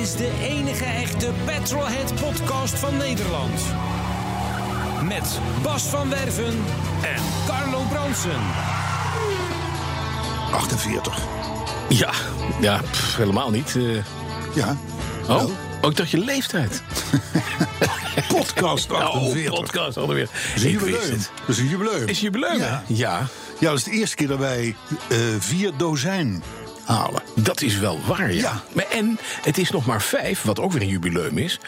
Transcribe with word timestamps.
Is 0.00 0.12
de 0.16 0.30
enige 0.42 0.84
echte 0.84 1.30
Petrolhead 1.44 2.14
podcast 2.14 2.78
van 2.78 2.96
Nederland. 2.96 3.60
Met 5.04 5.38
Bas 5.62 5.82
van 5.82 6.08
Werven 6.08 6.54
en 7.02 7.22
Carlo 7.46 7.82
Bronsen. 7.88 8.40
48. 10.52 11.18
Ja, 11.88 12.10
ja 12.60 12.80
pff, 12.90 13.16
helemaal 13.16 13.50
niet. 13.50 13.76
eh. 13.76 14.04
Ja. 14.54 14.76
oh, 15.28 15.44
oh, 15.82 15.90
ik 15.90 15.96
dacht 15.96 16.10
je 16.10 16.18
leeftijd. 16.18 16.82
Podcast 18.28 18.90
Oh, 18.92 18.98
48. 19.00 19.50
podcast 19.54 19.96
alweer. 19.96 20.24
Dat 20.24 20.34
is 20.54 20.62
een 20.62 20.70
Ik 20.70 20.80
wist 20.80 20.92
jubileum. 20.94 21.18
het. 21.18 21.30
Dat 21.46 21.48
is 21.48 21.58
een 21.58 21.68
jubileum. 21.68 22.08
Is 22.08 22.20
jubileum? 22.20 22.60
hè? 22.60 22.66
Ja. 22.66 22.82
ja, 22.86 23.26
Ja, 23.58 23.68
dat 23.68 23.78
is 23.78 23.84
de 23.84 23.90
eerste 23.90 24.16
keer 24.16 24.28
dat 24.28 24.38
wij 24.38 24.76
eh, 25.08 25.16
vier 25.38 25.70
dozijn 25.76 26.42
halen. 26.90 27.22
dat 27.34 27.60
is 27.62 27.78
wel 27.78 28.00
waar, 28.06 28.32
ja. 28.32 28.40
Ja. 28.40 28.62
Maar, 28.72 28.86
en 28.90 29.18
het 29.42 29.58
is 29.58 29.70
nog 29.70 29.86
maar 29.86 30.02
vijf, 30.02 30.42
wat 30.42 30.60
ook 30.60 30.72
weer 30.72 30.82
een 30.82 30.88
jubileum 30.88 31.38
is, 31.38 31.58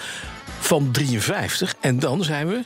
van 0.60 0.90
53. 0.90 1.74
En 1.80 1.98
dan 1.98 2.24
zijn 2.24 2.48
we 2.48 2.64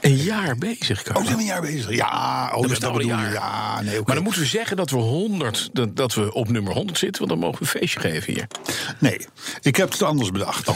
een 0.00 0.16
jaar 0.16 0.56
bezig, 0.56 1.02
Carlo. 1.02 1.20
Oh, 1.20 1.26
zijn 1.26 1.36
we 1.36 1.42
een 1.42 1.48
jaar 1.48 1.60
bezig? 1.60 1.94
Ja, 1.94 2.50
oh, 2.54 2.60
Dat 2.60 2.68
dus 2.68 2.78
dat 2.78 2.92
bedoel 2.92 3.08
je. 3.08 3.14
jaar. 3.14 3.32
Ja, 3.32 3.80
nee. 3.82 4.00
Maar 4.04 4.14
dan 4.14 4.24
moeten 4.24 4.42
we 4.42 4.48
zeggen 4.48 4.76
dat 4.76 4.90
we 4.90 4.96
100, 4.96 5.68
dat, 5.72 5.96
dat 5.96 6.14
we 6.14 6.32
op 6.32 6.48
nummer 6.48 6.72
100 6.72 6.98
zitten, 6.98 7.26
want 7.26 7.30
dan 7.30 7.48
mogen 7.48 7.58
we 7.58 7.64
een 7.72 7.80
feestje 7.80 8.00
geven 8.00 8.32
hier. 8.32 8.46
Nee, 8.98 9.26
ik 9.60 9.76
heb 9.76 9.92
het 9.92 10.02
anders 10.02 10.30
bedacht. 10.30 10.68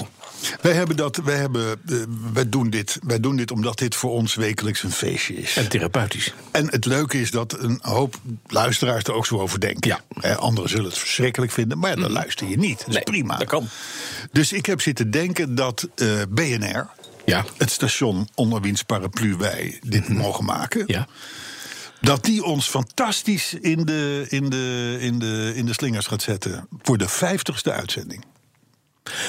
Wij, 0.60 0.72
hebben 0.72 0.96
dat, 0.96 1.16
wij, 1.16 1.36
hebben, 1.36 1.80
eh, 1.88 1.96
wij, 2.32 2.48
doen 2.48 2.70
dit, 2.70 2.98
wij 3.02 3.20
doen 3.20 3.36
dit 3.36 3.50
omdat 3.50 3.78
dit 3.78 3.94
voor 3.94 4.10
ons 4.10 4.34
wekelijks 4.34 4.82
een 4.82 4.92
feestje 4.92 5.34
is. 5.34 5.56
En 5.56 5.68
therapeutisch. 5.68 6.32
En 6.50 6.70
het 6.70 6.84
leuke 6.84 7.20
is 7.20 7.30
dat 7.30 7.58
een 7.58 7.78
hoop 7.82 8.14
luisteraars 8.46 9.04
er 9.04 9.12
ook 9.12 9.26
zo 9.26 9.38
over 9.40 9.60
denken. 9.60 9.90
Ja. 9.90 10.00
Mhm. 10.08 10.32
Anderen 10.38 10.70
zullen 10.70 10.84
het 10.84 10.98
verschrikkelijk 10.98 11.52
vinden, 11.52 11.78
maar 11.78 11.90
ja, 11.90 11.96
dan 11.96 12.10
luister 12.12 12.48
je 12.48 12.56
niet. 12.58 12.78
Dat 12.78 12.88
is 12.88 12.94
Nee, 12.94 13.02
prima. 13.02 13.36
dat 13.36 13.46
kan. 13.48 13.68
Dus 14.32 14.52
ik 14.52 14.66
heb 14.66 14.80
zitten 14.80 15.10
denken 15.10 15.54
dat 15.54 15.88
eh, 15.94 16.08
BNR, 16.28 16.88
Ja. 17.24 17.44
het 17.56 17.70
station 17.70 18.28
onder 18.34 18.60
wiens 18.60 18.82
paraplu 18.82 19.36
wij 19.36 19.78
dit 19.82 20.08
mogen 20.08 20.44
maken, 20.44 20.84
Ja. 20.86 21.06
dat 22.00 22.24
die 22.24 22.44
ons 22.44 22.68
fantastisch 22.68 23.54
in 23.54 23.84
de, 23.84 24.26
in, 24.28 24.50
de, 24.50 24.96
in, 25.00 25.18
de, 25.18 25.52
in 25.54 25.66
de 25.66 25.72
slingers 25.72 26.06
gaat 26.06 26.22
zetten 26.22 26.68
voor 26.82 26.98
de 26.98 27.08
vijftigste 27.08 27.72
uitzending. 27.72 28.24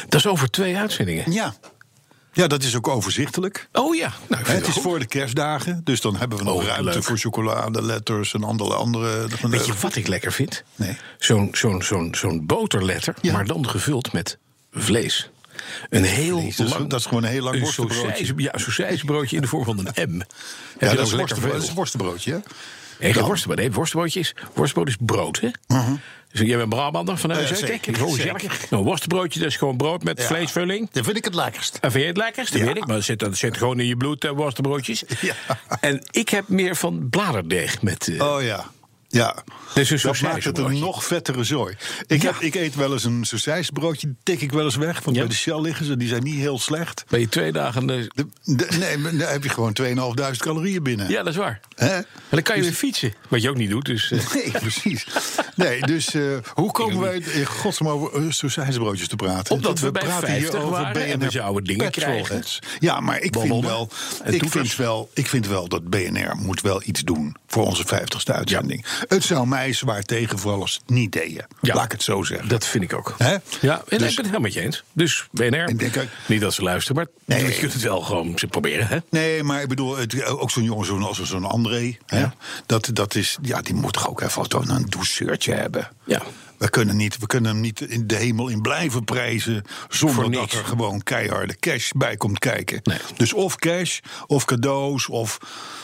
Dat 0.10 0.20
is 0.20 0.28
over 0.28 0.50
twee 0.50 0.78
uitzendingen. 0.78 1.32
Ja. 1.32 1.54
Ja, 2.34 2.48
dat 2.48 2.64
is 2.64 2.76
ook 2.76 2.88
overzichtelijk. 2.88 3.68
Oh 3.72 3.96
ja, 3.96 4.14
nou, 4.30 4.44
Het 4.46 4.68
is 4.68 4.74
goed. 4.74 4.82
voor 4.84 5.00
de 5.00 5.06
kerstdagen, 5.08 5.82
dus 5.84 6.02
dan 6.02 6.16
hebben 6.18 6.38
we 6.38 6.44
nog 6.44 6.54
Oh, 6.56 6.64
ruimte 6.66 6.84
leuk. 6.84 7.04
voor 7.04 7.18
chocolade, 7.18 7.82
letters 7.82 8.34
en 8.34 8.44
andere. 8.44 8.74
andere 8.74 9.28
Weet 9.42 9.66
je 9.66 9.74
wat 9.82 9.96
ik 9.96 10.08
lekker 10.08 10.32
vind? 10.32 10.64
Nee. 10.76 10.98
Zo'n 11.18 11.50
zo'n 11.52 11.82
zo'n 11.84 12.16
zo'n 12.18 12.46
boterletter, 12.46 13.14
Ja. 13.22 13.34
maar 13.34 13.46
dan 13.46 13.70
gevuld 13.70 14.14
met 14.14 14.38
vlees. 14.72 15.30
Een 15.90 16.04
heel 16.04 16.40
Vlees, 16.40 16.56
dat 16.56 16.68
is- 16.68 16.74
lang... 16.74 16.90
dat 16.90 17.00
is 17.00 17.06
gewoon 17.06 17.24
een 17.24 17.30
heel 17.30 17.44
lang 17.44 17.56
een 17.56 17.62
worstenbroodje. 17.62 18.34
Ja, 18.38 18.54
een 18.54 18.60
sausijsbroodje 18.60 19.36
in 19.36 19.42
de 19.42 19.48
vorm 19.48 19.66
van 19.66 19.78
een 19.78 20.10
M. 20.10 20.16
Ja, 20.80 20.94
dat 20.94 21.06
is, 21.08 21.12
lekker 21.14 21.42
dat 21.42 21.62
is 21.64 21.68
een 21.70 21.76
worstenbroodje, 21.76 22.32
hè? 22.32 22.38
Nee, 23.00 23.14
geen 23.14 23.24
worstenbrood. 23.24 23.60
Nee, 23.60 23.72
worstenbroodje 23.72 24.20
is, 24.20 24.36
worstenbrood 24.54 24.88
is 24.88 24.96
brood, 25.00 25.40
hè? 25.42 25.50
Dus 26.32 26.48
jij 26.48 26.58
bent 26.58 26.70
Brabander 26.70 27.18
van 27.18 27.30
huis 27.32 27.48
zeker, 27.48 27.68
zeker. 27.68 27.96
gezellig. 27.96 28.42
Nou, 28.70 28.82
een 28.82 28.88
worstenbroodje, 28.90 29.40
dat 29.40 29.48
is 29.50 29.56
gewoon 29.56 29.78
brood 29.78 30.04
met 30.04 30.24
vleesvulling. 30.24 30.90
Dat 30.92 31.04
vind 31.06 31.18
ik 31.18 31.26
het 31.26 31.36
lekkerst. 31.36 31.78
En 31.82 31.92
vind 31.92 32.04
je 32.04 32.10
het 32.10 32.18
lekkerst? 32.18 32.52
Dat 32.52 32.62
Ja. 32.62 32.68
weet 32.68 32.78
ik, 32.78 32.86
maar 32.86 32.96
dat 32.96 33.06
zit, 33.06 33.20
dat 33.20 33.38
zit 33.38 33.58
gewoon 33.58 33.80
in 33.80 33.86
je 33.86 33.98
bloed, 33.98 34.24
eh, 34.26 34.32
worstenbroodjes. 34.32 35.04
Ja. 35.22 35.34
En 35.80 36.02
ik 36.12 36.30
heb 36.30 36.48
meer 36.48 36.76
van 36.76 37.10
bladerdeeg 37.10 37.82
met... 37.82 38.08
eh, 38.08 38.34
Oh 38.34 38.42
ja. 38.44 38.66
Ja, 39.10 39.36
Dus 39.74 39.90
een 39.90 40.00
dat 40.02 40.22
maakt 40.22 40.44
het 40.44 40.58
een 40.58 40.80
nog 40.80 41.04
vettere 41.06 41.44
zooi. 41.44 41.76
Ik, 42.08 42.22
Ja. 42.22 42.32
heb, 42.32 42.42
ik 42.42 42.56
eet 42.56 42.76
wel 42.76 42.94
eens 42.94 43.04
een 43.04 43.26
sausijsbroodje, 43.26 44.16
tik 44.24 44.42
ik 44.42 44.52
wel 44.52 44.64
eens 44.64 44.76
weg. 44.76 45.02
Want 45.04 45.16
Ja. 45.16 45.22
bij 45.22 45.32
de 45.32 45.38
Shell 45.38 45.62
liggen 45.62 45.86
ze, 45.86 45.98
die 45.98 46.08
zijn 46.08 46.24
niet 46.24 46.36
heel 46.36 46.60
slecht. 46.60 47.04
Ben 47.08 47.20
je 47.20 47.30
twee 47.30 47.52
dagen... 47.52 47.90
eh, 47.90 47.96
De, 48.08 48.28
de- 48.44 48.68
nee, 48.80 49.02
dan 49.02 49.28
heb 49.30 49.44
je 49.44 49.50
gewoon 49.50 49.74
2.500 49.74 50.38
calorieën 50.38 50.84
binnen. 50.84 51.10
Ja, 51.10 51.18
dat 51.24 51.28
is 51.34 51.36
waar. 51.40 51.60
Hè? 51.76 51.96
En 51.96 52.06
dan 52.30 52.42
kan 52.42 52.56
je 52.56 52.62
weer 52.62 52.72
fietsen. 52.72 53.14
Wat 53.28 53.42
je 53.42 53.50
ook 53.50 53.56
niet 53.58 53.70
doet, 53.70 53.86
dus... 53.86 54.12
eh, 54.12 54.20
Nee, 54.34 54.52
precies. 54.52 55.08
Nee, 55.56 55.82
dus 55.82 56.14
eh, 56.14 56.24
hoe 56.54 56.72
komen 56.72 57.00
wij 57.00 57.18
in 57.18 57.46
godsnaam 57.46 57.92
over 57.92 58.34
sausijsbroodjes 58.34 59.08
te 59.08 59.16
praten? 59.16 59.56
Omdat 59.56 59.80
we 59.80 59.92
bij 59.92 60.04
praten 60.04 60.32
hier 60.34 60.42
50 60.42 60.70
waren 60.70 61.06
en 61.06 61.20
we 61.20 61.30
zouden 61.32 61.64
dingen 61.64 61.92
petrolheads. 61.92 62.60
Ja, 62.80 63.00
maar 63.00 63.20
ik 63.20 63.36
vind, 63.40 63.64
wel, 63.66 63.90
ik, 64.26 64.50
vind 64.50 64.76
wel, 64.76 65.10
ik 65.14 65.28
vind 65.28 65.48
wel 65.48 65.68
dat 65.68 65.90
BNR 65.90 66.36
moet 66.36 66.62
wel 66.62 66.82
iets 66.86 67.02
doen 67.04 67.36
voor 67.48 67.66
onze 67.66 67.84
50ste 67.86 68.34
uitzending. 68.36 68.86
Het 69.08 69.24
zou 69.24 69.48
mij 69.48 69.74
zwaar 69.74 70.04
tegenvallen 70.04 70.62
als 70.62 70.74
het 70.74 70.90
niet 70.90 71.12
deden. 71.12 71.48
Ja. 71.62 71.74
Laat 71.76 71.86
ik 71.86 71.92
het 71.92 72.04
zo 72.04 72.24
zeggen. 72.24 72.48
Dat 72.48 72.66
vind 72.66 72.84
ik 72.84 72.94
ook. 72.94 73.16
Ja, 73.20 73.28
en 73.28 73.42
Dus- 73.62 73.82
ik 73.90 73.90
ben 73.90 74.02
het 74.08 74.16
helemaal 74.16 74.40
met 74.40 74.54
je 74.54 74.62
eens. 74.62 74.84
Dus 74.94 75.28
BNR, 75.32 75.70
Ik 75.70 75.80
denk 75.80 75.98
ook- 75.98 76.04
niet 76.28 76.42
dat 76.42 76.54
ze 76.54 76.62
luisteren, 76.62 76.96
maar 77.26 77.38
Nee. 77.38 77.48
je 77.48 77.60
kunt 77.60 77.74
het 77.74 77.82
wel 77.82 78.02
gewoon 78.02 78.36
proberen. 78.50 78.88
Hè? 78.88 78.98
Nee, 79.10 79.44
maar 79.44 79.62
ik 79.62 79.68
bedoel, 79.68 79.98
het, 79.98 80.24
ook 80.26 80.52
zo'n 80.52 80.64
jongen 80.64 80.86
zo'n, 80.86 81.04
als 81.04 81.22
zo'n 81.24 81.46
André. 81.46 81.98
Hè? 82.06 82.20
Ja. 82.20 82.34
Dat, 82.66 82.90
dat 82.94 83.16
is, 83.16 83.38
ja, 83.42 83.62
die 83.62 83.74
moet 83.76 83.94
toch 83.94 84.10
ook 84.10 84.22
even 84.22 84.70
een 84.70 84.86
douceurtje 84.90 85.54
hebben. 85.54 85.88
Ja. 86.06 86.22
We 86.58 86.70
kunnen, 86.70 86.98
niet, 86.98 87.18
we 87.18 87.28
kunnen 87.28 87.52
hem 87.52 87.62
niet 87.62 87.82
in 87.82 88.08
de 88.08 88.16
hemel 88.16 88.48
in 88.48 88.62
blijven 88.62 89.04
prijzen. 89.04 89.64
zonder 89.90 90.32
dat 90.32 90.52
er 90.52 90.66
gewoon 90.66 91.04
keiharde 91.04 91.56
cash 91.60 91.92
bij 91.96 92.18
komt 92.18 92.40
kijken. 92.40 92.80
Nee. 92.84 92.98
Dus 93.18 93.34
of 93.34 93.56
cash, 93.56 94.00
of 94.28 94.46
cadeaus, 94.46 95.08
of. 95.08 95.38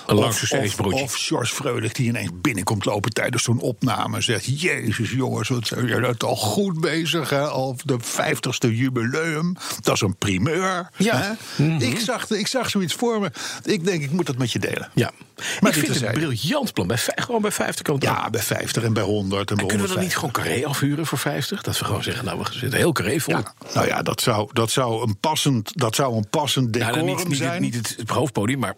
Een 0.07 0.17
of, 0.17 0.51
of, 0.51 0.79
of 0.79 1.15
George 1.15 1.53
Freulich 1.55 1.91
die 1.91 2.07
ineens 2.07 2.31
binnenkomt 2.33 2.85
lopen 2.85 3.13
tijdens 3.13 3.43
zo'n 3.43 3.59
opname. 3.59 4.15
en 4.15 4.23
Zegt: 4.23 4.61
Jezus, 4.61 5.11
jongens, 5.11 5.49
wat 5.49 5.67
zijn 5.67 5.85
jullie 5.85 6.01
dat 6.01 6.23
al 6.23 6.35
goed 6.35 6.79
bezig? 6.79 7.29
Hè? 7.29 7.47
Al 7.47 7.75
de 7.85 7.99
50ste 7.99 8.69
jubileum. 8.69 9.55
Dat 9.81 9.95
is 9.95 10.01
een 10.01 10.15
primeur. 10.15 10.89
Ja. 10.97 11.37
Mhm. 11.55 11.81
Ik, 11.81 11.99
zag, 11.99 12.29
ik 12.29 12.47
zag 12.47 12.69
zoiets 12.69 12.93
voor 12.93 13.19
me. 13.19 13.31
Ik 13.63 13.85
denk, 13.85 14.03
ik 14.03 14.11
moet 14.11 14.25
dat 14.25 14.37
met 14.37 14.51
je 14.51 14.59
delen. 14.59 14.89
Ja. 14.93 15.11
Maar 15.61 15.71
ik 15.71 15.77
vind 15.77 15.93
het 15.93 16.03
een 16.03 16.13
briljant 16.13 16.73
plan. 16.73 16.87
Bij, 16.87 16.97
gewoon 17.15 17.41
bij 17.41 17.51
50 17.51 17.81
kan 17.81 17.95
het. 17.95 18.03
Ja, 18.03 18.29
bij 18.29 18.41
50 18.41 18.83
en 18.83 18.93
bij 18.93 19.03
100 19.03 19.49
en 19.49 19.55
bij 19.55 19.63
En 19.63 19.69
kunnen 19.69 19.87
we 19.87 19.93
dan 19.93 20.03
niet 20.03 20.13
150. 20.13 20.19
gewoon 20.19 20.62
afhuren 20.67 21.05
voor 21.05 21.17
50? 21.17 21.61
Dat 21.61 21.79
we 21.79 21.85
gewoon 21.85 22.03
zeggen, 22.03 22.25
nou, 22.25 22.39
we 22.39 22.45
zitten 22.51 22.79
heel 22.79 22.91
carré 22.91 23.19
vol. 23.19 23.33
Ja, 23.33 23.53
nou 23.73 23.87
ja, 23.87 24.01
dat 24.01 24.21
zou, 24.21 24.49
dat 24.53 24.71
zou 24.71 25.07
een 25.07 25.17
passend, 25.19 25.71
dat 25.75 25.95
zou 25.95 26.15
een 26.15 26.29
passend 26.29 26.71
Nou, 26.75 26.85
decorum 26.85 27.07
dan 27.07 27.15
niet, 27.15 27.27
niet, 27.27 27.37
zijn. 27.37 27.61
niet 27.61 27.75
het, 27.75 27.93
het 27.97 28.09
hoofdpodium, 28.09 28.59
maar 28.59 28.75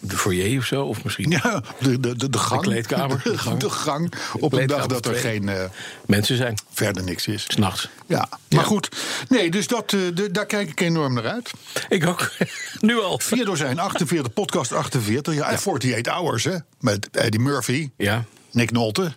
de 0.00 0.16
foyer 0.16 0.58
of 0.58 0.64
zo. 0.64 0.84
Of 0.84 1.04
misschien 1.04 1.30
ja, 1.30 1.62
de, 1.80 2.00
de, 2.00 2.16
de, 2.16 2.30
de 2.30 2.38
gang. 2.38 2.62
kleedkamer, 2.62 3.20
de 3.24 3.30
De 3.30 3.38
gang. 3.38 3.62
gang. 3.72 4.12
op 4.40 4.52
een 4.52 4.66
dag 4.66 4.86
dat 4.86 5.06
er 5.06 5.14
geen 5.14 5.48
eh, 5.48 5.64
mensen 6.06 6.36
zijn. 6.36 6.54
verder 6.72 7.04
niks 7.04 7.26
is. 7.26 7.44
S'nachts. 7.48 7.88
Ja, 8.06 8.28
maar 8.50 8.64
goed. 8.64 8.88
Nee, 9.28 9.50
dus 9.50 9.66
dat, 9.66 9.92
eh, 9.92 10.00
de, 10.14 10.30
daar 10.30 10.46
kijk 10.46 10.68
ik 10.70 10.80
enorm 10.80 11.14
naar 11.14 11.26
uit. 11.26 11.50
Ik 11.88 12.06
ook. 12.06 12.32
nu 12.80 13.00
al. 13.00 13.18
Vier 13.18 13.44
dozijn, 13.44 13.78
48, 13.78 14.32
podcast 14.32 14.72
48. 14.72 15.34
Ja, 15.34 15.48
en 15.48 15.54
48 15.54 16.12
Hours, 16.12 16.44
hè. 16.44 16.56
Met 16.80 17.08
Eddie 17.12 17.40
Murphy, 17.40 17.90
Ja. 17.96 18.24
Nick 18.50 18.70
Nolte. 18.70 19.12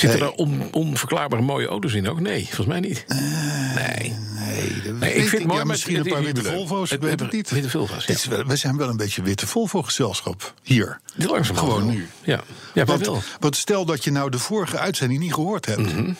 Zitten 0.00 0.20
er 0.20 0.30
on, 0.32 0.68
onverklaarbare 0.72 1.42
mooie 1.42 1.66
auto's 1.66 1.92
in 1.92 2.08
ook? 2.08 2.20
Nee, 2.20 2.44
volgens 2.44 2.66
mij 2.66 2.80
niet. 2.80 3.04
nee. 3.08 4.16
Nee, 4.34 4.82
dat 4.84 4.94
Nee, 4.94 5.14
ik 5.14 5.28
vind 5.28 5.32
het 5.32 5.42
mooi, 5.42 5.52
ja, 5.52 5.56
maar 5.56 5.66
misschien 5.66 5.96
het 5.96 6.06
een 6.06 6.12
paar 6.12 6.22
witte. 6.22 6.42
Volvo's, 6.42 6.84
ik 6.84 6.90
Het- 6.90 7.00
weet 7.00 7.10
het- 7.10 7.20
het 7.20 7.32
niet. 7.32 7.50
witte 7.50 7.70
Volvo's, 7.70 8.24
wel- 8.26 8.44
we 8.44 8.56
zijn 8.56 8.76
wel 8.76 8.88
een 8.88 8.96
beetje 8.96 9.22
witte 9.22 9.46
Volvo-gezelschap 9.46 10.54
hier. 10.62 11.00
Langzaam 11.14 11.56
Gewoon 11.56 11.76
wel. 11.86 11.86
nu. 11.94 12.08
Ja, 12.22 12.40
ja 12.74 12.84
Want, 12.84 13.06
wel. 13.06 13.22
want 13.40 13.56
stel 13.56 13.84
dat 13.84 14.04
je 14.04 14.10
nou 14.10 14.30
de 14.30 14.38
vorige 14.38 14.78
uitzending 14.78 15.20
niet 15.20 15.34
gehoord 15.34 15.66
hebt... 15.66 15.92
Mhm. 15.94 16.12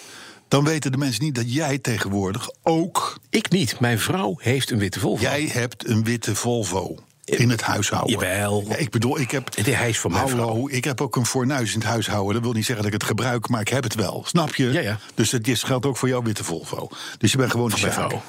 dan 0.49 0.65
weten 0.65 0.93
de 0.93 0.99
mensen 0.99 1.25
niet 1.25 1.35
dat 1.35 1.53
jij 1.55 1.79
tegenwoordig 1.79 2.51
ook... 2.63 3.19
Ik 3.31 3.51
niet. 3.51 3.81
Mijn 3.81 3.99
vrouw 3.99 4.35
heeft 4.39 4.71
een 4.71 4.79
witte 4.79 5.01
Volvo. 5.01 5.23
jij 5.23 5.49
hebt 5.53 5.89
een 5.89 6.05
witte 6.05 6.35
Volvo 6.35 6.99
in 7.29 7.51
het 7.51 7.63
huishouden. 7.63 8.11
Jawel. 8.13 8.65
Ja, 8.69 8.77
ik 8.77 8.91
bedoel, 8.91 9.21
ik 9.21 9.31
heb... 9.31 9.57
Het 9.57 9.69
is 9.69 9.99
van 10.01 10.13
mijn 10.13 10.29
Hallo, 10.29 10.69
ik 10.69 10.85
heb 10.85 11.01
ook 11.01 11.17
een 11.17 11.27
fornuis 11.27 11.73
in 11.75 11.79
het 11.81 11.89
huishouden. 11.89 12.35
Dat 12.35 12.43
wil 12.43 12.53
niet 12.53 12.65
zeggen 12.65 12.85
dat 12.85 12.95
ik 12.95 13.01
het 13.01 13.09
gebruik, 13.09 13.49
maar 13.49 13.61
ik 13.61 13.69
heb 13.69 13.83
het 13.83 13.95
wel. 13.95 14.23
Snap 14.27 14.55
je? 14.55 14.71
Ja, 14.73 14.81
ja. 14.81 14.99
Dus 15.15 15.31
dat 15.31 15.41
geldt 15.45 15.87
ook 15.87 15.97
voor 15.97 16.09
jouw 16.09 16.23
witte 16.23 16.45
Volvo. 16.45 16.89
Dus 17.19 17.33
je 17.33 17.39
bent 17.39 17.51
gewoon 17.51 17.71
Van 17.71 17.81
de 17.81 17.91
vrouw. 17.93 18.23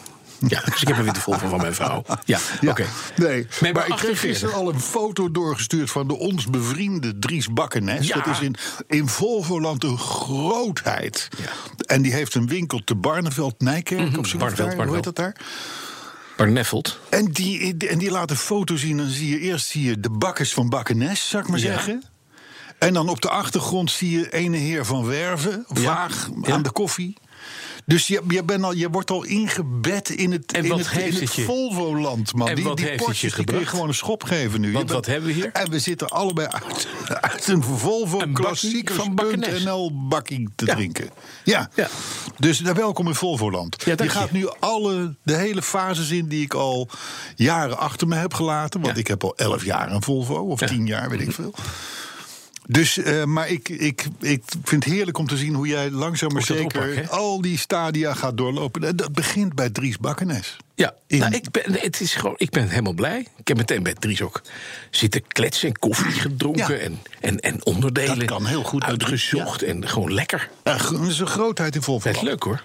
Ja, 0.47 0.61
dus 0.65 0.81
ik 0.81 0.87
heb 0.87 0.97
een 0.97 1.03
witte 1.03 1.21
Volvo 1.21 1.47
van 1.47 1.61
mijn 1.61 1.73
vrouw. 1.75 2.03
Ja, 2.25 2.39
Ja, 2.61 2.69
oké. 2.71 2.85
Nee, 3.15 3.27
Nee, 3.29 3.45
maar, 3.61 3.71
maar 3.73 3.87
ik 3.87 3.95
kreeg 3.95 4.09
48. 4.09 4.19
gisteren 4.19 4.55
al 4.55 4.69
een 4.69 4.79
foto 4.79 5.31
doorgestuurd 5.31 5.91
van 5.91 6.07
de 6.07 6.17
ons 6.17 6.45
bevriende 6.45 7.19
Dries 7.19 7.47
Bakkenes. 7.53 8.07
Ja. 8.07 8.15
Dat 8.15 8.27
is 8.27 8.39
in, 8.39 8.55
in 8.87 9.07
Volvoland 9.07 9.83
een 9.83 9.97
grootheid. 9.97 11.27
En 11.85 12.01
die 12.01 12.13
heeft 12.13 12.35
een 12.35 12.47
winkel 12.47 12.81
te 12.83 12.95
Barneveld, 12.95 13.55
Nijkerk. 13.61 13.99
of 14.17 14.27
zo, 14.27 14.37
Mhm, 14.37 14.37
Barneveld, 14.45 14.77
daar, 14.77 14.85
hoe 14.85 14.95
heet 14.95 15.03
dat 15.03 15.15
daar? 15.15 15.35
Barneffeld. 16.39 16.99
En 17.09 17.25
die, 17.25 17.87
en 17.87 17.97
die 17.97 18.11
laat 18.11 18.29
een 18.29 18.35
foto 18.37 18.75
zien. 18.75 18.97
Dan 18.97 19.07
zie 19.07 19.29
je 19.29 19.39
eerst 19.39 19.67
zie 19.67 19.83
je 19.83 19.99
de 19.99 20.09
bakkers 20.09 20.53
van 20.53 20.69
Bakkenes, 20.69 21.29
zou 21.29 21.43
ik 21.43 21.49
maar 21.49 21.59
Ja. 21.59 21.65
zeggen. 21.65 22.03
En 22.77 22.93
dan 22.93 23.09
op 23.09 23.21
de 23.21 23.29
achtergrond 23.29 23.91
zie 23.91 24.11
je 24.19 24.31
ene 24.33 24.57
heer 24.57 24.85
van 24.85 25.05
Werven, 25.05 25.65
vaag 25.67 26.29
Ja. 26.41 26.53
aan 26.53 26.63
de 26.63 26.71
koffie. 26.71 27.17
Dus 27.89 28.07
je, 28.07 28.21
je, 28.27 28.43
bent 28.43 28.63
al, 28.63 28.73
je 28.73 28.89
wordt 28.89 29.11
al 29.11 29.23
ingebed 29.23 30.09
in 30.09 30.31
het, 30.31 30.53
in 30.53 30.71
het, 30.71 30.89
heeft 30.89 31.05
in 31.07 31.11
het 31.13 31.19
het 31.19 31.33
je- 31.35 31.41
Volvo-land, 31.43 32.33
man. 32.35 32.47
En 32.47 32.55
die 32.55 32.63
wat 32.63 32.77
die 32.77 32.85
heeft 32.85 32.97
het 32.99 33.05
je 33.07 33.11
Porsches 33.11 33.33
die 33.33 33.45
kun 33.45 33.59
je 33.59 33.65
gewoon 33.65 33.87
een 33.87 33.93
schop 33.93 34.23
geven 34.23 34.61
nu. 34.61 34.71
Want 34.71 34.85
bent- 34.85 34.95
wat 34.95 35.05
hebben 35.05 35.27
we 35.27 35.33
hier? 35.35 35.49
En 35.51 35.69
we 35.69 35.79
zitten 35.79 36.07
allebei 36.09 36.47
uit, 36.47 36.87
uit 37.31 37.47
een 37.47 37.63
Volvo 37.63 38.19
Een 38.19 38.33
klassiekers.nl 38.33 40.07
bakkie 40.07 40.49
te 40.55 40.65
Ja. 40.65 40.75
drinken. 40.75 41.09
Ja. 41.43 41.69
Ja. 41.75 41.87
Dus 42.37 42.59
welkom 42.61 43.07
in 43.07 43.15
Volvoland. 43.15 43.83
Ja, 43.85 43.93
je 43.97 44.09
gaat 44.09 44.31
nu 44.31 44.47
alle, 44.59 45.15
de 45.23 45.35
hele 45.35 45.61
fases 45.61 46.09
in 46.09 46.27
die 46.27 46.43
ik 46.43 46.53
al 46.53 46.87
jaren 47.35 47.77
achter 47.77 48.07
me 48.07 48.15
heb 48.15 48.33
gelaten. 48.33 48.81
Want 48.81 48.97
ik 48.97 49.07
heb 49.07 49.23
al 49.23 49.37
elf 49.37 49.65
jaar 49.65 49.91
een 49.91 50.03
Volvo, 50.03 50.33
of 50.35 50.59
tien 50.59 50.85
jaar, 50.85 51.09
weet 51.09 51.21
ik 51.21 51.31
veel. 51.31 51.53
Dus, 52.71 52.97
eh, 52.97 53.23
maar 53.23 53.49
ik, 53.49 53.69
ik, 53.69 54.05
ik 54.19 54.43
vind 54.63 54.83
het 54.83 54.93
heerlijk 54.93 55.17
om 55.17 55.27
te 55.27 55.37
zien 55.37 55.53
hoe 55.53 55.67
jij 55.67 55.89
langzaam 55.91 56.33
maar 56.33 56.43
zeker 56.43 57.09
al 57.09 57.41
die 57.41 57.57
stadia 57.57 58.13
gaat 58.13 58.37
doorlopen. 58.37 58.83
En 58.83 58.95
Dat 58.95 59.13
begint 59.13 59.53
bij 59.55 59.69
Dries 59.69 59.97
Bakkenes. 59.97 60.57
Ja, 60.75 60.93
In- 61.07 61.19
nou, 61.19 61.33
ik, 61.35 61.51
ben, 61.51 61.63
het 61.73 62.01
is 62.01 62.13
gewoon, 62.13 62.33
ik 62.37 62.49
ben 62.49 62.69
helemaal 62.69 62.93
blij. 62.93 63.27
Ik 63.37 63.47
heb 63.47 63.57
meteen 63.57 63.83
bij 63.83 63.93
Dries 63.93 64.21
ook 64.21 64.41
zitten 64.89 65.27
kletsen 65.27 65.67
en 65.67 65.79
koffie 65.79 66.11
gedronken. 66.11 66.75
Ja. 66.77 66.83
En, 66.83 66.99
en, 67.21 67.39
en 67.39 67.65
onderdelen 67.65 68.19
Dat 68.19 68.27
kan 68.27 68.45
heel 68.45 68.63
goed 68.63 68.83
uitgezocht. 68.83 69.61
En 69.61 69.87
gewoon 69.87 70.13
lekker. 70.13 70.49
Dat 70.63 70.91
is 71.07 71.19
een 71.19 71.27
grootheid 71.27 71.75
in 71.75 71.81
Dat 71.85 71.95
is 71.95 72.03
Volvo. 72.03 72.23
leuk 72.23 72.43
hoor. 72.43 72.63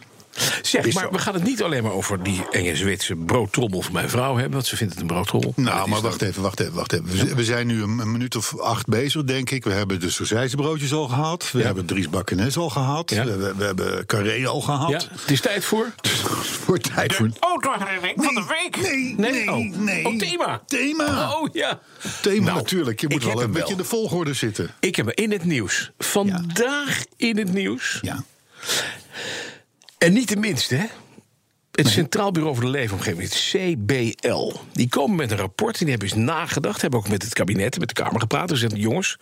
Zeg, 0.62 0.92
maar 0.94 1.10
we 1.10 1.18
gaan 1.18 1.34
het 1.34 1.42
niet 1.42 1.62
alleen 1.62 1.82
maar 1.82 1.92
over 1.92 2.22
die 2.22 2.42
enge 2.50 2.76
Zweedse 2.76 3.16
broodtrommel 3.16 3.82
van 3.82 3.92
mijn 3.92 4.08
vrouw 4.08 4.34
hebben. 4.34 4.52
Want 4.52 4.66
ze 4.66 4.76
vindt 4.76 4.92
het 4.92 5.02
een 5.02 5.08
broodtrommel. 5.08 5.52
Nou, 5.56 5.88
maar 5.88 6.00
wacht 6.00 6.22
even, 6.22 6.42
wacht 6.42 6.60
even, 6.60 6.72
wacht 6.72 6.92
even. 6.92 7.36
We, 7.36 7.44
zijn 7.44 7.66
nu 7.66 7.82
een, 7.82 7.98
een 7.98 8.12
minuut 8.12 8.36
of 8.36 8.58
acht 8.58 8.86
bezig, 8.86 9.24
denk 9.24 9.50
ik. 9.50 9.64
We 9.64 9.72
hebben 9.72 10.00
de 10.00 10.52
broodjes 10.56 10.92
al 10.92 11.08
gehad. 11.08 11.50
We 11.52 11.58
Ja. 11.58 11.64
hebben 11.64 11.86
Dries 11.86 12.10
Bakkenes 12.10 12.56
al 12.56 12.70
gehad. 12.70 13.10
Ja. 13.10 13.24
We, 13.24 13.36
we, 13.36 13.54
we 13.56 13.64
hebben 13.64 14.06
Carré 14.06 14.46
al 14.46 14.60
gehad. 14.60 14.90
Ja, 14.90 15.00
het 15.20 15.30
is 15.30 15.40
tijd 15.40 15.64
voor. 15.64 15.94
Voor 16.64 16.78
tijd 16.78 17.14
voor... 17.14 17.30
Autoherinnering 17.40 18.24
van 18.24 18.34
de 18.34 18.44
week. 18.62 18.76
Nee, 18.90 19.14
Nee, 19.16 19.32
nee, 19.32 19.50
oh. 19.52 19.76
nee. 19.76 20.06
Oh, 20.06 20.18
thema. 20.18 20.62
Thema. 20.66 21.32
Oh 21.32 21.48
ja. 21.52 21.80
Thema 22.22 22.44
Nou, 22.44 22.56
natuurlijk. 22.56 23.00
Je 23.00 23.08
moet 23.08 23.24
wel 23.24 23.42
een 23.42 23.50
beetje 23.52 23.70
in 23.72 23.76
de 23.76 23.84
volgorde 23.84 24.34
zitten. 24.34 24.70
Ik 24.80 24.96
heb 24.96 25.10
in 25.10 25.32
het 25.32 25.44
nieuws. 25.44 25.90
Vandaag 25.98 27.04
in 27.16 27.38
het 27.38 27.52
nieuws. 27.52 27.98
Ja. 28.02 28.24
En 29.98 30.12
niet 30.12 30.28
de 30.28 30.36
minste, 30.36 30.74
hè? 30.74 30.86
Het 31.74 31.88
Centraal 31.88 32.30
Bureau 32.30 32.54
voor 32.54 32.64
de 32.64 32.70
Leefomgeving, 32.70 33.22
het 33.22 33.34
CBL. 33.34 34.52
Die 34.72 34.88
komen 34.88 35.16
met 35.16 35.30
een 35.30 35.36
rapport 35.36 35.72
en 35.72 35.86
die 35.86 35.90
hebben 35.90 36.08
eens 36.08 36.26
nagedacht. 36.26 36.80
Hebben 36.80 37.00
ook 37.00 37.08
met 37.08 37.22
het 37.22 37.32
kabinet 37.32 37.74
en 37.74 37.80
met 37.80 37.88
de 37.88 37.94
Kamer 37.94 38.20
gepraat. 38.20 38.50
En 38.50 38.56
zeiden: 38.56 38.78
jongens, 38.78 39.16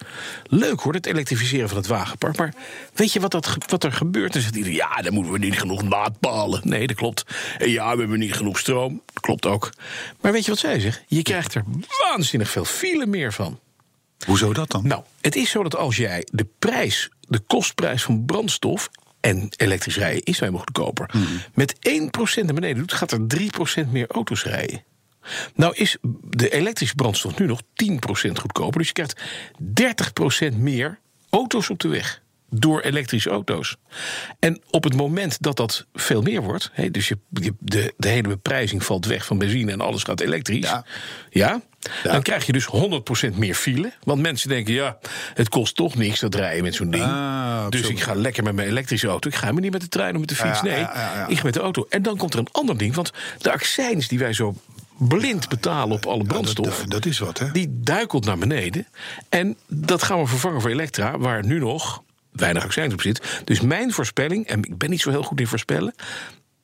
leuk 0.44 0.80
hoor, 0.80 0.94
het 0.94 1.06
elektrificeren 1.06 1.68
van 1.68 1.76
het 1.76 1.86
wagenpark. 1.86 2.36
Maar 2.36 2.54
weet 2.94 3.12
je 3.12 3.20
wat, 3.20 3.30
dat, 3.30 3.56
wat 3.66 3.84
er 3.84 3.92
gebeurt? 3.92 4.32
Dan 4.32 4.42
zegt 4.42 4.56
iedereen: 4.56 4.76
ja, 4.76 5.02
dan 5.02 5.14
moeten 5.14 5.32
we 5.32 5.38
niet 5.38 5.58
genoeg 5.58 5.82
laadpalen. 5.82 6.60
Nee, 6.64 6.86
dat 6.86 6.96
klopt. 6.96 7.24
En 7.58 7.70
ja, 7.70 7.92
we 7.92 8.00
hebben 8.00 8.18
niet 8.18 8.34
genoeg 8.34 8.58
stroom. 8.58 9.02
Dat 9.12 9.22
klopt 9.22 9.46
ook. 9.46 9.72
Maar 10.20 10.32
weet 10.32 10.44
je 10.44 10.50
wat 10.50 10.60
zij 10.60 10.80
zeggen? 10.80 11.02
Je 11.06 11.22
krijgt 11.22 11.54
er 11.54 11.64
waanzinnig 12.10 12.50
veel 12.50 12.64
file 12.64 13.06
meer 13.06 13.32
van. 13.32 13.60
Hoezo 14.26 14.52
dat 14.52 14.70
dan? 14.70 14.86
Nou, 14.86 15.02
het 15.20 15.36
is 15.36 15.50
zo 15.50 15.62
dat 15.62 15.76
als 15.76 15.96
jij 15.96 16.26
de 16.32 16.46
prijs, 16.58 17.10
de 17.20 17.38
kostprijs 17.38 18.02
van 18.02 18.24
brandstof 18.24 18.90
en 19.22 19.48
elektrisch 19.56 19.96
rijden 19.96 20.22
is 20.22 20.38
nou 20.38 20.52
helemaal 20.52 20.60
goedkoper, 20.60 21.10
met 21.54 21.74
1% 21.74 22.44
naar 22.44 22.54
beneden 22.54 22.76
doet, 22.76 22.92
gaat 22.92 23.12
er 23.12 23.20
3% 23.84 23.88
meer 23.90 24.06
auto's 24.06 24.44
rijden. 24.44 24.84
Nou 25.54 25.74
is 25.76 25.96
de 26.22 26.50
elektrische 26.50 26.94
brandstof 26.94 27.38
nu 27.38 27.46
nog 27.46 27.60
10% 27.62 27.64
goedkoper, 28.32 28.78
dus 28.78 28.86
je 28.86 28.92
krijgt 28.92 29.22
30% 30.54 30.56
meer 30.56 30.98
auto's 31.30 31.70
op 31.70 31.78
de 31.78 31.88
weg. 31.88 32.21
Door 32.54 32.80
elektrische 32.80 33.30
auto's. 33.30 33.76
En 34.38 34.60
op 34.70 34.84
het 34.84 34.96
moment 34.96 35.42
dat 35.42 35.56
dat 35.56 35.86
veel 35.94 36.22
meer 36.22 36.42
wordt, 36.42 36.70
hè, 36.72 36.90
dus 36.90 37.08
je, 37.08 37.18
je- 37.30 37.54
de, 37.58 37.94
de 37.96 38.08
hele 38.08 38.28
beprijzing 38.28 38.84
valt 38.84 39.06
weg 39.06 39.24
van 39.24 39.38
benzine 39.38 39.72
en 39.72 39.80
alles 39.80 40.02
gaat 40.02 40.20
elektrisch. 40.20 40.66
Ja. 40.68 40.84
Ja, 41.30 41.60
dan 42.02 42.22
krijg 42.22 42.46
je 42.46 42.52
dus 42.52 42.66
100% 43.32 43.34
meer 43.36 43.54
file. 43.54 43.92
Want 44.04 44.20
mensen 44.22 44.48
denken, 44.48 44.74
ja, 44.74 44.98
het 45.34 45.48
kost 45.48 45.74
toch 45.76 45.94
niks 45.94 46.20
dat 46.20 46.34
rijden 46.34 46.62
met 46.64 46.74
zo'n 46.74 46.90
ding. 46.90 47.04
Ah, 47.04 47.68
dus 47.68 47.88
ik 47.88 48.00
ga 48.00 48.14
lekker 48.14 48.42
met 48.42 48.54
mijn 48.54 48.68
elektrische 48.68 49.08
auto. 49.08 49.28
Ik 49.28 49.34
ga 49.34 49.40
helemaal 49.40 49.62
niet 49.62 49.72
met 49.72 49.80
de 49.80 49.88
trein 49.88 50.12
of 50.14 50.20
met 50.20 50.28
de 50.28 50.34
fiets. 50.34 50.60
Ja, 50.60 50.62
nee, 50.64 50.80
ik 51.28 51.36
ga 51.38 51.44
met 51.44 51.54
de 51.54 51.60
auto. 51.60 51.86
En 51.88 52.02
dan 52.02 52.16
komt 52.16 52.32
er 52.34 52.38
een 52.40 52.48
ander 52.52 52.78
ding. 52.78 52.94
Want 52.94 53.10
de 53.38 53.52
accijns 53.52 54.08
die 54.08 54.18
wij 54.18 54.32
zo 54.32 54.54
blind 54.98 55.48
betalen 55.48 55.96
op 55.96 56.06
alle 56.06 56.24
brandstof... 56.24 56.78
dat, 56.78 56.90
dat 56.90 57.06
is 57.06 57.18
wat, 57.18 57.38
hè? 57.38 57.50
die 57.52 57.66
duikelt 57.70 58.24
naar 58.24 58.38
beneden. 58.38 58.86
En 59.28 59.56
dat 59.68 60.02
gaan 60.02 60.18
we 60.20 60.26
vervangen 60.26 60.60
voor 60.60 60.70
Elektra, 60.70 61.18
waar 61.18 61.46
nu 61.46 61.58
nog 61.58 62.02
weinig 62.32 62.64
accijns 62.64 62.92
op 62.92 63.00
zit. 63.00 63.42
Dus 63.44 63.60
mijn 63.60 63.92
voorspelling, 63.92 64.46
en 64.46 64.58
ik 64.58 64.78
ben 64.78 64.90
niet 64.90 65.00
zo 65.00 65.10
heel 65.10 65.22
goed 65.22 65.40
in 65.40 65.46
voorspellen... 65.46 65.94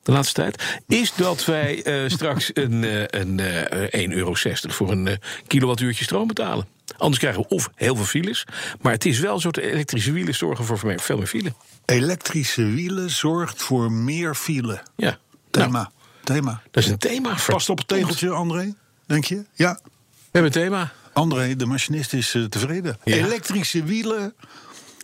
de 0.03 0.11
laatste 0.11 0.33
tijd, 0.33 0.81
is 0.87 1.13
dat 1.13 1.45
wij 1.45 1.83
eh, 1.83 2.09
straks 2.09 2.51
een, 2.53 2.83
eh, 2.83 3.19
een 3.19 3.39
eh 3.39 4.09
1,60 4.09 4.15
euro 4.15 4.33
voor 4.67 4.91
een 4.91 5.07
eh, 5.07 5.15
kilowattuurtje 5.47 6.03
stroom 6.03 6.27
betalen. 6.27 6.67
Anders 6.97 7.19
krijgen 7.19 7.41
we 7.41 7.47
of 7.47 7.69
heel 7.75 7.95
veel 7.95 8.05
files. 8.05 8.45
Maar 8.81 8.91
het 8.93 9.05
is 9.05 9.19
wel 9.19 9.39
zo 9.39 9.51
dat 9.51 9.63
elektrische 9.63 10.11
wielen 10.11 10.35
zorgen 10.35 10.65
voor 10.65 10.79
veel 10.79 11.17
meer- 11.17 11.27
file. 11.27 11.53
Elektrische 11.85 12.65
wielen 12.65 13.09
zorgt 13.09 13.61
voor 13.61 13.91
meer 13.91 14.35
file. 14.35 14.81
Ja. 14.95 15.17
Thema. 15.51 15.67
Nou, 15.67 15.87
Thema. 16.23 16.61
dat 16.71 16.83
is 16.83 16.89
een 16.89 16.97
thema. 16.97 17.35
Past 17.47 17.69
op 17.69 17.77
het 17.77 17.87
tegeltje, 17.87 18.29
André? 18.29 18.73
Denk 19.05 19.23
je? 19.25 19.45
Ja. 19.53 19.79
We 19.83 19.89
hebben 20.31 20.51
een 20.51 20.61
thema. 20.63 20.91
André, 21.13 21.55
de 21.55 21.65
machinist, 21.65 22.13
is 22.13 22.33
eh, 22.35 22.43
tevreden. 22.43 22.97
Ja. 23.03 23.15
Elektrische 23.15 23.83
wielen 23.83 24.33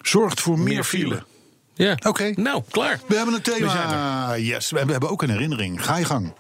zorgt 0.08 0.42
voor 0.42 0.58
meer, 0.60 0.74
Meer 0.74 0.84
file. 0.84 1.04
file. 1.08 1.24
Ja. 1.74 1.98
Oké. 2.08 2.32
Nou, 2.36 2.64
klaar. 2.72 3.00
We 3.08 3.16
hebben 3.16 3.34
een 3.34 3.42
We 3.44 3.52
zijn 3.70 3.88
thema. 3.88 4.38
Yes, 4.38 4.72
we 4.72 4.78
hebben 4.78 5.10
ook 5.10 5.22
een 5.22 5.30
herinnering. 5.30 5.86
Ga 5.86 5.98
je 5.98 6.06
gang. 6.06 6.34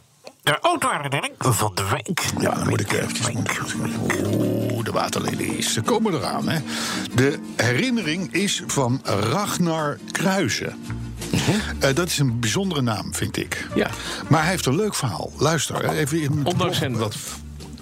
De 0.43 0.59
autoherinnering 0.59 1.33
van 1.39 1.71
de 1.75 1.87
week. 1.89 2.23
Ja, 2.39 2.53
dan 2.53 2.69
moet 2.69 2.79
ik 2.79 2.91
eventjes... 2.91 3.27
Oeh, 4.33 4.83
de 4.83 4.91
waterlelies. 4.91 5.73
Ze 5.73 5.81
komen 5.81 6.13
eraan, 6.13 6.47
hè. 6.49 6.59
De 7.15 7.39
herinnering 7.55 8.33
is 8.33 8.63
van 8.67 9.01
Ragnar 9.03 9.97
Kruijsen. 10.11 10.79
Eh, 11.79 11.95
dat 11.95 12.07
is 12.07 12.19
een 12.19 12.39
bijzondere 12.39 12.81
naam, 12.81 13.13
vind 13.15 13.37
ik. 13.37 13.67
Ja. 13.75 13.89
Maar 14.29 14.41
hij 14.41 14.49
heeft 14.49 14.65
een 14.65 14.75
leuk 14.75 14.95
verhaal. 14.95 15.31
Luister, 15.37 15.89
even 15.89 16.21
in 16.21 16.45
Ondanks 16.45 16.77
zijn 16.77 16.97
wat 16.97 17.15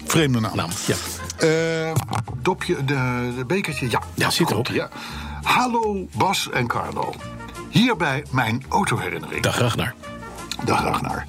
vreemde 0.06 0.40
naam. 0.40 0.56
naam. 0.56 0.70
Ja. 0.86 0.94
Eh, 1.38 1.94
dopje, 2.42 2.84
de, 2.84 3.32
de 3.36 3.44
bekertje, 3.46 3.90
ja. 3.90 4.02
Ja, 4.14 4.30
zit 4.30 4.50
erop. 4.50 4.66
Ja. 4.66 4.88
Hallo 5.44 6.06
Bas 6.16 6.50
en 6.50 6.66
Carlo. 6.66 7.12
Hierbij 7.70 8.24
mijn 8.30 8.62
autoherinnering. 8.68 9.42
Dag 9.42 9.58
Ragnar. 9.58 9.94
Dag 10.64 10.82
Ragnar. 10.82 11.24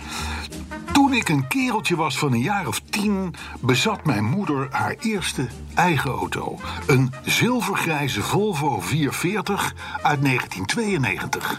Toen 1.15 1.23
ik 1.23 1.29
een 1.29 1.47
kereltje 1.47 1.95
was 1.95 2.17
van 2.17 2.33
een 2.33 2.41
jaar 2.41 2.67
of 2.67 2.81
tien, 2.89 3.35
bezat 3.59 4.05
mijn 4.05 4.23
moeder 4.23 4.67
haar 4.71 4.95
eerste 4.99 5.47
eigen 5.73 6.11
auto. 6.11 6.59
Een 6.87 7.13
zilvergrijze 7.23 8.21
Volvo 8.21 8.79
440 8.79 9.73
uit 10.01 10.21
1992. 10.21 11.57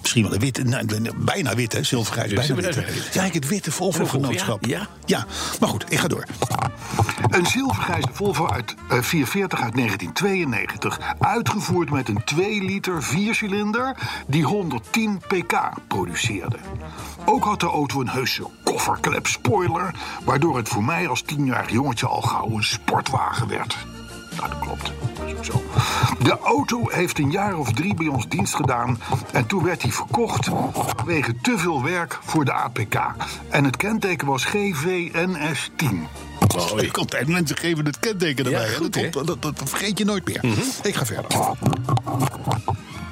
Misschien 0.00 0.22
wel 0.22 0.32
een 0.32 0.40
witte, 0.40 0.62
nou, 0.62 1.12
bijna 1.16 1.54
wit 1.54 1.72
hè, 1.72 1.82
zilvergrijs, 1.82 2.32
bijna 2.32 2.54
het 2.54 2.74
wit. 2.74 3.14
is 3.14 3.32
Het 3.32 3.48
witte 3.48 3.72
Volvo-genootschap. 3.72 4.64
Ja, 4.64 4.78
ja. 4.78 4.88
ja, 5.04 5.26
maar 5.60 5.68
goed, 5.68 5.92
ik 5.92 5.98
ga 5.98 6.08
door. 6.08 6.24
Een 7.28 7.46
zilvergrijze 7.46 8.08
Volvo 8.12 8.48
uit 8.48 8.74
eh, 8.88 9.02
440 9.02 9.60
uit 9.60 9.74
1992. 9.74 11.00
Uitgevoerd 11.18 11.90
met 11.90 12.08
een 12.08 12.24
2 12.24 12.62
liter 12.62 13.02
viercilinder 13.02 13.96
die 14.26 14.44
110 14.44 15.18
pk 15.18 15.70
produceerde. 15.88 16.56
Ook 17.24 17.44
had 17.44 17.60
de 17.60 17.66
auto 17.66 18.00
een 18.00 18.08
heuse 18.08 18.46
kofferklep 19.00 19.26
spoiler... 19.26 19.94
waardoor 20.24 20.56
het 20.56 20.68
voor 20.68 20.84
mij 20.84 21.08
als 21.08 21.22
tienjarig 21.22 21.70
jongetje 21.70 22.06
al 22.06 22.20
gauw 22.22 22.50
een 22.50 22.64
sportwagen 22.64 23.48
werd. 23.48 23.76
Nou, 24.36 24.48
dat 24.48 24.58
klopt. 24.58 24.92
Zo. 25.40 25.62
De 26.22 26.38
auto 26.38 26.88
heeft 26.88 27.18
een 27.18 27.30
jaar 27.30 27.56
of 27.56 27.72
drie 27.72 27.94
bij 27.94 28.06
ons 28.06 28.28
dienst 28.28 28.54
gedaan... 28.54 29.00
en 29.32 29.46
toen 29.46 29.64
werd 29.64 29.82
hij 29.82 29.90
verkocht 29.90 30.50
vanwege 30.96 31.34
te 31.42 31.58
veel 31.58 31.82
werk 31.82 32.18
voor 32.22 32.44
de 32.44 32.52
APK. 32.52 32.94
En 33.50 33.64
het 33.64 33.76
kenteken 33.76 34.26
was 34.26 34.46
GVNS10. 34.46 35.94
Mooi. 36.56 36.84
Ik 36.86 36.96
altijd 36.96 37.28
mensen 37.28 37.56
geven 37.56 37.84
het 37.84 37.98
kenteken 37.98 38.50
Ja, 38.50 38.58
erbij. 38.58 38.74
goed, 38.74 38.94
dat? 38.94 39.02
Mhm. 39.02 39.12
dat, 39.26 39.42
dat, 39.42 39.56
dat 39.58 39.68
vergeet 39.68 39.98
je 39.98 40.04
nooit 40.04 40.24
meer. 40.26 40.44
Ik 40.82 40.94
ga 40.94 41.06
verder. 41.06 41.30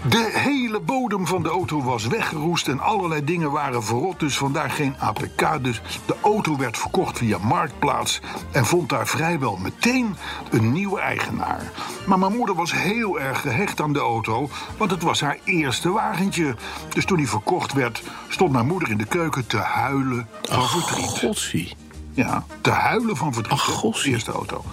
De 0.08 0.30
hele 0.32 0.80
bodem 0.80 1.26
van 1.26 1.42
de 1.42 1.48
auto 1.48 1.82
was 1.82 2.06
weggeroest 2.06 2.68
en 2.68 2.80
allerlei 2.80 3.24
dingen 3.24 3.50
waren 3.50 3.84
verrot, 3.84 4.20
dus 4.20 4.36
vandaar 4.36 4.70
geen 4.70 4.94
APK. 4.98 5.62
Dus 5.62 5.80
de 6.06 6.14
auto 6.20 6.56
werd 6.56 6.78
verkocht 6.78 7.18
via 7.18 7.38
Marktplaats 7.38 8.20
en 8.52 8.66
vond 8.66 8.88
daar 8.88 9.06
vrijwel 9.06 9.56
meteen 9.56 10.16
een 10.50 10.72
nieuwe 10.72 11.00
eigenaar. 11.00 11.72
Maar 12.06 12.18
mijn 12.18 12.36
moeder 12.36 12.54
was 12.54 12.72
heel 12.72 13.20
erg 13.20 13.40
gehecht 13.40 13.80
aan 13.80 13.92
de 13.92 13.98
auto, 13.98 14.48
want 14.76 14.90
het 14.90 15.02
was 15.02 15.20
haar 15.20 15.38
eerste 15.44 15.90
wagentje. 15.90 16.56
Dus 16.88 17.04
toen 17.04 17.18
hij 17.18 17.26
verkocht 17.26 17.72
werd, 17.72 18.02
stond 18.28 18.52
mijn 18.52 18.66
moeder 18.66 18.90
in 18.90 18.98
de 18.98 19.06
keuken 19.06 19.46
te 19.46 19.58
huilen 19.58 20.28
van 20.42 20.68
verdriet. 20.68 21.18
Godsie. 21.18 21.76
Ja, 22.12 22.44
te 22.60 22.70
huilen 22.70 23.16
van 23.16 23.32
verdriet. 23.32 23.58
Ach, 23.58 23.66
hè, 23.66 23.72
gossie. 23.72 24.12
Eerste 24.12 24.32
auto. 24.32 24.64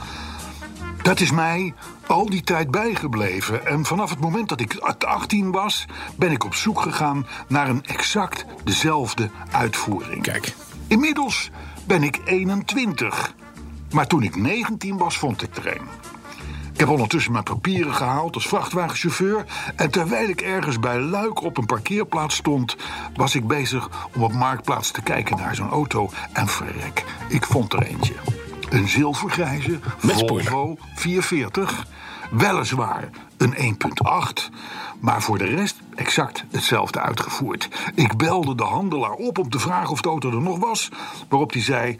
Dat 1.01 1.19
is 1.19 1.31
mij 1.31 1.73
al 2.07 2.29
die 2.29 2.41
tijd 2.41 2.71
bijgebleven. 2.71 3.65
En 3.65 3.85
vanaf 3.85 4.09
het 4.09 4.19
moment 4.19 4.49
dat 4.49 4.59
ik 4.59 4.75
18 4.99 5.51
was, 5.51 5.85
ben 6.15 6.31
ik 6.31 6.43
op 6.43 6.55
zoek 6.55 6.81
gegaan 6.81 7.27
naar 7.47 7.69
een 7.69 7.85
exact 7.85 8.45
dezelfde 8.63 9.29
uitvoering. 9.51 10.21
Kijk. 10.21 10.53
Inmiddels 10.87 11.49
ben 11.87 12.03
ik 12.03 12.21
21. 12.25 13.33
Maar 13.91 14.07
toen 14.07 14.23
ik 14.23 14.35
19 14.35 14.97
was, 14.97 15.17
vond 15.17 15.41
ik 15.41 15.55
er 15.55 15.67
een. 15.67 15.87
Ik 16.73 16.79
heb 16.79 16.89
ondertussen 16.89 17.31
mijn 17.31 17.43
papieren 17.43 17.95
gehaald 17.95 18.35
als 18.35 18.47
vrachtwagenchauffeur. 18.47 19.45
En 19.75 19.91
terwijl 19.91 20.29
ik 20.29 20.41
ergens 20.41 20.79
bij 20.79 20.99
Luik 20.99 21.41
op 21.41 21.57
een 21.57 21.65
parkeerplaats 21.65 22.35
stond, 22.35 22.75
was 23.15 23.35
ik 23.35 23.47
bezig 23.47 23.89
om 24.15 24.23
op 24.23 24.33
marktplaats 24.33 24.91
te 24.91 25.01
kijken 25.01 25.37
naar 25.37 25.55
zo'n 25.55 25.69
auto. 25.69 26.09
En 26.33 26.47
verrek, 26.47 27.05
ik 27.27 27.45
vond 27.45 27.73
er 27.73 27.83
eentje. 27.83 28.40
Een 28.71 28.87
zilvergrijze 28.87 29.79
Met. 30.01 30.15
Volvo 30.15 30.77
440. 30.95 31.85
Weliswaar 32.31 33.09
een 33.41 33.55
1.8, 33.55 34.49
maar 34.99 35.21
voor 35.21 35.37
de 35.37 35.45
rest 35.45 35.75
exact 35.95 36.43
hetzelfde 36.51 36.99
uitgevoerd. 37.01 37.67
Ik 37.95 38.17
belde 38.17 38.55
de 38.55 38.63
handelaar 38.63 39.11
op 39.11 39.37
om 39.37 39.49
te 39.49 39.59
vragen 39.59 39.89
of 39.89 40.01
de 40.01 40.09
auto 40.09 40.29
er 40.31 40.41
nog 40.41 40.59
was. 40.59 40.89
Waarop 41.29 41.51
hij 41.53 41.61
zei 41.61 41.95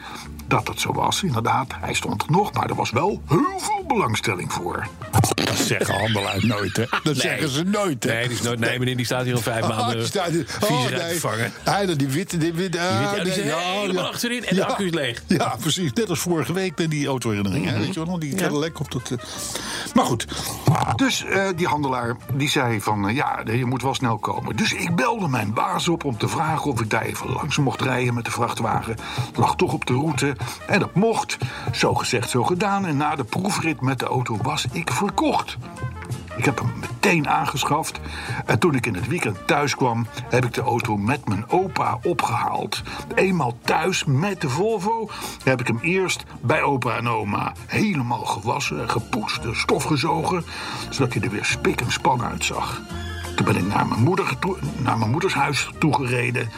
dat 0.46 0.68
het 0.68 0.80
zo 0.80 0.92
was. 0.92 1.22
Inderdaad, 1.22 1.72
hij 1.80 1.94
stond 1.94 2.22
er 2.22 2.30
nog, 2.30 2.52
maar 2.52 2.68
er 2.68 2.74
was 2.74 2.90
wel 2.90 3.22
heel 3.28 3.58
veel 3.58 3.84
belangstelling 3.86 4.52
voor. 4.52 4.88
Dat 5.34 5.56
zeggen 5.56 5.94
handelaars 5.94 6.42
nooit, 6.44 6.76
hè? 6.76 6.84
Dat 7.02 7.16
zeggen 7.26 7.48
ze 7.48 7.62
nooit, 7.62 8.04
hè? 8.04 8.12
Nee, 8.12 8.28
die, 8.28 8.36
is 8.36 8.42
nooit, 8.42 8.58
nee, 8.58 8.78
meneer, 8.78 8.96
die 8.96 9.04
staat 9.06 9.24
hier 9.24 9.34
al 9.34 9.40
vijf 9.40 9.62
Oh, 9.72 9.76
maanden 9.78 9.96
die 9.96 10.06
staat 10.06 10.28
hier- 10.28 10.44
vies 10.48 10.68
oh, 10.68 10.88
nee. 10.90 11.12
te 11.12 11.20
vangen. 11.20 11.52
Hij, 11.64 11.86
dat 11.86 11.98
die 11.98 12.08
witte, 12.08 12.36
die 12.38 12.52
witte, 12.52 12.80
ah, 12.80 12.98
witte, 12.98 13.16
ja, 13.16 13.24
die 13.24 13.32
nee, 13.44 13.50
zit 13.52 13.54
helemaal 13.82 14.06
achterin 14.06 14.44
en 14.44 14.56
de 14.56 14.66
accu 14.66 14.84
is 14.86 14.92
leeg. 14.92 15.22
Ja, 15.26 15.56
precies. 15.60 15.92
Net 15.92 16.08
als 16.08 16.18
vorige 16.18 16.52
week 16.52 16.78
met 16.78 16.90
die 16.90 17.06
autoherinnering. 17.06 17.66
hè, 17.70 17.78
Weet 17.78 17.86
je 17.94 18.00
wel 18.00 18.04
nog? 18.04 18.18
Die 18.18 18.34
Cadillac 18.34 18.80
op 18.80 18.90
dat... 18.92 19.10
eh. 19.10 19.18
Maar 19.94 20.04
goed, 20.04 20.26
Dus 20.96 21.24
eh, 21.32 21.48
die 21.56 21.66
handelaar 21.66 22.16
die 22.34 22.48
zei 22.48 22.80
van 22.80 23.08
eh, 23.08 23.14
ja, 23.14 23.40
je 23.44 23.64
moet 23.64 23.82
wel 23.82 23.94
snel 23.94 24.18
komen. 24.18 24.56
Dus 24.56 24.72
ik 24.72 24.94
belde 24.94 25.28
mijn 25.28 25.52
baas 25.52 25.88
op 25.88 26.04
om 26.04 26.18
te 26.18 26.28
vragen 26.28 26.70
of 26.70 26.80
ik 26.80 26.90
daar 26.90 27.02
even 27.02 27.32
langs 27.32 27.58
mocht 27.58 27.80
rijden 27.80 28.14
met 28.14 28.24
de 28.24 28.30
vrachtwagen. 28.30 28.96
Lag 29.34 29.56
toch 29.56 29.72
op 29.72 29.86
de 29.86 29.92
route 29.92 30.36
en 30.66 30.78
dat 30.78 30.94
mocht. 30.94 31.38
Zo 31.72 31.94
gezegd, 31.94 32.30
zo 32.30 32.44
gedaan. 32.44 32.86
En 32.86 32.96
na 32.96 33.16
de 33.16 33.24
proefrit 33.24 33.80
met 33.80 33.98
de 33.98 34.06
auto 34.06 34.36
was 34.42 34.66
ik 34.72 34.90
verkocht. 34.90 35.56
Ik 36.36 36.44
heb 36.44 36.58
hem 36.58 36.72
meteen 36.80 37.28
aangeschaft. 37.28 38.00
En 38.46 38.58
toen 38.58 38.74
ik 38.74 38.86
in 38.86 38.94
het 38.94 39.06
weekend 39.06 39.46
thuis 39.46 39.74
kwam, 39.74 40.06
heb 40.28 40.44
ik 40.44 40.54
de 40.54 40.60
auto 40.60 40.96
met 40.96 41.28
mijn 41.28 41.44
opa 41.48 41.98
opgehaald. 42.02 42.82
Eenmaal 43.14 43.58
thuis 43.64 44.04
met 44.04 44.40
de 44.40 44.48
Volvo 44.48 45.10
heb 45.44 45.60
ik 45.60 45.66
hem 45.66 45.78
eerst 45.82 46.24
bij 46.40 46.62
opa 46.62 46.96
en 46.96 47.08
oma 47.08 47.52
helemaal 47.66 48.24
gewassen, 48.24 48.88
gepoetst, 48.90 49.40
stof 49.52 49.84
gezogen, 49.84 50.44
zodat 50.90 51.14
hij 51.14 51.22
er 51.22 51.30
weer 51.30 51.44
spik 51.44 51.80
en 51.80 51.92
span 51.92 52.22
uitzag. 52.22 52.80
Toen 53.36 53.46
ben 53.46 53.56
ik 53.56 53.66
naar 53.66 53.86
mijn, 53.86 54.02
moeder 54.02 54.36
naar 54.78 54.98
mijn 54.98 55.10
moeders 55.10 55.34
huis 55.34 55.70
toegereden. 55.78 56.50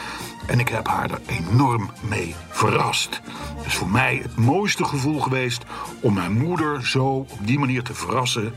En 0.46 0.58
ik 0.60 0.68
heb 0.68 0.86
haar 0.86 1.10
er 1.10 1.20
enorm 1.26 1.90
mee 2.00 2.34
verrast. 2.50 3.20
Het 3.56 3.66
is 3.66 3.74
voor 3.74 3.88
mij 3.88 4.20
het 4.22 4.36
mooiste 4.36 4.84
gevoel 4.84 5.20
geweest 5.20 5.64
om 6.00 6.14
mijn 6.14 6.32
moeder 6.32 6.86
zo 6.86 7.04
op 7.06 7.38
die 7.40 7.58
manier 7.58 7.82
te 7.82 7.94
verrassen. 7.94 8.54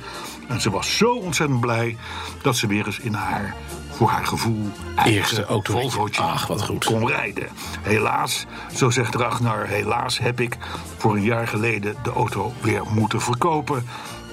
En 0.48 0.62
ze 0.62 0.70
was 0.70 0.98
zo 0.98 1.14
ontzettend 1.14 1.60
blij 1.60 1.98
dat 2.42 2.58
ze 2.58 2.68
weer 2.68 2.86
eens 2.86 3.00
in 3.00 3.14
haar, 3.14 3.56
voor 3.90 4.10
haar 4.10 4.26
gevoel, 4.26 4.72
Eerste 5.06 5.46
autootje. 5.46 5.82
Volvootje 5.82 6.22
Ach, 6.22 6.48
wat 6.48 6.64
goed. 6.64 6.86
kon 6.86 7.08
rijden. 7.08 7.48
Helaas, 7.82 8.46
zo 8.76 8.90
zegt 8.90 9.16
Ragnar, 9.16 9.68
helaas 9.68 10.20
heb 10.20 10.40
ik 10.40 10.58
voor 10.98 11.16
een 11.16 11.24
jaar 11.24 11.48
geleden 11.48 11.96
de 12.04 12.12
auto 12.12 12.54
weer 12.62 12.82
moeten 12.94 13.22
verkopen. 13.22 13.86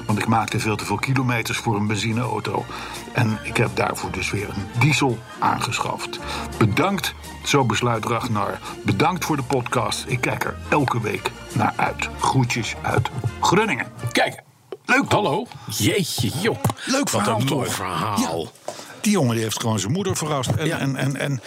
Want 0.07 0.19
ik 0.19 0.27
maakte 0.27 0.61
veel 0.61 0.77
te 0.77 0.85
veel 0.85 0.97
kilometers 0.97 1.59
voor 1.59 1.77
een 1.77 1.87
benzineauto. 1.87 2.65
En 3.13 3.39
ik 3.43 3.57
heb 3.57 3.71
daarvoor 3.75 4.11
dus 4.11 4.31
weer 4.31 4.49
een 4.49 4.81
diesel 4.81 5.19
aangeschaft. 5.39 6.19
Bedankt, 6.59 7.15
zo 7.45 7.65
besluit 7.65 8.05
Ragnar. 8.05 8.59
Bedankt 8.85 9.25
voor 9.25 9.37
de 9.37 9.43
podcast. 9.43 10.05
Ik 10.07 10.21
kijk 10.21 10.45
er 10.45 10.57
elke 10.69 11.01
week 11.01 11.31
naar 11.53 11.73
uit. 11.77 12.09
Groetjes 12.21 12.75
uit 12.83 13.11
Groningen. 13.41 13.87
Kijk. 14.13 14.43
Leuk 14.85 15.09
toch? 15.09 15.25
Hallo. 15.25 15.47
Jeetje, 15.71 16.29
joh. 16.29 16.57
leuk 16.85 17.09
verhaal 17.09 17.33
Wat 17.33 17.51
een 17.51 17.57
mooi 17.57 17.71
verhaal. 17.71 18.19
Ja. 18.19 18.73
Die 19.05 19.13
jongen 19.13 19.35
die 19.35 19.43
heeft 19.45 19.61
gewoon 19.61 19.79
zijn 19.79 19.93
moeder 19.93 20.17
verrast. 20.17 20.51
En, 20.51 20.67
Ja. 20.67 20.79
en, 20.79 20.97
en, 20.97 21.17
en, 21.17 21.41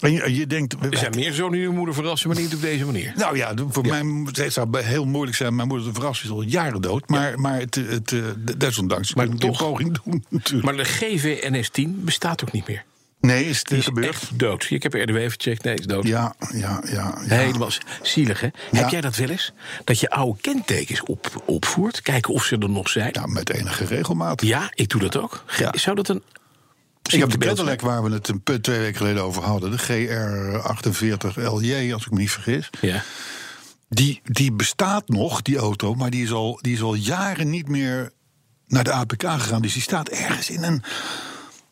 en 0.00 0.12
je, 0.12 0.34
je 0.34 0.46
denkt... 0.46 0.74
Er 0.90 0.98
zijn 0.98 1.12
meer 1.14 1.32
zonen 1.32 1.52
die 1.52 1.66
hun 1.66 1.74
moeder 1.76 1.94
verrassen, 1.94 2.28
maar 2.28 2.38
niet 2.38 2.54
op 2.54 2.60
deze 2.60 2.84
manier. 2.84 3.12
Nou 3.16 3.36
ja, 3.36 3.52
voor 3.68 3.86
mij 3.86 4.02
het 4.32 4.52
zou 4.52 4.78
heel 4.82 5.04
moeilijk 5.06 5.36
zijn. 5.36 5.54
Mijn 5.54 5.68
moeder 5.68 5.86
te 5.86 5.92
verrassen 5.94 6.26
is 6.26 6.32
al 6.32 6.42
jaren 6.42 6.80
dood. 6.82 7.08
Maar, 7.08 7.40
maar 7.40 7.58
het, 7.58 7.74
het, 7.74 8.12
eh, 8.12 8.20
desondanks. 8.58 9.14
Maar 9.14 9.28
toch 9.28 9.60
een 9.60 9.66
poging 9.66 9.98
doen, 10.04 10.24
natuurlijk. 10.30 10.64
Maar 10.64 10.76
de 10.76 10.86
GVNS10 10.86 11.90
bestaat 12.04 12.42
ook 12.42 12.52
niet 12.52 12.68
meer. 12.68 12.84
nee, 13.20 13.44
is 13.48 13.58
het 13.58 13.68
Die 13.68 13.78
is 13.78 13.84
gebeurd? 13.84 14.06
echt 14.08 14.38
dood. 14.38 14.66
Ik 14.70 14.82
heb 14.82 14.94
RDW 14.94 15.16
even 15.16 15.30
gecheckt. 15.40 15.64
Nee, 15.64 15.74
is 15.74 15.86
dood. 15.86 16.06
Ja, 16.06 16.34
ja, 16.52 16.82
ja. 16.84 17.18
ja. 17.28 17.36
Helemaal 17.36 17.70
zielig, 18.02 18.40
hè? 18.40 18.48
Ja. 18.70 18.78
Heb 18.80 18.88
jij 18.88 19.00
dat 19.00 19.16
wel 19.16 19.28
eens? 19.28 19.52
Dat 19.84 20.00
je 20.00 20.10
oude 20.10 20.40
kentekens 20.40 21.02
op, 21.02 21.42
opvoert, 21.46 22.02
kijken 22.02 22.34
of 22.34 22.44
ze 22.44 22.56
er 22.58 22.70
nog 22.70 22.88
zijn? 22.88 23.10
Ja, 23.12 23.26
met 23.26 23.50
enige 23.50 23.84
regelmaat. 23.84 24.42
Ja, 24.42 24.70
ik 24.74 24.88
doe 24.88 25.00
dat 25.00 25.16
ook. 25.16 25.44
Ja. 25.58 25.70
Zou 25.76 25.96
dat 25.96 26.08
een... 26.08 26.22
Ik 27.12 27.18
heb 27.20 27.30
de 27.30 27.38
Cadillac 27.38 27.80
waar 27.80 28.02
we 28.02 28.10
het 28.12 28.28
een 28.28 28.42
twee 28.60 28.78
weken 28.78 28.96
geleden 28.96 29.22
over 29.22 29.42
hadden. 29.42 29.70
De 29.70 29.78
GR48 29.78 31.42
LJ, 31.42 31.92
als 31.92 32.04
ik 32.06 32.10
me 32.10 32.18
niet 32.18 32.30
vergis. 32.30 32.70
Ja. 32.80 33.02
Die, 33.88 34.20
die 34.24 34.52
bestaat 34.52 35.08
nog, 35.08 35.42
die 35.42 35.56
auto. 35.56 35.94
Maar 35.94 36.10
die 36.10 36.22
is, 36.22 36.32
al, 36.32 36.58
die 36.62 36.72
is 36.74 36.82
al 36.82 36.94
jaren 36.94 37.50
niet 37.50 37.68
meer 37.68 38.10
naar 38.66 38.84
de 38.84 38.92
APK 38.92 39.22
gegaan. 39.22 39.62
Dus 39.62 39.72
die 39.72 39.82
staat 39.82 40.08
ergens 40.08 40.50
in 40.50 40.62
een 40.62 40.82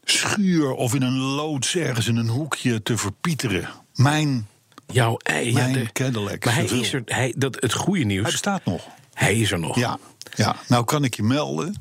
schuur 0.05 0.71
of 0.73 0.95
in 0.95 1.03
een 1.03 1.19
loods 1.19 1.77
ergens 1.77 2.07
in 2.07 2.17
een 2.17 2.29
hoekje 2.29 2.83
te 2.83 2.97
verpieteren. 2.97 3.69
Mijn, 3.95 4.47
Jouw 4.87 5.17
ei. 5.17 5.53
mijn 5.53 5.69
ja, 5.73 5.75
de- 5.79 5.93
Cadillac. 5.93 6.45
Maar 6.45 6.55
hij 6.55 6.65
is 6.65 6.93
er. 6.93 7.03
Hij, 7.05 7.35
dat, 7.37 7.57
het 7.61 7.73
goede 7.73 7.99
Hij 7.99 8.09
nieuws. 8.09 8.31
bestaat 8.31 8.65
nog. 8.65 8.87
Hij 9.15 9.37
is 9.39 9.51
er 9.53 9.59
nog. 9.59 9.77
Ja, 9.79 9.99
ja, 10.35 10.57
nou 10.69 10.85
kan 10.85 11.05
ik 11.05 11.15
je 11.15 11.23
melden. 11.23 11.75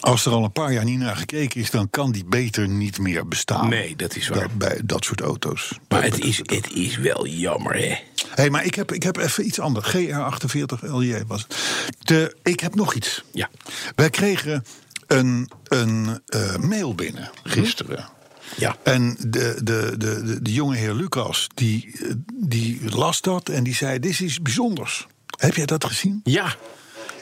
Als 0.00 0.26
er 0.26 0.32
al 0.32 0.44
een 0.44 0.52
paar 0.52 0.72
jaar 0.72 0.84
niet 0.84 0.98
naar 0.98 1.16
gekeken 1.16 1.60
is, 1.60 1.70
dan 1.70 1.90
kan 1.90 2.12
die 2.12 2.24
beter 2.24 2.68
niet 2.68 2.98
meer 2.98 3.28
bestaan. 3.28 3.68
Nee, 3.68 3.96
dat 3.96 4.16
is 4.16 4.28
waar. 4.28 4.40
Dat- 4.40 4.58
bij 4.58 4.80
dat 4.84 5.04
soort 5.04 5.20
auto's. 5.20 5.78
Maar 5.88 6.02
het 6.02 6.24
is, 6.24 6.36
het 6.38 6.72
is 6.72 6.96
wel 6.96 7.26
jammer, 7.26 7.74
hè? 7.74 7.96
hey, 8.34 8.50
maar 8.50 8.64
ik 8.64 8.74
heb, 8.74 8.92
ik 8.92 9.02
heb 9.02 9.16
even 9.16 9.46
iets 9.46 9.60
anders. 9.60 9.96
GR48 9.96 10.80
LJ 10.80 11.22
was 11.26 11.42
het. 11.42 11.56
De, 11.98 12.36
ik 12.42 12.60
heb 12.60 12.74
nog 12.74 12.94
iets. 12.94 13.24
Ja. 13.32 13.50
Wij 13.94 14.10
kregen 14.10 14.64
een, 15.06 15.50
een 15.64 16.20
eh, 16.26 16.56
mail 16.56 16.94
binnen 16.94 17.30
gisteren. 17.44 18.08
Ja. 18.56 18.76
En 18.82 19.16
de, 19.20 19.28
de, 19.62 19.94
de, 19.98 20.22
de, 20.24 20.42
de 20.42 20.52
jonge 20.52 20.76
heer 20.76 20.94
Lucas, 20.94 21.46
die, 21.54 21.96
die 22.34 22.80
las 22.94 23.20
dat 23.20 23.48
en 23.48 23.64
die 23.64 23.74
zei: 23.74 23.98
Dit 23.98 24.10
is 24.10 24.20
iets 24.20 24.42
bijzonders. 24.42 25.06
Heb 25.38 25.54
jij 25.54 25.66
dat 25.66 25.84
gezien? 25.84 26.20
Ja. 26.24 26.56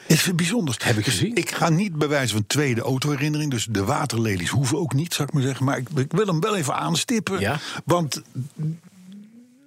Het 0.06 0.16
is 0.16 0.34
bijzonders. 0.34 0.76
Heb 0.84 0.99
ik 0.99 1.04
gezien. 1.04 1.34
Ik 1.37 1.50
ga 1.50 1.68
niet 1.68 1.96
bewijzen 1.96 2.37
van 2.37 2.46
tweede 2.46 2.80
autoherinnering. 2.80 3.50
Dus 3.50 3.66
de 3.70 3.84
waterlelies 3.84 4.49
hoeven 4.49 4.78
ook 4.78 4.94
niet, 4.94 5.14
zou 5.14 5.28
ik 5.28 5.34
maar 5.34 5.42
zeggen. 5.42 5.64
Maar 5.64 5.78
ik, 5.78 5.88
ik 5.96 6.12
wil 6.12 6.26
hem 6.26 6.40
wel 6.40 6.56
even 6.56 6.75
aanstippen. 6.75 7.40
Ja. 7.40 7.58
Want 7.84 8.23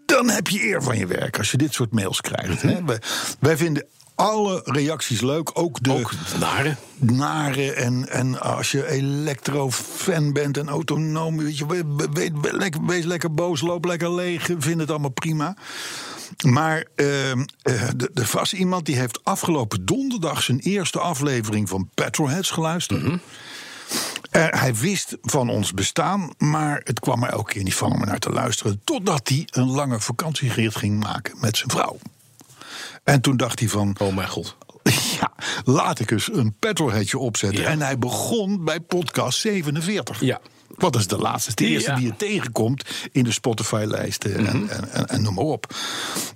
dan 0.06 0.30
heb 0.30 0.48
je 0.48 0.64
eer 0.68 0.84
van 0.84 0.98
je 0.98 1.08
werk 1.08 1.38
als 1.38 1.52
je 1.52 1.58
dit 1.58 1.74
soort 1.74 1.92
mails 1.92 2.22
krijgt. 2.22 2.62
Hè? 2.62 2.84
Wij, 2.86 3.00
wij 3.40 3.58
vinden 3.58 3.86
alle 4.16 4.62
reacties 4.66 5.22
leuk. 5.22 5.50
Ook 5.54 5.84
de 5.84 5.92
Ook 5.92 6.12
nare. 6.40 6.76
nare. 6.98 7.72
En, 7.74 8.10
en 8.10 8.42
als 8.42 8.72
je 8.72 8.90
elektro-fan 8.90 10.34
bent 10.34 10.58
en 10.58 10.70
autonoom. 10.70 11.38
Weet 11.38 11.58
je, 11.58 11.66
we- 11.66 11.84
we- 11.96 12.08
we- 12.14 12.32
we- 12.42 12.54
lekker- 12.58 12.86
wees 12.86 13.06
lekker 13.06 13.34
boos, 13.34 13.62
loop 13.62 13.86
lekker 13.86 14.14
leeg. 14.14 14.50
Vind 14.58 14.80
het 14.80 14.90
allemaal 14.90 15.10
prima. 15.10 15.56
Maar 16.46 16.86
ehm, 16.96 17.46
eh, 17.62 17.82
er 18.14 18.30
was 18.32 18.54
iemand 18.54 18.86
die 18.86 18.96
heeft 18.96 19.24
afgelopen 19.24 19.86
donderdag 19.86 20.44
zijn 20.44 20.60
eerste 20.60 21.00
aflevering 21.00 21.70
van 21.70 21.90
Petrolheads 21.94 22.52
geluisterd. 22.52 23.20
Eh, 24.32 24.46
hij 24.50 24.76
wist 24.76 25.18
van 25.22 25.50
ons 25.50 25.74
bestaan, 25.74 26.34
maar 26.38 26.82
het 26.84 27.00
kwam 27.00 27.24
er 27.24 27.30
elke 27.30 27.54
keer 27.54 27.64
niet 27.64 27.76
van 27.76 27.94
om 27.94 28.06
naar 28.06 28.20
te 28.20 28.30
luisteren. 28.30 28.82
Totdat 28.84 29.28
hij 29.28 29.48
een 29.52 29.70
lange 29.70 30.00
vakantierit 30.00 30.76
ging 30.76 31.04
maken 31.04 31.36
met 31.40 31.58
zijn 31.58 31.70
vrouw. 31.70 31.98
En 33.04 33.22
toen 33.22 33.38
dacht 33.38 33.60
hij 33.60 33.70
van, 33.70 33.96
Oh 34.00 34.16
mijn 34.16 34.30
god. 34.30 34.58
ja, 35.20 35.32
laat 35.64 36.00
ik 36.00 36.12
eens 36.12 36.30
een 36.34 36.56
petrolheadje 36.60 37.18
opzetten. 37.18 37.62
Ja. 37.62 37.70
En 37.70 37.82
hij 37.82 37.98
begon 37.98 38.64
bij 38.66 38.80
podcast 38.80 39.40
47. 39.40 40.22
Ja. 40.22 40.40
Wat 40.78 40.96
is 40.96 41.08
de 41.08 41.18
laatste? 41.18 41.52
De 41.56 41.66
eerste 41.66 41.90
Ja. 41.90 41.96
Mhm. 41.96 42.04
die 42.04 42.12
je 42.12 42.18
tegenkomt 42.18 42.90
in 43.12 43.24
de 43.24 43.32
Spotify-lijsten 43.32 44.36
en, 44.36 44.70
en, 44.70 44.92
en, 44.92 45.08
en 45.08 45.22
noem 45.22 45.34
maar 45.34 45.44
op. 45.44 45.76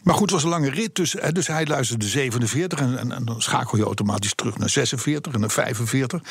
Maar 0.03 0.13
goed, 0.15 0.21
het 0.23 0.31
was 0.31 0.43
een 0.43 0.49
lange 0.49 0.69
rit. 0.69 0.95
Dus, 0.95 1.13
hè, 1.19 1.31
dus 1.31 1.47
hij 1.47 1.65
luisterde 1.65 2.05
47 2.05 2.79
en, 2.79 2.97
en, 2.99 3.11
en 3.11 3.25
dan 3.25 3.41
schakel 3.41 3.77
je 3.77 3.83
automatisch 3.83 4.33
terug 4.35 4.57
naar 4.57 4.69
46 4.69 5.33
en 5.33 5.39
naar 5.39 5.49
45. 5.51 6.21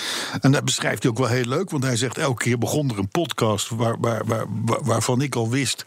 En 0.40 0.52
dat 0.52 0.64
beschrijft 0.64 1.02
hij 1.02 1.12
ook 1.12 1.18
wel 1.18 1.26
heel 1.28 1.44
leuk. 1.44 1.70
Want 1.70 1.84
hij 1.84 1.96
zegt 1.96 2.18
elke 2.18 2.44
keer 2.44 2.58
begon 2.58 2.90
er 2.90 2.98
een 2.98 3.08
podcast 3.08 3.68
waar, 3.68 3.96
waar, 4.00 4.26
waar, 4.26 4.46
waar- 4.64 4.84
waarvan 4.84 5.20
ik 5.22 5.34
al 5.34 5.48
wist 5.50 5.84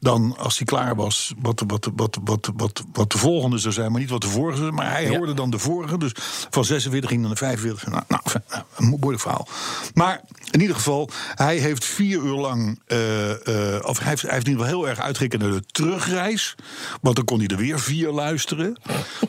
dan 0.00 0.36
als 0.38 0.56
hij 0.56 0.66
klaar 0.66 0.94
was, 0.96 1.34
wat, 1.38 1.62
wat, 1.66 1.90
wat, 1.94 2.18
wat, 2.24 2.50
wat, 2.56 2.82
wat 2.92 3.10
de 3.12 3.18
volgende 3.18 3.58
zou 3.58 3.74
zijn, 3.74 3.90
maar 3.92 4.00
niet 4.00 4.10
wat 4.10 4.20
de 4.20 4.28
vorige. 4.28 4.70
Maar 4.70 4.90
hij 4.90 5.04
Ja. 5.10 5.16
hoorde 5.16 5.34
dan 5.34 5.50
de 5.50 5.58
vorige, 5.58 5.98
dus 5.98 6.12
van 6.50 6.64
46 6.64 7.10
ging 7.10 7.22
naar 7.22 7.30
de 7.30 7.36
45. 7.36 7.86
Nou, 7.88 8.02
nou, 8.08 8.20
enfin, 8.24 8.42
nou, 8.48 8.62
een 8.76 8.86
moeilijk 8.86 9.20
verhaal. 9.22 9.48
Maar 9.94 10.20
in 10.50 10.60
ieder 10.60 10.76
geval, 10.76 11.10
hij 11.34 11.56
heeft 11.56 11.84
vier 11.84 12.18
uur 12.22 12.34
lang, 12.36 12.80
eh, 12.86 13.30
eh, 13.76 13.84
of 13.84 13.98
hij 13.98 14.08
heeft, 14.08 14.22
hij 14.22 14.30
heeft 14.32 14.46
in 14.46 14.50
ieder 14.52 14.66
geval 14.66 14.80
heel 14.80 14.88
erg 14.88 15.00
uitgekeken 15.00 15.38
naar 15.38 15.50
de 15.60 15.66
terugreis. 15.66 16.54
Want 17.00 17.16
dan 17.16 17.24
kon 17.24 17.38
hij 17.38 17.46
er 17.48 17.56
weer 17.56 17.80
vier 17.80 18.10
luisteren. 18.10 18.80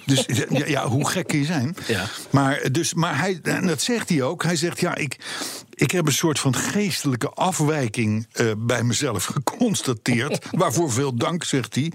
Dus 0.05 0.25
ja, 0.49 0.65
ja, 0.65 0.87
hoe 0.87 1.09
gek 1.09 1.27
kun 1.27 1.39
je 1.39 1.45
zijn? 1.45 1.75
Ja. 1.87 2.05
Maar, 2.29 2.71
dus, 2.71 2.93
maar 2.93 3.17
hij, 3.19 3.39
en 3.43 3.67
dat 3.67 3.81
zegt 3.81 4.09
hij 4.09 4.21
ook. 4.21 4.43
Hij 4.43 4.55
zegt, 4.55 4.79
ja, 4.79 4.95
ik, 4.95 5.19
ik 5.81 5.91
heb 5.91 6.07
een 6.07 6.13
soort 6.13 6.39
van 6.39 6.55
geestelijke 6.55 7.29
afwijking 7.29 8.27
eh, 8.31 8.45
bij 8.57 8.83
mezelf 8.83 9.25
geconstateerd. 9.35 10.45
waarvoor 10.51 10.91
veel 10.91 11.15
dank, 11.15 11.43
zegt 11.43 11.75
hij. 11.75 11.91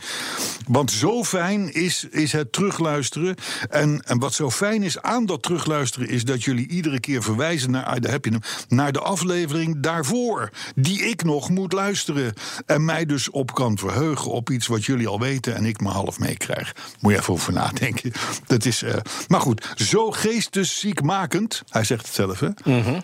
Want 0.66 0.90
zo 0.90 1.24
fijn 1.24 1.74
is, 1.74 2.06
is 2.10 2.32
het 2.32 2.52
terugluisteren. 2.52 3.34
En, 3.70 4.02
en 4.06 4.18
wat 4.18 4.34
zo 4.34 4.50
fijn 4.50 4.82
is 4.82 5.02
aan 5.02 5.26
dat 5.26 5.42
terugluisteren... 5.42 6.08
is 6.08 6.24
dat 6.24 6.44
jullie 6.44 6.68
iedere 6.68 7.00
keer 7.00 7.22
verwijzen 7.22 7.70
naar, 7.70 7.84
ah, 7.84 8.00
daar 8.00 8.12
heb 8.12 8.24
je 8.24 8.30
hem, 8.30 8.40
naar 8.68 8.92
de 8.92 9.00
aflevering 9.00 9.80
daarvoor. 9.80 10.50
Die 10.74 11.02
ik 11.02 11.24
nog 11.24 11.48
moet 11.50 11.72
luisteren. 11.72 12.34
En 12.66 12.84
mij 12.84 13.06
dus 13.06 13.30
op 13.30 13.54
kan 13.54 13.78
verheugen 13.78 14.30
op 14.30 14.50
iets 14.50 14.66
wat 14.66 14.84
jullie 14.84 15.08
al 15.08 15.20
weten... 15.20 15.54
en 15.54 15.64
ik 15.64 15.80
maar 15.80 15.92
half 15.92 16.18
meekrijg. 16.18 16.74
Moet 17.00 17.12
je 17.12 17.18
even 17.18 17.32
over 17.32 17.52
nadenken. 17.52 18.12
Dat 18.46 18.64
is, 18.64 18.82
eh, 18.82 18.94
maar 19.28 19.40
goed, 19.40 19.72
zo 19.74 20.10
geestesziekmakend... 20.10 21.62
hij 21.68 21.84
zegt 21.84 22.06
het 22.06 22.14
zelf, 22.14 22.40
hè? 22.40 22.48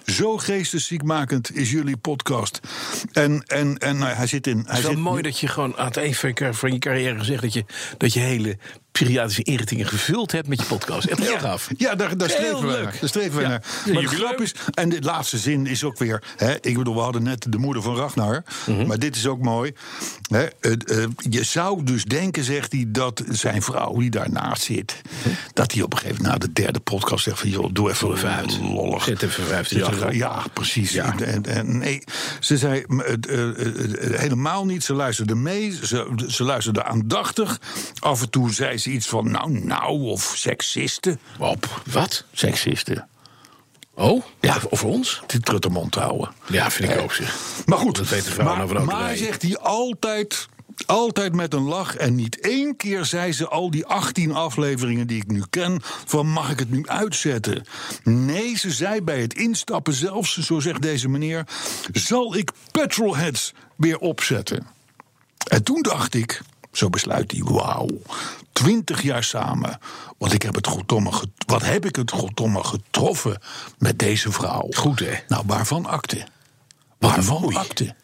Zo 0.04 0.36
geestesziekmakend 0.38 0.70
is 1.54 1.70
jullie 1.70 1.96
podcast. 1.96 2.60
En, 3.12 3.42
en, 3.46 3.78
en 3.78 3.98
nou, 3.98 4.12
hij 4.12 4.26
zit 4.26 4.46
in... 4.46 4.56
Hij 4.56 4.64
Het 4.66 4.76
is 4.76 4.82
wel 4.82 4.92
zit, 4.92 5.00
mooi 5.00 5.22
dat 5.22 5.38
je 5.38 5.48
gewoon 5.48 5.76
aan 5.76 5.86
het 5.86 5.96
eind 5.96 6.16
van 6.16 6.28
je, 6.28 6.34
car- 6.34 6.54
van 6.54 6.72
je 6.72 6.78
carrière 6.78 7.24
zegt 7.24 7.42
dat 7.42 7.52
je, 7.52 7.64
dat 7.96 8.12
je 8.12 8.20
hele 8.20 8.58
psychiatrische 8.92 9.42
inrichtingen 9.42 9.86
gevuld 9.86 10.32
hebt 10.32 10.48
met 10.48 10.60
je 10.60 10.66
podcast. 10.66 11.06
Echt 11.06 11.18
heel 11.22 11.38
gaaf. 11.38 11.68
Ja, 11.76 11.94
daar, 11.94 12.16
daar 12.16 12.28
Heel 12.28 12.36
streven 12.38 12.60
we 12.60 12.66
leuk. 12.66 12.82
naar. 12.82 12.96
Daar 13.00 13.08
streven 13.08 13.36
we 13.36 13.40
Ja. 13.42 13.48
naar. 13.48 13.62
Maar 13.92 14.02
de 14.02 14.08
grap 14.08 14.40
is, 14.40 14.54
en 14.74 14.88
de 14.88 15.02
laatste 15.02 15.38
zin 15.38 15.66
is 15.66 15.84
ook 15.84 15.98
weer... 15.98 16.22
Hè, 16.36 16.54
ik 16.60 16.76
bedoel, 16.78 16.94
we 16.94 17.00
hadden 17.00 17.22
net 17.22 17.46
de 17.48 17.58
moeder 17.58 17.82
van 17.82 17.96
Ragnar. 17.96 18.42
Mhm. 18.66 18.86
Maar 18.86 18.98
dit 18.98 19.16
is 19.16 19.26
ook 19.26 19.40
mooi. 19.42 19.72
Hè, 20.28 20.44
eh, 20.60 21.04
je 21.16 21.44
zou 21.44 21.82
dus 21.84 22.04
denken, 22.04 22.44
zegt 22.44 22.72
hij, 22.72 22.84
dat 22.88 23.22
zijn 23.28 23.62
vrouw 23.62 23.96
die 23.98 24.10
daarnaast 24.10 24.62
zit... 24.62 25.00
Dat 25.52 25.72
hij 25.72 25.82
op 25.82 25.92
een 25.92 25.98
gegeven 25.98 26.22
moment 26.22 26.40
na 26.40 26.46
de 26.46 26.52
derde 26.52 26.80
podcast 26.80 27.24
zegt 27.24 27.38
van... 27.38 27.48
joh, 27.48 27.68
doe 27.72 27.90
even, 27.90 28.12
even 28.12 28.30
uit. 28.34 28.58
lollig. 28.60 29.04
Zet 29.04 29.22
even 29.22 29.44
15 29.44 29.78
Zet 29.78 29.88
jaar 29.88 30.00
er- 30.00 30.06
op. 30.06 30.12
Ja, 30.12 30.42
precies. 30.52 30.92
Ja. 30.92 31.18
En, 31.18 31.44
en, 31.44 31.78
nee, 31.78 32.02
ze 32.40 32.56
zei 32.58 32.82
eh, 32.82 33.12
eh, 33.48 34.20
helemaal 34.20 34.64
niet. 34.64 34.84
Ze 34.84 34.94
luisterde 34.94 35.34
mee, 35.34 35.78
ze, 35.82 36.24
ze 36.28 36.44
luisterde 36.44 36.84
aandachtig. 36.84 37.60
Af 37.98 38.20
en 38.22 38.30
toe 38.30 38.52
zei 38.52 38.78
iets 38.86 39.08
van 39.08 39.30
nou, 39.30 39.50
nou, 39.50 40.02
of 40.02 40.32
seksisten. 40.36 41.20
Op. 41.38 41.82
Wat? 41.90 42.24
Seksisten. 42.32 43.08
Oh? 43.94 44.22
Ja. 44.40 44.58
Over, 44.70 44.86
ons? 44.86 45.22
Die 45.26 45.40
truttermond 45.40 45.94
houden. 45.94 46.30
Ja, 46.48 46.70
vind 46.70 46.90
ik 46.90 47.00
ook 47.00 47.12
zeg. 47.12 47.36
Maar 47.66 47.78
goed, 47.78 47.96
Dat 47.96 48.08
weten 48.08 48.32
vrouwen 48.32 48.56
maar, 48.56 48.64
over 48.64 48.78
de 48.78 48.84
maar 48.84 49.16
zegt 49.16 49.42
hij 49.42 49.58
altijd, 49.58 50.48
altijd 50.86 51.34
met 51.34 51.54
een 51.54 51.62
lach. 51.62 51.96
En 51.96 52.14
niet 52.14 52.40
één 52.40 52.76
keer 52.76 53.04
zei 53.04 53.32
ze 53.32 53.48
al 53.48 53.70
die 53.70 53.86
18 53.86 54.32
afleveringen 54.32 55.06
die 55.06 55.22
ik 55.22 55.30
nu 55.30 55.42
ken... 55.50 55.80
van 55.82 56.26
mag 56.26 56.50
ik 56.50 56.58
het 56.58 56.70
nu 56.70 56.86
uitzetten? 56.86 57.64
Nee, 58.04 58.56
ze 58.56 58.70
zei 58.70 59.02
bij 59.02 59.20
het 59.20 59.34
instappen 59.34 59.92
zelfs, 59.92 60.38
zo 60.38 60.60
zegt 60.60 60.82
deze 60.82 61.08
meneer... 61.08 61.46
zal 61.92 62.36
ik 62.36 62.50
Petrolheads 62.70 63.52
weer 63.76 63.98
opzetten? 63.98 64.66
En 65.48 65.62
toen 65.62 65.82
dacht 65.82 66.14
ik, 66.14 66.40
zo 66.72 66.90
besluit 66.90 67.30
hij, 67.32 67.40
wauw, 67.42 67.88
twintig 68.52 69.02
jaar 69.02 69.24
samen. 69.24 69.78
Want 70.18 70.32
ik 70.32 70.42
heb 70.42 70.54
het 70.54 70.66
goddomme 70.66 71.10
wat 71.46 71.62
heb 71.64 71.84
ik 71.86 71.96
het 71.96 72.10
goddomme 72.10 72.64
getroffen 72.64 73.38
met 73.78 73.98
deze 73.98 74.32
vrouw. 74.32 74.66
Goed, 74.70 74.98
hè? 74.98 75.14
Nou, 75.28 75.42
waarvan 75.46 75.86
akte? 75.86 76.16
Wat 76.98 77.10
Waarvan 77.10 77.54
akte? 77.56 77.94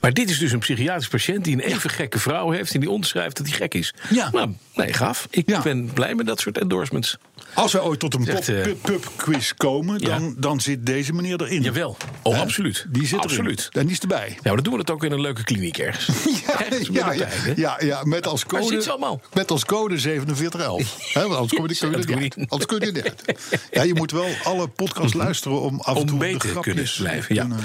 Maar 0.00 0.12
dit 0.12 0.30
is 0.30 0.38
dus 0.38 0.52
een 0.52 0.58
psychiatrisch 0.58 1.08
patiënt 1.08 1.44
die 1.44 1.52
een 1.54 1.60
even 1.60 1.90
gekke 1.90 2.18
vrouw 2.18 2.50
heeft... 2.50 2.74
en 2.74 2.80
die 2.80 2.90
onderschrijft 2.90 3.36
dat 3.36 3.46
hij 3.46 3.56
gek 3.56 3.74
is. 3.74 3.94
Ja. 4.10 4.30
Nou, 4.30 4.54
nee, 4.74 4.92
gaaf. 4.92 5.26
Ik 5.30 5.48
Ja. 5.48 5.62
ben 5.62 5.92
blij 5.92 6.14
met 6.14 6.26
dat 6.26 6.40
soort 6.40 6.58
endorsements. 6.58 7.16
Als 7.54 7.72
we 7.72 7.82
ooit 7.82 8.00
tot 8.00 8.14
een 8.14 8.26
eh, 8.26 8.72
pub-quiz 8.82 9.52
komen, 9.56 9.98
ja. 9.98 10.08
dan, 10.08 10.34
dan 10.38 10.60
zit 10.60 10.86
deze 10.86 11.12
meneer 11.12 11.42
erin. 11.42 11.62
Jawel. 11.62 11.96
Oh, 12.22 12.40
absoluut. 12.40 12.86
Die 12.88 13.06
zit 13.06 13.18
Absoluut. 13.18 13.58
erin. 13.58 13.80
En 13.80 13.82
die 13.82 13.90
is 13.90 14.00
erbij. 14.00 14.28
Ja, 14.28 14.40
maar 14.42 14.54
dan 14.54 14.62
doen 14.64 14.72
we 14.72 14.78
het 14.78 14.90
ook 14.90 15.04
in 15.04 15.12
een 15.12 15.20
leuke 15.20 15.44
kliniek 15.44 15.78
ergens. 15.78 16.08
Ja, 16.90 17.12
ja, 17.12 17.28
ja, 17.56 17.76
ja, 17.78 18.04
met 18.04 18.26
als 18.26 18.46
code, 18.54 19.18
met 19.32 19.50
als 19.50 19.64
code 19.64 19.98
4711. 19.98 21.12
Hè, 21.12 21.20
want 21.20 21.34
anders 21.34 21.52
kom 21.52 21.68
je, 21.68 21.76
kun 21.76 21.90
je 21.90 21.96
Dat 21.96 22.08
er 22.08 22.16
niet 22.16 22.34
je 22.34 22.40
uit. 22.40 22.50
Anders 22.50 22.66
kun 22.66 22.80
je 22.80 22.92
niet 22.92 23.02
uit. 23.02 23.60
Ja, 23.70 23.82
je 23.82 23.94
moet 23.94 24.10
wel 24.10 24.28
alle 24.42 24.68
podcasts 24.68 25.14
luisteren 25.14 25.60
om 25.60 25.80
af 25.80 25.96
en 25.96 26.06
toe 26.06 26.18
beter 26.18 26.48
de 26.48 26.54
te 26.54 26.60
kunnen 26.60 26.90
blijven, 26.96 27.34
ja. 27.34 27.42
kunnen, 27.42 27.58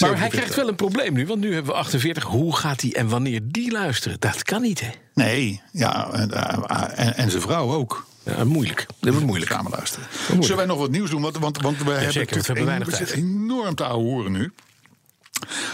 Maar 0.00 0.18
hij 0.18 0.28
krijgt 0.28 0.54
wel 0.54 0.68
een 0.68 0.76
probleem 0.76 1.12
nu, 1.12 1.26
want 1.26 1.40
nu 1.40 1.54
hebben 1.54 1.72
we 1.72 1.78
48. 1.78 2.24
Hoe 2.24 2.56
gaat 2.56 2.80
hij 2.80 2.92
en 2.92 3.08
wanneer 3.08 3.40
die 3.44 3.70
luisteren? 3.70 4.16
Dat 4.20 4.42
kan 4.42 4.62
niet, 4.62 4.80
hè? 4.80 4.90
Nee, 5.14 5.60
ja, 5.72 6.10
en, 6.12 6.30
eh, 6.30 7.06
en, 7.06 7.16
en 7.16 7.30
zijn 7.30 7.42
vrouw 7.42 7.72
ook. 7.72 8.06
Ja, 8.36 8.44
moeilijk. 8.44 8.86
Dat 9.00 9.10
wordt 9.12 9.26
moeilijk. 9.26 9.50
Samen 9.50 9.70
luisteren. 9.70 10.06
moeilijk. 10.18 10.42
Zullen 10.42 10.56
wij 10.56 10.66
nog 10.66 10.78
wat 10.78 10.90
nieuws 10.90 11.10
doen? 11.10 11.22
Want, 11.22 11.38
want, 11.38 11.60
want 11.60 11.82
we 11.82 11.90
hebben, 11.90 12.12
zeker, 12.12 12.34
want 12.34 12.46
we 12.46 12.52
hebben 12.52 12.64
natuurlijk 12.64 12.90
weinig 12.90 13.08
tijd. 13.08 13.24
enorm 13.24 13.74
te 13.74 13.84
horen 13.84 14.32
nu. 14.32 14.52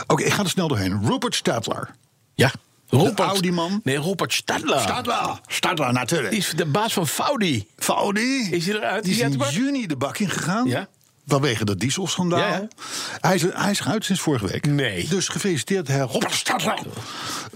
Oké, 0.06 0.22
ik 0.22 0.32
ga 0.32 0.42
er 0.42 0.48
snel 0.48 0.68
doorheen. 0.68 1.06
Rupert 1.06 1.34
Stadler. 1.34 1.94
Ja. 2.34 2.50
Rupert, 2.88 3.18
Audi-man? 3.20 3.80
Nee, 3.84 4.00
Rupert 4.00 4.32
Stadler. 4.32 4.80
Stadler, 4.80 5.40
Stadler 5.46 5.92
natuurlijk. 5.92 6.34
Is 6.34 6.52
de 6.56 6.66
baas 6.66 6.92
van 6.92 7.08
Faudi. 7.08 7.66
Faudi. 7.76 8.48
Is 8.50 8.66
hij 8.66 8.74
eruit? 8.76 9.04
Die 9.04 9.12
Is 9.12 9.18
is 9.18 9.24
in 9.24 9.30
uit 9.30 9.32
de 9.32 9.38
bak? 9.44 9.50
juni 9.50 9.86
de 9.86 9.96
bak 9.96 10.18
ingegaan. 10.18 10.66
Ja. 10.68 10.88
Vanwege 11.26 11.64
dat 11.64 11.80
dieselschandaal. 11.80 12.38
Ja, 12.38 12.48
ja. 12.48 12.68
Hij, 13.20 13.34
is, 13.34 13.42
hij 13.52 13.70
is 13.70 13.80
eruit 13.80 14.04
sinds 14.04 14.20
vorige 14.20 14.46
week. 14.46 14.66
Nee. 14.66 15.08
Dus 15.08 15.28
gefeliciteerd, 15.28 15.88
Herr 15.88 16.06
Rupert 16.10 16.32
Stadler. 16.34 16.78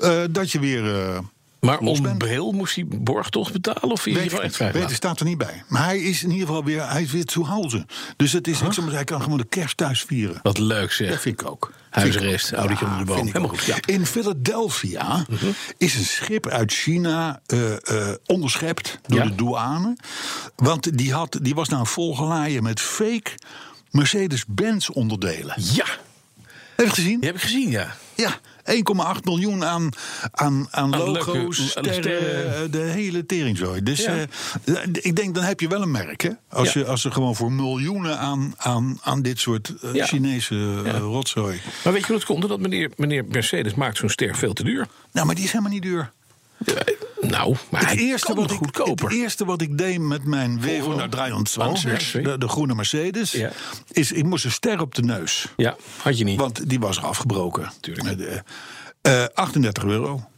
Eh, 0.00 0.22
dat 0.30 0.52
je 0.52 0.58
weer... 0.60 0.94
eh, 1.08 1.18
Maar 1.60 1.78
om 1.78 2.18
bril 2.18 2.52
moest 2.52 2.74
hij 2.74 2.84
borgtocht 2.88 3.52
betalen? 3.52 3.90
Of 3.90 4.04
hij 4.04 4.12
Weet, 4.14 4.28
gewoon 4.28 4.44
echt 4.44 4.58
weet, 4.72 4.90
staat 4.92 5.20
er 5.20 5.26
niet 5.26 5.38
bij. 5.38 5.62
Maar 5.68 5.84
hij 5.84 5.98
is 6.00 6.22
in 6.22 6.30
ieder 6.30 6.46
geval 6.46 6.64
weer, 6.64 6.90
hij 6.90 7.02
is 7.02 7.10
weer 7.12 7.24
Hause. 7.42 7.86
Dus 8.16 8.32
het 8.32 8.48
is, 8.48 8.60
maar 8.62 8.72
zeggen, 8.72 8.94
hij 8.94 9.04
kan 9.04 9.22
gewoon 9.22 9.38
de 9.38 9.44
kerst 9.44 9.76
thuis 9.76 10.02
vieren. 10.02 10.40
Wat 10.42 10.58
leuk 10.58 10.80
Dat 10.80 10.92
zeg. 10.92 11.20
vind 11.20 11.40
ik 11.40 11.48
ook. 11.48 11.72
Huisarrest. 11.90 12.52
Audietje 12.52 12.84
onder 12.84 12.98
de 12.98 13.04
boom. 13.04 13.26
Helemaal 13.26 13.48
goed, 13.48 13.64
ja. 13.64 13.76
Mhm. 13.76 13.90
In 13.90 14.06
Philadelphia 14.06 15.26
is 15.78 15.94
een 15.94 16.04
schip 16.04 16.46
uit 16.46 16.72
China 16.72 17.40
eh, 17.46 17.72
onderschept 18.26 18.98
door 19.06 19.18
Ja. 19.18 19.24
de 19.24 19.34
douane. 19.34 19.96
Want 20.56 20.98
die, 20.98 21.12
had, 21.12 21.38
die 21.42 21.54
was 21.54 21.68
nou 21.68 21.86
volgelaaien 21.86 22.62
met 22.62 22.80
fake 22.80 23.30
Mercedes-Benz 23.90 24.88
onderdelen. 24.88 25.54
Ja, 25.56 25.86
Heb 26.76 26.86
je 26.86 26.92
gezien? 26.92 27.20
die 27.20 27.28
heb 27.28 27.34
ik 27.36 27.42
gezien, 27.42 27.70
ja. 27.70 27.96
Ja, 28.14 28.38
1,8 28.68 29.24
miljoen 29.24 29.64
aan, 29.64 29.88
aan, 30.30 30.68
aan 30.70 30.94
Aan 30.94 31.00
logo's, 31.10 31.34
leuke- 31.34 31.52
sterren, 31.62 31.94
sterren. 31.94 32.54
eh, 32.54 32.60
de 32.72 32.78
hele 32.78 33.26
teringzooi. 33.26 33.82
Dus 33.82 34.04
Ja. 34.04 34.14
eh, 34.64 34.74
ik 34.92 35.16
denk, 35.16 35.34
dan 35.34 35.44
heb 35.44 35.60
je 35.60 35.68
wel 35.68 35.82
een 35.82 35.90
merk, 35.90 36.20
hè? 36.22 36.30
Als, 36.48 36.72
Ja. 36.72 36.80
je, 36.80 36.86
als 36.86 37.04
er 37.04 37.12
gewoon 37.12 37.36
voor 37.36 37.52
miljoenen 37.52 38.18
aan, 38.18 38.54
aan, 38.56 38.98
aan 39.02 39.22
dit 39.22 39.38
soort 39.38 39.74
eh, 39.82 39.94
Ja. 39.94 40.06
Chinese 40.06 40.82
eh, 40.84 40.98
rotzooi... 40.98 41.60
Maar 41.84 41.92
weet 41.92 42.02
je 42.06 42.12
wat 42.12 42.16
het 42.22 42.30
komt? 42.30 42.48
Dat 42.48 42.60
meneer, 42.60 42.90
meneer 42.96 43.24
Mercedes 43.28 43.74
maakt 43.74 43.96
zo'n 43.96 44.08
ster 44.08 44.36
veel 44.36 44.52
te 44.52 44.64
duur. 44.64 44.86
Nou, 45.12 45.26
maar 45.26 45.34
die 45.34 45.44
is 45.44 45.50
helemaal 45.52 45.72
niet 45.72 45.82
duur. 45.82 46.12
Ja, 46.64 46.74
nou, 47.28 47.56
maar 47.70 47.88
Het 47.90 47.98
eerste, 47.98 48.34
wat 48.34 48.50
ik, 48.50 48.56
goedkoper. 48.56 49.08
het 49.08 49.18
eerste 49.18 49.44
wat 49.44 49.60
ik 49.60 49.78
deed 49.78 49.98
met 49.98 50.24
mijn 50.24 50.58
23, 50.60 51.58
Oh, 51.66 51.74
sorry. 51.74 52.22
de, 52.24 52.38
de 52.38 52.48
groene 52.48 52.74
Mercedes, 52.74 53.32
Ja. 53.32 53.50
is 53.90 54.12
ik 54.12 54.24
moest 54.24 54.44
een 54.44 54.50
ster 54.50 54.80
op 54.80 54.94
de 54.94 55.02
neus. 55.02 55.46
Ja, 55.56 55.76
had 56.02 56.18
je 56.18 56.24
niet. 56.24 56.38
Want 56.40 56.68
die 56.68 56.78
was 56.80 56.96
er 56.96 57.04
afgebroken. 57.04 57.70
Tuurlijk. 57.80 58.20
Eh, 58.20 59.22
eh, 59.22 59.28
38 59.34 59.84
euro. 59.84 60.28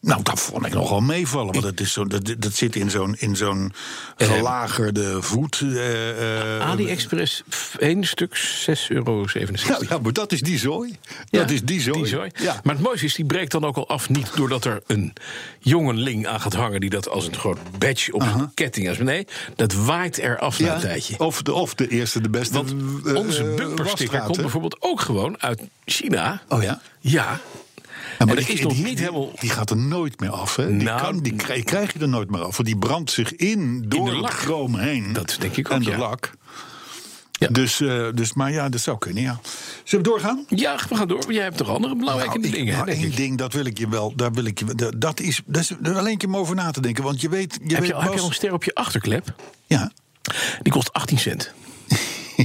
Nou, 0.00 0.22
dat 0.22 0.40
vond 0.40 0.66
ik 0.66 0.72
nogal 0.72 1.00
meevallen. 1.00 1.52
Want 1.52 1.64
het 1.64 1.80
is 1.80 1.92
zo, 1.92 2.06
dat, 2.06 2.34
dat 2.38 2.52
zit 2.52 2.76
in 2.76 2.90
zo'n, 2.90 3.16
in 3.18 3.36
zo'n 3.36 3.72
gelagerde 4.16 5.22
voet. 5.22 5.60
eh, 5.60 6.56
eh, 6.56 6.68
AliExpress, 6.68 7.42
pff, 7.48 7.76
één 7.76 8.04
stuk 8.04 8.36
6,67 8.36 8.86
euro. 8.88 9.24
nou, 9.68 9.86
ja, 9.88 9.98
maar 9.98 10.12
dat 10.12 10.32
is 10.32 10.40
die 10.40 10.58
zooi. 10.58 10.98
Ja, 11.30 11.40
dat 11.40 11.50
is 11.50 11.62
die 11.62 11.80
zooi. 11.80 11.98
die 11.98 12.06
zooi. 12.06 12.30
Ja. 12.34 12.60
Maar 12.62 12.74
het 12.74 12.84
mooiste 12.84 13.06
is, 13.06 13.14
die 13.14 13.24
breekt 13.24 13.50
dan 13.50 13.64
ook 13.64 13.76
al 13.76 13.88
af. 13.88 14.08
Niet 14.08 14.30
doordat 14.34 14.64
er 14.64 14.82
een 14.86 15.12
jongeling 15.58 16.26
aan 16.26 16.40
gaat 16.40 16.54
hangen... 16.54 16.80
die 16.80 16.90
dat 16.90 17.08
als 17.08 17.26
een 17.26 17.36
groot 17.36 17.58
badge 17.78 18.12
op 18.12 18.22
zijn 18.22 18.50
ketting 18.54 18.86
has. 18.86 18.98
Nee, 18.98 19.26
dat 19.56 19.72
waait 19.72 20.18
er 20.22 20.38
af 20.38 20.58
na 20.60 20.74
een 20.74 20.80
tijdje. 20.80 21.18
Of, 21.18 21.42
de, 21.42 21.52
of 21.52 21.74
de 21.74 21.88
eerste, 21.88 22.20
de 22.20 22.30
beste. 22.30 22.54
Want 22.54 22.74
eh, 23.06 23.14
onze 23.14 23.44
eh, 23.44 23.54
bumpersticker 23.54 24.20
komt 24.20 24.40
bijvoorbeeld 24.40 24.76
ook 24.78 25.00
gewoon 25.00 25.42
uit 25.42 25.60
China. 25.84 26.42
Oh 26.48 26.62
ja? 26.62 26.80
Ja. 27.00 27.40
Ja, 28.20 28.26
En 28.26 28.36
die, 28.36 28.44
dat 28.46 28.54
is 28.54 28.60
nog 28.62 28.72
die- 28.72 28.84
niet 28.84 28.96
die- 28.96 29.06
helemaal- 29.06 29.30
Die 29.40 29.50
gaat 29.50 29.70
er 29.70 29.76
nooit 29.76 30.20
meer 30.20 30.30
af. 30.30 30.56
Hè? 30.56 30.66
Die, 30.76 30.86
Nou, 30.86 31.00
kan, 31.00 31.18
die 31.20 31.34
krijg, 31.36 31.64
krijg 31.64 31.92
je 31.92 31.98
er 31.98 32.08
nooit 32.08 32.30
meer 32.30 32.40
af. 32.40 32.56
Want 32.56 32.68
die 32.68 32.78
brandt 32.78 33.10
zich 33.10 33.34
in 33.36 33.84
door 33.88 34.04
de 34.04 34.10
het 34.10 34.20
lak. 34.20 34.32
chroom 34.32 34.74
heen. 34.76 35.12
Dat 35.12 35.36
denk 35.40 35.56
ik 35.56 35.68
En 35.68 35.76
ook, 35.76 35.84
de 35.84 35.90
ja. 35.90 35.98
lak. 35.98 36.30
Ja. 37.32 37.48
Dus, 37.48 37.80
eh, 37.80 38.06
dus, 38.14 38.32
maar 38.32 38.52
ja, 38.52 38.68
dat 38.68 38.80
zou 38.80 38.98
kunnen, 38.98 39.22
ja. 39.22 39.40
Zullen 39.84 40.04
we 40.04 40.10
doorgaan? 40.10 40.44
Ja, 40.48 40.78
we 40.88 40.94
gaan 40.96 41.08
door. 41.08 41.32
Jij 41.32 41.42
hebt 41.42 41.56
toch 41.56 41.68
andere 41.68 41.96
belangrijke 41.96 42.38
Nou, 42.38 42.50
dingen, 42.52 42.86
denk 42.86 42.98
één 42.98 43.14
ding, 43.16 43.38
dat 43.38 43.52
wil 43.52 43.64
ik 43.64 43.78
je 43.78 43.88
wel. 43.88 44.12
Daar 44.16 44.32
wil 44.32 44.44
ik 44.44 44.58
je, 44.58 44.94
dat- 44.98 45.20
is, 45.20 45.40
dat 45.46 45.62
is 45.62 45.72
alleen 45.82 46.06
een 46.06 46.16
keer 46.18 46.28
om 46.28 46.36
over 46.36 46.54
na 46.54 46.70
te 46.70 46.80
denken. 46.80 47.04
Want 47.04 47.20
je 47.20 47.28
weet. 47.28 47.58
Je 47.62 47.68
Heb 47.74 47.78
weet 47.78 47.88
je, 47.88 47.94
heb 47.94 48.02
je 48.04 48.10
Bas- 48.10 48.20
al 48.20 48.26
een 48.28 48.34
ster 48.34 48.52
op 48.52 48.64
je 48.64 48.74
achterklep? 48.74 49.34
ja. 49.66 49.90
Die 50.62 50.72
kost 50.72 50.92
18 50.92 51.18
cent. 51.18 51.52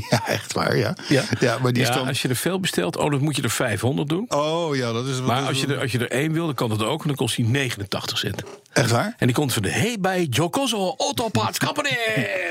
ja, 0.10 0.28
echt 0.28 0.54
waar, 0.54 0.78
ja. 0.78 0.96
ja 1.40 1.58
maar 1.62 1.74
die 1.74 1.84
Ja, 1.84 1.90
is 1.90 1.96
dan. 1.96 2.08
als 2.08 2.22
je 2.22 2.28
er 2.28 2.36
veel 2.36 2.60
bestelt, 2.60 2.98
oh, 2.98 3.12
dan 3.12 3.22
moet 3.22 3.36
je 3.36 3.42
er 3.42 3.50
500 3.50 4.10
doen. 4.10 4.26
Oh 4.30 4.76
ja, 4.76 4.92
dat 4.92 5.08
is. 5.08 5.22
Maar 5.22 5.40
dat 5.40 5.48
als 5.48 5.58
is- 5.58 5.64
je, 5.64 5.74
er, 5.74 5.80
als 5.82 5.92
je 5.92 5.98
er 6.00 6.12
één 6.12 6.32
wil, 6.32 6.46
dan 6.46 6.56
kan 6.56 6.70
dat 6.70 6.84
ook. 6.84 7.02
En 7.02 7.08
dan 7.08 7.16
kost 7.16 7.36
die 7.36 7.46
89 7.46 8.18
cent. 8.18 8.44
Echt 8.74 8.92
waar? 8.92 9.14
En 9.18 9.26
die 9.28 9.36
komt 9.36 9.54
van 9.54 9.62
de 9.62 9.72
Hey 9.72 9.98
bij 10.00 10.24
Jokoso 10.30 10.96
Auto 10.98 11.30
Parts 11.30 11.60
Company. 11.60 11.90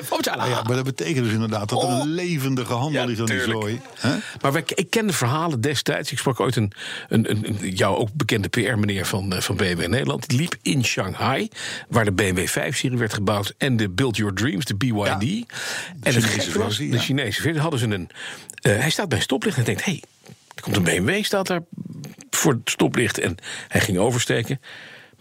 Opzala. 0.08 0.36
Nou 0.36 0.50
ja, 0.50 0.62
maar 0.62 0.76
dat 0.76 0.84
betekent 0.84 1.24
dus 1.24 1.32
inderdaad 1.32 1.68
dat 1.68 1.82
er 1.82 1.88
Oh. 1.88 1.98
een 2.00 2.08
levendige 2.08 2.72
handel 2.72 3.02
Ja, 3.06 3.10
is 3.12 3.18
aan 3.20 3.26
die 3.26 3.40
zooi. 3.40 3.80
Hè? 3.98 4.14
Maar 4.40 4.52
wij, 4.52 4.62
ik 4.66 4.90
ken 4.90 5.06
de 5.06 5.12
verhalen 5.12 5.60
destijds. 5.60 6.12
Ik 6.12 6.18
sprak 6.18 6.40
ooit 6.40 6.56
een, 6.56 6.72
een, 7.08 7.30
een, 7.30 7.46
een 7.60 7.70
jou 7.70 7.96
ook 7.96 8.08
bekende 8.12 8.48
PR-meneer 8.48 9.06
van, 9.06 9.32
eh, 9.32 9.40
van 9.40 9.56
BMW 9.56 9.86
Nederland. 9.86 10.28
Die 10.28 10.38
liep 10.38 10.54
in 10.62 10.84
Shanghai, 10.84 11.48
waar 11.88 12.04
de 12.04 12.12
BMW 12.12 12.46
5-serie 12.46 12.98
werd 12.98 13.14
gebouwd. 13.14 13.54
En 13.58 13.76
de 13.76 13.88
Build 13.88 14.16
Your 14.16 14.34
Dreams, 14.34 14.64
de 14.64 14.74
BYD. 14.74 15.22
en 16.02 16.14
het 16.14 16.24
Chinese 16.24 16.58
was, 16.58 16.76
de 16.76 16.88
ja. 16.88 16.98
Chinese 16.98 17.33
hadden 17.38 17.80
ze 17.80 17.86
een... 17.86 18.10
eh, 18.60 18.78
hij 18.78 18.90
staat 18.90 19.08
bij 19.08 19.20
stoplicht 19.20 19.58
en 19.58 19.64
denkt... 19.64 19.84
hé, 19.84 19.92
hey, 19.92 20.02
er 20.54 20.62
komt 20.62 20.76
een 20.76 20.82
BMW, 20.82 21.24
staat 21.24 21.46
daar 21.46 21.62
voor 22.30 22.52
het 22.52 22.70
stoplicht. 22.70 23.18
En 23.18 23.36
hij 23.68 23.80
ging 23.80 23.98
oversteken. 23.98 24.60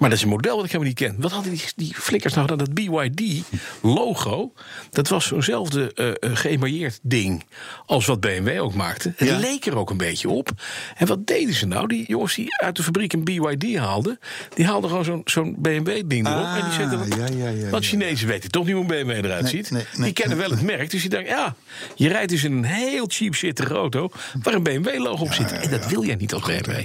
Maar 0.04 0.12
dat 0.12 0.22
is 0.22 0.28
een 0.28 0.32
model 0.34 0.56
wat 0.56 0.66
ik 0.66 0.72
helemaal 0.72 0.94
niet 0.94 1.04
ken. 1.04 1.16
Wat 1.22 1.32
hadden 1.32 1.52
die, 1.52 1.62
die 1.76 1.94
flikkers 1.96 2.34
nou 2.34 2.48
gedaan? 2.48 2.66
Dat 2.66 2.74
BYD-logo, 2.74 4.54
dat 4.92 5.08
was 5.08 5.26
zo'nzelfde 5.28 5.94
eh, 5.94 6.32
geëmailleerd 6.34 7.00
ding... 7.02 7.46
als 7.86 8.06
wat 8.06 8.20
BMW 8.20 8.62
ook 8.62 8.74
maakte. 8.74 9.13
Het 9.16 9.28
Ja. 9.28 9.38
leek 9.38 9.66
er 9.66 9.78
ook 9.78 9.89
een 9.89 9.98
beetje 9.98 10.30
op. 10.30 10.50
En 10.96 11.08
wat 11.08 11.28
deden 11.28 11.54
ze 11.54 11.66
nou? 11.66 11.88
Die 11.88 12.06
jongens 12.08 12.36
die 12.36 12.58
uit 12.62 12.76
de 12.76 12.84
fabriek 12.84 13.13
een 13.13 13.24
BYD 13.24 13.76
haalden... 13.78 14.20
die 14.54 14.66
haalden 14.66 14.89
gewoon 14.89 15.06
zo'n 15.06 15.22
zo'n 15.26 15.56
BMW-ding 15.60 16.28
erop. 16.28 16.44
Ah, 16.46 16.56
en 16.58 16.63
die 16.63 16.74
zetten 16.74 17.18
ja, 17.38 17.46
ja, 17.46 17.50
ja, 17.50 17.70
Want. 17.70 17.86
Chinezen 17.86 18.28
weten 18.28 18.52
toch 18.52 18.66
niet 18.66 18.74
hoe 18.74 18.82
een 18.82 18.88
BMW 19.06 19.10
eruit 19.26 19.42
Nee, 19.44 19.52
ziet. 19.52 19.72
nee, 19.72 19.84
nee, 19.94 20.04
die 20.04 20.13
kennen 20.13 20.38
wel 20.38 20.50
het 20.50 20.62
merk. 20.62 20.89
Dus 20.92 21.02
die 21.02 21.10
denken, 21.10 21.30
ja, 21.36 21.56
je 21.96 22.08
rijdt 22.08 22.30
dus 22.30 22.44
in 22.44 22.52
een 22.52 22.63
heel 22.63 23.06
cheap 23.08 23.36
zittige 23.36 23.74
auto... 23.74 24.10
waar 24.44 24.54
een 24.54 24.63
BMW-logo 24.63 25.24
op 25.24 25.34
zit. 25.34 25.52
En 25.52 25.70
dat 25.70 25.88
wil 25.88 26.04
jij 26.06 26.16
niet 26.16 26.34
als 26.34 26.44
BMW. 26.44 26.84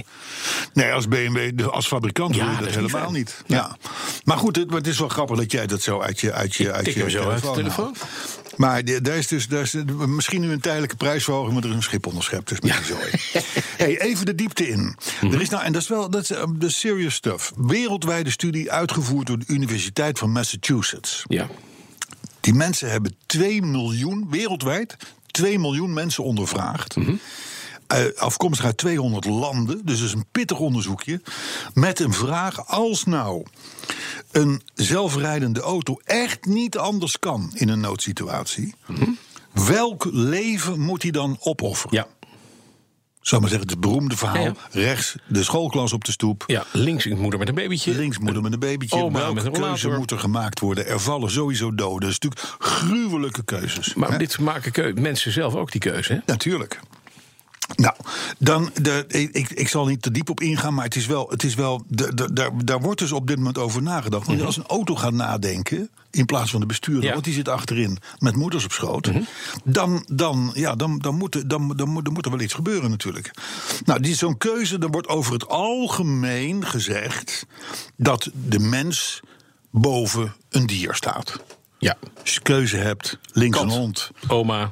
Nee, 0.73 0.91
als 0.91 1.07
BMW, 1.07 1.67
als 1.67 1.87
fabrikant 1.87 2.35
Ja, 2.35 2.41
wil 2.41 2.49
je 2.49 2.55
dat 2.55 2.65
dat 2.65 2.73
helemaal 2.75 3.08
niet. 3.11 3.43
Ja. 3.45 3.77
Maar 4.23 4.37
goed, 4.37 4.55
het, 4.55 4.67
maar 4.67 4.77
het 4.77 4.87
is 4.87 4.99
wel 4.99 5.07
grappig 5.07 5.37
dat 5.37 5.51
jij 5.51 5.67
dat 5.67 5.81
zo 5.81 6.01
uit 6.01 6.19
je, 6.19 6.33
uit 6.33 6.55
je, 6.55 6.71
uit 6.71 6.93
je 6.93 7.09
zo 7.09 7.29
uit 7.29 7.41
de 7.41 7.51
telefoon. 7.51 7.95
Maar 8.55 9.01
daar 9.01 9.17
is 9.17 9.27
dus 9.27 9.47
daar 9.47 9.61
is 9.61 9.75
misschien 10.07 10.41
nu 10.41 10.51
een 10.51 10.59
tijdelijke 10.59 10.95
prijsverhoging, 10.95 11.53
maar 11.53 11.63
er 11.63 11.69
is 11.69 11.75
een 11.75 11.83
schip 11.83 12.05
onderschept. 12.05 12.49
Dus 12.49 12.59
met 12.59 12.81
zooi. 12.85 13.11
hey, 13.77 14.01
even 14.01 14.25
de 14.25 14.35
diepte 14.35 14.67
in. 14.67 14.95
Mhm. 15.21 15.33
Er 15.33 15.41
is 15.41 15.49
nou, 15.49 15.63
en 15.63 15.71
dat 15.71 15.81
is 15.81 15.87
wel 15.87 16.09
dat 16.09 16.21
is, 16.21 16.31
eh, 16.31 16.43
de 16.55 16.69
serious 16.69 17.15
stuff. 17.15 17.53
Wereldwijde 17.55 18.29
studie 18.29 18.71
uitgevoerd 18.71 19.27
door 19.27 19.39
de 19.39 19.45
Universiteit 19.47 20.19
van 20.19 20.31
Massachusetts. 20.31 21.23
Ja. 21.27 21.49
Die 22.39 22.53
mensen 22.53 22.91
hebben 22.91 23.15
2 23.25 23.61
miljoen, 23.61 24.27
wereldwijd, 24.29 24.97
2 25.25 25.59
miljoen 25.59 25.93
mensen 25.93 26.23
ondervraagd. 26.23 26.95
Eh, 26.95 27.07
afkomstig 28.15 28.65
uit 28.65 28.77
200 28.77 29.25
landen, 29.25 29.81
dus 29.85 30.01
is 30.01 30.13
een 30.13 30.25
pittig 30.31 30.59
onderzoekje. 30.59 31.21
Met 31.73 31.99
een 31.99 32.13
vraag: 32.13 32.67
als 32.67 33.05
nou 33.05 33.45
een 34.31 34.61
zelfrijdende 34.73 35.61
auto 35.61 35.99
echt 36.03 36.45
niet 36.45 36.77
anders 36.77 37.19
kan 37.19 37.51
in 37.53 37.69
een 37.69 37.79
noodsituatie, 37.79 38.75
welk 39.51 40.07
leven 40.11 40.79
moet 40.79 41.01
hij 41.01 41.11
dan 41.11 41.37
opofferen? 41.39 41.97
Ja. 41.97 42.07
Zou 43.21 43.41
maar 43.41 43.49
zeggen, 43.49 43.69
het 43.69 43.79
beroemde 43.79 44.17
verhaal: 44.17 44.43
Ja, 44.43 44.53
rechts 44.71 45.15
de 45.27 45.43
schoolklas 45.43 45.93
op 45.93 46.03
de 46.03 46.11
stoep. 46.11 46.43
ja, 46.47 46.65
links 46.71 47.05
een 47.05 47.19
moeder 47.19 47.39
met 47.39 47.47
een 47.47 47.55
babytje. 47.55 47.95
Links 47.95 48.17
moeder 48.17 48.41
met 48.41 48.53
een 48.53 48.59
babytje. 48.59 49.03
Oma 49.03 49.19
Welke 49.19 49.33
met 49.33 49.45
een 49.45 49.51
keuze 49.51 49.89
moet 49.89 50.11
er 50.11 50.19
gemaakt 50.19 50.59
worden? 50.59 50.87
Er 50.87 50.99
vallen 50.99 51.31
sowieso 51.31 51.75
doden. 51.75 51.99
Dat 51.99 52.09
is 52.09 52.19
natuurlijk 52.19 52.55
gruwelijke 52.59 53.43
keuzes. 53.43 53.93
Maar 53.93 54.11
hè? 54.11 54.17
dit 54.17 54.39
maken 54.39 55.01
mensen 55.01 55.31
zelf 55.31 55.55
ook 55.55 55.71
die 55.71 55.81
keuze, 55.81 56.13
hè? 56.13 56.19
Natuurlijk. 56.25 56.79
Nou, 57.75 57.95
dan, 58.37 58.71
de, 58.81 59.05
ik, 59.31 59.49
ik 59.49 59.67
zal 59.67 59.85
niet 59.85 60.01
te 60.01 60.11
diep 60.11 60.29
op 60.29 60.39
ingaan, 60.41 60.73
maar 60.73 60.83
het 60.85 60.95
is 60.95 61.05
wel, 61.05 61.29
het 61.29 61.43
is 61.43 61.55
wel 61.55 61.83
de, 61.87 62.13
de- 62.13 62.33
daar, 62.33 62.65
daar 62.65 62.81
wordt 62.81 62.99
dus 62.99 63.11
op 63.11 63.27
dit 63.27 63.37
moment 63.37 63.57
over 63.57 63.81
nagedacht. 63.81 64.27
Want 64.27 64.41
als 64.41 64.57
een 64.57 64.65
auto 64.67 64.95
gaat 64.95 65.13
nadenken, 65.13 65.89
in 66.11 66.25
plaats 66.25 66.51
van 66.51 66.59
de 66.59 66.65
bestuurder, 66.65 67.03
Ja. 67.03 67.11
want 67.13 67.23
die 67.23 67.33
zit 67.33 67.47
achterin 67.47 67.97
met 68.19 68.35
moeders 68.35 68.63
op 68.65 68.71
schoot, 68.71 69.11
dan, 69.63 70.05
dan, 70.11 70.51
ja, 70.53 70.75
dan, 70.75 70.97
dan, 70.99 71.15
moet, 71.15 71.35
er- 71.35 71.47
dan, 71.47 71.73
dan, 71.75 71.89
moet, 71.89 72.05
dan 72.05 72.13
moet 72.13 72.25
er 72.25 72.31
wel 72.31 72.39
iets 72.41 72.53
gebeuren 72.53 72.89
natuurlijk. 72.89 73.31
Nou, 73.85 73.99
die 73.99 74.15
zo'n 74.15 74.37
keuze, 74.37 74.77
dan 74.77 74.91
wordt 74.91 75.07
over 75.07 75.33
het 75.33 75.47
algemeen 75.47 76.65
gezegd 76.65 77.45
dat 77.97 78.29
de 78.47 78.59
mens 78.59 79.19
boven 79.71 80.33
een 80.49 80.65
dier 80.65 80.93
staat. 80.95 81.39
Ja. 81.77 81.97
Als 82.21 82.33
je 82.33 82.41
keuze 82.41 82.77
hebt, 82.77 83.17
links 83.31 83.57
Kat. 83.57 83.65
een 83.71 83.77
hond, 83.77 84.11
Oma, 84.27 84.71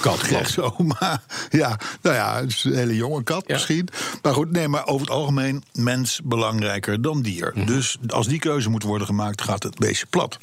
kat, 0.00 0.20
kat. 0.28 0.58
oma. 0.78 1.22
Ja, 1.50 1.78
nou 2.02 2.16
ja, 2.16 2.40
het 2.40 2.48
is 2.50 2.64
een 2.64 2.74
hele 2.74 2.96
jonge 2.96 3.22
kat 3.22 3.44
Ja. 3.46 3.52
misschien. 3.54 3.88
Maar 4.22 4.34
goed, 4.34 4.50
nee, 4.50 4.68
maar 4.68 4.86
over 4.86 5.00
het 5.06 5.10
algemeen 5.16 5.62
mens 5.72 6.20
belangrijker 6.24 7.02
dan 7.02 7.22
dier. 7.22 7.52
Mhm. 7.54 7.66
Dus 7.66 7.98
als 8.08 8.26
die 8.26 8.38
keuze 8.38 8.68
moet 8.70 8.82
worden 8.82 9.06
gemaakt, 9.06 9.42
gaat 9.42 9.62
het 9.62 9.78
beestje 9.78 10.06
plat. 10.06 10.38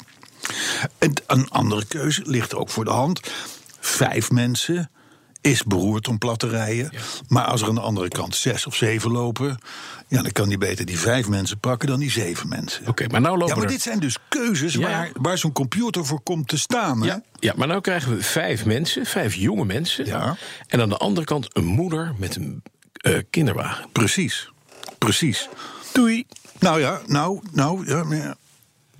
En 0.98 1.12
een 1.26 1.50
andere 1.50 1.84
keuze 1.84 2.22
ligt 2.24 2.54
ook 2.54 2.68
voor 2.70 2.84
de 2.84 2.90
hand. 2.90 3.20
Vijf 3.80 4.30
mensen 4.30 4.90
is 5.50 5.62
beroerd 5.62 6.08
om 6.08 6.18
plat 6.18 6.38
te 6.38 6.48
rijden. 6.48 6.90
Maar 7.28 7.44
als 7.44 7.62
er 7.62 7.68
aan 7.68 7.74
de 7.74 7.80
andere 7.80 8.08
kant 8.08 8.36
zes 8.36 8.66
of 8.66 8.74
zeven 8.74 9.10
lopen... 9.10 9.58
Ja, 10.08 10.22
dan 10.22 10.32
kan 10.32 10.48
die 10.48 10.58
beter 10.58 10.84
die 10.84 10.98
vijf 10.98 11.28
mensen 11.28 11.58
pakken 11.58 11.88
dan 11.88 11.98
die 11.98 12.10
zeven 12.10 12.48
mensen. 12.48 12.86
Oké, 12.86 13.06
maar 13.06 13.20
nou 13.20 13.32
lopen 13.38 13.48
Ja, 13.48 13.54
maar 13.54 13.64
er... 13.64 13.70
dit 13.70 13.82
zijn 13.82 13.98
dus 13.98 14.16
keuzes 14.28 14.72
Ja. 14.74 14.80
waar, 14.80 15.10
waar 15.12 15.38
zo'n 15.38 15.52
computer 15.52 16.06
voor 16.06 16.20
komt 16.20 16.48
te 16.48 16.58
staan. 16.58 17.00
Hè? 17.00 17.06
Ja, 17.06 17.22
ja, 17.40 17.52
maar 17.56 17.66
nou 17.66 17.80
krijgen 17.80 18.16
we 18.16 18.22
vijf 18.22 18.64
mensen, 18.64 19.06
vijf 19.06 19.34
jonge 19.34 19.64
mensen. 19.64 20.06
Ja. 20.06 20.36
En 20.66 20.80
aan 20.80 20.88
de 20.88 20.96
andere 20.96 21.26
kant 21.26 21.48
een 21.52 21.64
moeder 21.64 22.14
met 22.16 22.36
een 22.36 22.62
eh, 22.92 23.18
kinderwagen. 23.30 23.86
Precies, 23.92 24.50
precies. 24.98 25.48
Doei. 25.92 26.26
Nou 26.58 26.80
ja, 26.80 27.00
nou, 27.06 27.40
nou, 27.52 27.86
ja, 27.86 28.04
maar 28.04 28.16
ja. 28.16 28.36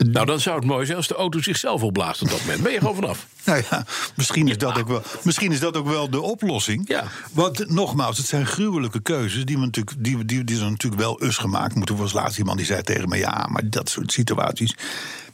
Nou, 0.06 0.26
dan 0.26 0.40
zou 0.40 0.56
het 0.56 0.64
mooi 0.64 0.84
zijn 0.84 0.96
als 0.96 1.08
de 1.08 1.14
auto 1.14 1.40
zichzelf 1.40 1.82
opblaast 1.82 2.22
op 2.22 2.30
dat 2.30 2.40
moment. 2.40 2.62
Ben 2.62 2.72
je 2.72 2.78
gewoon 2.78 2.94
vanaf. 2.94 3.26
Nou 3.44 3.62
ja, 3.70 3.86
misschien 4.16 4.48
is, 4.48 4.58
dat 4.58 4.78
ook 4.78 4.88
wel, 4.88 5.02
misschien 5.22 5.52
is 5.52 5.60
dat 5.60 5.76
ook 5.76 5.88
wel 5.88 6.10
de 6.10 6.20
oplossing. 6.20 6.88
Ja. 6.88 7.04
Want 7.32 7.68
nogmaals, 7.70 8.18
het 8.18 8.26
zijn 8.26 8.46
gruwelijke 8.46 9.00
keuzes. 9.02 9.44
Die, 9.44 9.58
we 9.58 9.64
natuurlijk, 9.64 10.04
die, 10.04 10.24
die, 10.24 10.44
die 10.44 10.56
zijn 10.56 10.70
natuurlijk 10.70 11.02
wel 11.02 11.22
us 11.22 11.36
gemaakt. 11.36 11.74
Moeten 11.74 11.96
was 11.96 12.12
laatst 12.12 12.38
iemand 12.38 12.56
die 12.56 12.66
zei 12.66 12.82
tegen 12.82 13.08
me: 13.08 13.16
ja, 13.16 13.46
maar 13.50 13.70
dat 13.70 13.88
soort 13.90 14.12
situaties. 14.12 14.74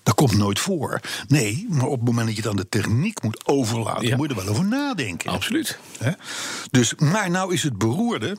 Dat 0.03 0.14
komt 0.14 0.37
nooit 0.37 0.59
voor. 0.59 1.00
Nee, 1.29 1.66
maar 1.68 1.87
op 1.87 1.96
het 1.98 2.05
moment 2.09 2.27
dat 2.27 2.37
je 2.37 2.42
dan 2.42 2.57
de 2.57 2.68
techniek 2.68 3.22
moet 3.22 3.46
overlaten, 3.46 4.07
Ja. 4.07 4.16
moet 4.16 4.31
je 4.31 4.35
er 4.37 4.44
wel 4.44 4.53
over 4.53 4.64
nadenken. 4.64 5.31
Absoluut. 5.31 5.79
Dus, 6.70 6.94
maar 6.94 7.31
nou 7.31 7.53
is 7.55 7.62
het 7.62 7.79
beroerde. 7.79 8.37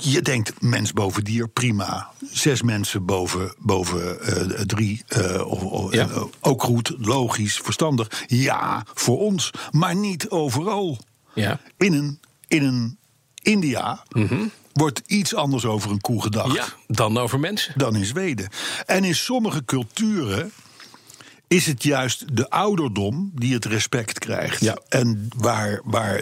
Je 0.00 0.22
denkt 0.22 0.60
mens 0.62 0.92
boven 0.92 1.24
dier, 1.24 1.48
prima. 1.48 2.10
Zes 2.30 2.62
mensen 2.62 3.04
boven, 3.04 3.54
boven 3.58 4.20
eh, 4.20 4.60
drie, 4.60 5.02
eh, 5.06 5.46
of, 5.46 5.92
Ja. 5.94 6.08
eh, 6.08 6.22
ook 6.40 6.62
goed, 6.62 6.94
logisch, 6.98 7.56
verstandig. 7.62 8.24
Ja, 8.26 8.84
voor 8.94 9.18
ons, 9.18 9.50
maar 9.70 9.94
niet 9.96 10.28
overal. 10.28 10.98
Ja. 11.34 11.60
In 11.78 11.92
een, 11.92 12.20
in 12.48 12.62
een 12.64 12.98
India 13.42 14.02
wordt 14.72 15.02
iets 15.06 15.34
anders 15.34 15.64
over 15.64 15.90
een 15.90 16.00
koe 16.00 16.22
gedacht 16.22 16.54
Ja, 16.54 16.66
dan 16.86 17.18
over 17.18 17.40
mensen. 17.40 17.72
dan 17.76 17.96
in 17.96 18.04
Zweden. 18.04 18.48
En 18.86 19.04
in 19.04 19.14
sommige 19.14 19.64
culturen 19.64 20.52
is 21.54 21.66
het 21.66 21.82
juist 21.82 22.36
de 22.36 22.50
ouderdom 22.50 23.30
die 23.34 23.54
het 23.54 23.64
respect 23.64 24.18
krijgt. 24.18 24.60
Ja. 24.60 24.78
En 24.88 25.28
waar, 25.36 25.80
waar 25.84 26.20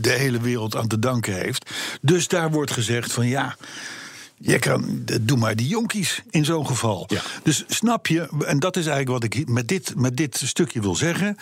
de 0.00 0.10
hele 0.10 0.40
wereld 0.40 0.76
aan 0.76 0.88
te 0.88 0.98
danken 0.98 1.34
heeft. 1.34 1.70
Dus 2.00 2.28
daar 2.28 2.50
wordt 2.50 2.70
gezegd 2.70 3.12
van 3.12 3.26
ja. 3.26 3.56
Je 4.34 4.58
kan, 4.58 5.04
doe 5.20 5.38
maar 5.38 5.56
die 5.56 5.68
jonkies 5.68 6.22
in 6.30 6.44
zo'n 6.44 6.66
geval. 6.66 7.04
Ja. 7.08 7.22
Dus 7.42 7.64
snap 7.68 8.06
je, 8.06 8.28
en 8.46 8.58
dat 8.58 8.76
is 8.76 8.86
eigenlijk 8.86 9.22
wat 9.22 9.34
ik 9.34 9.48
met 9.48 9.68
dit, 9.68 9.92
met 9.96 10.16
dit 10.16 10.40
stukje 10.44 10.80
wil 10.80 10.96
zeggen. 10.96 11.36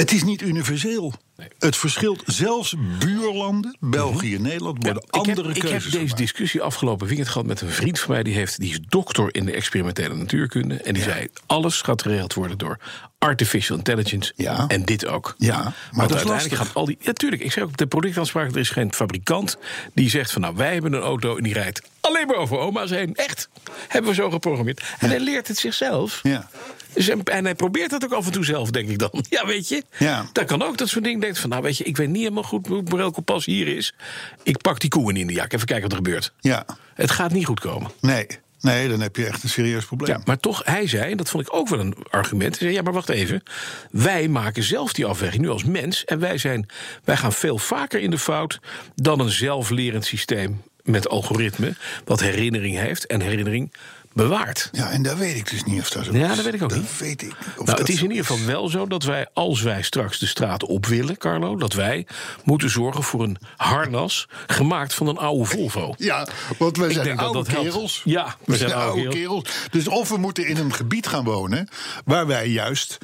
Het 0.00 0.12
is 0.12 0.24
niet 0.24 0.42
universeel. 0.42 1.12
Nee. 1.36 1.48
Het 1.58 1.76
verschilt 1.76 2.22
zelfs 2.26 2.74
buurlanden, 2.98 3.76
België 3.80 4.34
en 4.34 4.42
Nederland, 4.42 4.84
worden 4.84 5.04
Mhm. 5.08 5.20
ik 5.20 5.26
heb, 5.26 5.36
andere 5.36 5.48
ik 5.48 5.62
heb 5.62 5.70
keuzes 5.70 5.92
deze 5.92 6.14
discussie 6.14 6.62
afgelopen 6.62 7.06
weekend 7.06 7.28
gehad 7.28 7.46
met 7.46 7.60
een 7.60 7.70
vriend 7.70 7.98
van 8.00 8.12
mij. 8.14 8.22
Die, 8.22 8.34
heeft, 8.34 8.60
die 8.60 8.70
is 8.70 8.80
dokter 8.88 9.34
in 9.34 9.44
de 9.44 9.52
experimentele 9.52 10.14
natuurkunde. 10.14 10.74
En 10.74 10.94
die 10.94 11.02
zei: 11.02 11.28
alles 11.46 11.82
gaat 11.82 12.02
geregeld 12.02 12.34
worden 12.34 12.58
door 12.58 12.78
artificial 13.18 13.76
intelligence. 13.78 14.32
Ja. 14.36 14.64
En 14.68 14.84
dit 14.84 15.06
ook. 15.06 15.34
Ja, 15.38 15.56
maar 15.56 15.62
Want 15.62 15.74
dat 15.92 15.98
uiteindelijk 16.00 16.28
lastig. 16.28 16.58
gaat 16.58 16.74
al 16.74 16.84
die. 16.84 16.96
Ja, 17.00 17.12
tuurlijk. 17.12 17.42
Ik 17.42 17.52
zei 17.52 17.64
ook 17.64 17.70
op 17.70 17.76
de 17.76 17.86
productaanspraak: 17.86 18.50
er 18.50 18.58
is 18.58 18.70
geen 18.70 18.92
fabrikant 18.94 19.58
die 19.94 20.10
zegt 20.10 20.32
van 20.32 20.40
nou, 20.40 20.56
wij 20.56 20.72
hebben 20.72 20.92
een 20.92 21.02
auto 21.02 21.36
en 21.36 21.42
die 21.42 21.52
rijdt 21.52 21.82
alleen 22.00 22.26
maar 22.26 22.36
over 22.36 22.58
oma's 22.58 22.90
heen. 22.90 23.14
Echt. 23.14 23.48
Hebben 23.88 24.10
we 24.10 24.16
zo 24.16 24.30
geprogrammeerd. 24.30 24.82
En 24.98 25.08
hij 25.08 25.20
leert 25.20 25.48
het 25.48 25.58
zichzelf. 25.58 26.20
Ja. 26.22 26.48
Dus, 26.96 27.08
en 27.08 27.44
hij 27.44 27.54
probeert 27.54 27.90
dat 27.90 28.04
ook 28.04 28.12
af 28.12 28.26
en 28.26 28.32
toe 28.32 28.44
zelf, 28.44 28.70
denk 28.70 28.88
ik 28.88 28.98
dan. 28.98 29.10
Ja, 29.28 29.46
weet 29.46 29.68
je? 29.68 29.82
Ja. 29.98 30.26
Dat 30.32 30.44
kan 30.44 30.62
ook, 30.62 30.78
dat 30.78 30.88
soort 30.88 31.04
dingen. 31.04 31.20
Denkt 31.20 31.38
van, 31.38 31.50
nou 31.50 31.62
weet 31.62 31.76
je, 31.76 31.84
ik 31.84 31.96
weet 31.96 32.08
niet 32.08 32.22
helemaal 32.22 32.42
goed 32.42 32.66
hoe 32.66 32.82
Borrell 32.82 33.10
Kompas 33.10 33.44
hier 33.44 33.68
is. 33.76 33.94
Ik 34.42 34.58
pak 34.58 34.80
die 34.80 34.90
koeien 34.90 35.16
in 35.16 35.26
de 35.26 35.32
jak, 35.32 35.52
even 35.52 35.66
kijken 35.66 35.88
wat 35.88 35.98
er 35.98 36.04
gebeurt. 36.04 36.32
Ja, 36.40 36.64
Het 36.94 37.10
gaat 37.10 37.32
niet 37.32 37.46
goed 37.46 37.60
komen. 37.60 37.90
nee. 38.00 38.26
Nee, 38.60 38.88
dan 38.88 39.00
heb 39.00 39.16
je 39.16 39.26
echt 39.26 39.42
een 39.42 39.48
serieus 39.48 39.84
probleem. 39.84 40.16
Ja, 40.16 40.22
maar 40.24 40.38
toch, 40.38 40.62
hij 40.64 40.86
zei, 40.86 41.10
en 41.10 41.16
dat 41.16 41.28
vond 41.30 41.46
ik 41.46 41.54
ook 41.54 41.68
wel 41.68 41.78
een 41.80 41.94
argument. 42.10 42.50
Hij 42.50 42.58
zei, 42.58 42.72
ja, 42.72 42.82
maar 42.82 42.92
wacht 42.92 43.08
even. 43.08 43.42
Wij 43.90 44.28
maken 44.28 44.62
zelf 44.62 44.92
die 44.92 45.04
afweging 45.06 45.42
nu 45.42 45.48
als 45.48 45.64
mens. 45.64 46.04
En 46.04 46.18
wij, 46.18 46.38
zijn, 46.38 46.66
wij 47.04 47.16
gaan 47.16 47.32
veel 47.32 47.58
vaker 47.58 48.00
in 48.00 48.10
de 48.10 48.18
fout 48.18 48.60
dan 48.94 49.20
een 49.20 49.30
zelflerend 49.30 50.04
systeem 50.04 50.62
met 50.82 51.08
algoritme. 51.08 51.74
Wat 52.04 52.20
herinnering 52.20 52.78
heeft 52.78 53.06
en 53.06 53.20
herinnering 53.20 53.72
bewaart. 54.16 54.68
Ja, 54.72 54.90
en 54.90 55.02
daar 55.02 55.16
weet 55.18 55.36
ik 55.36 55.50
dus 55.50 55.64
niet 55.64 55.80
of 55.80 55.90
dat 55.90 56.04
zo 56.04 56.12
Ja, 56.16 56.30
is. 56.30 56.36
dat 56.36 56.44
weet 56.44 56.54
ik 56.54 56.62
ook 56.62 56.68
dat 56.70 56.78
niet. 56.78 56.98
weet 56.98 57.22
ik 57.22 57.28
niet 57.28 57.36
of 57.48 57.54
Nou, 57.54 57.64
dat 57.66 57.78
het 57.78 57.88
is 57.88 58.02
in 58.02 58.10
ieder 58.10 58.26
geval 58.26 58.46
wel 58.46 58.68
zo 58.68 58.86
dat 58.86 59.02
wij, 59.02 59.26
als 59.32 59.62
wij 59.62 59.82
straks 59.82 60.18
de 60.18 60.26
straat 60.26 60.64
op 60.64 60.86
willen, 60.86 61.16
Carlo, 61.18 61.56
dat 61.56 61.72
wij 61.72 62.06
moeten 62.44 62.70
zorgen 62.70 63.02
voor 63.02 63.22
een 63.22 63.36
harnas 63.56 64.28
gemaakt 64.46 64.94
van 64.94 65.06
een 65.06 65.18
oude 65.18 65.44
Volvo. 65.44 65.94
Ja, 65.98 66.26
want 66.58 66.76
wij 66.76 66.88
Ik 66.88 66.94
zijn 66.94 67.16
dat 67.16 67.18
oude 67.34 67.50
helpt. 67.50 67.68
kerels. 67.68 68.02
Ja, 68.04 68.36
we 68.44 68.56
zijn 68.56 68.72
oude 68.72 69.08
kerels. 69.08 69.44
Dus 69.70 69.88
of 69.88 70.08
we 70.08 70.16
moeten 70.16 70.46
in 70.46 70.56
een 70.56 70.72
gebied 70.74 71.06
gaan 71.06 71.24
wonen 71.24 71.68
waar 72.04 72.26
wij 72.26 72.48
juist 72.48 72.98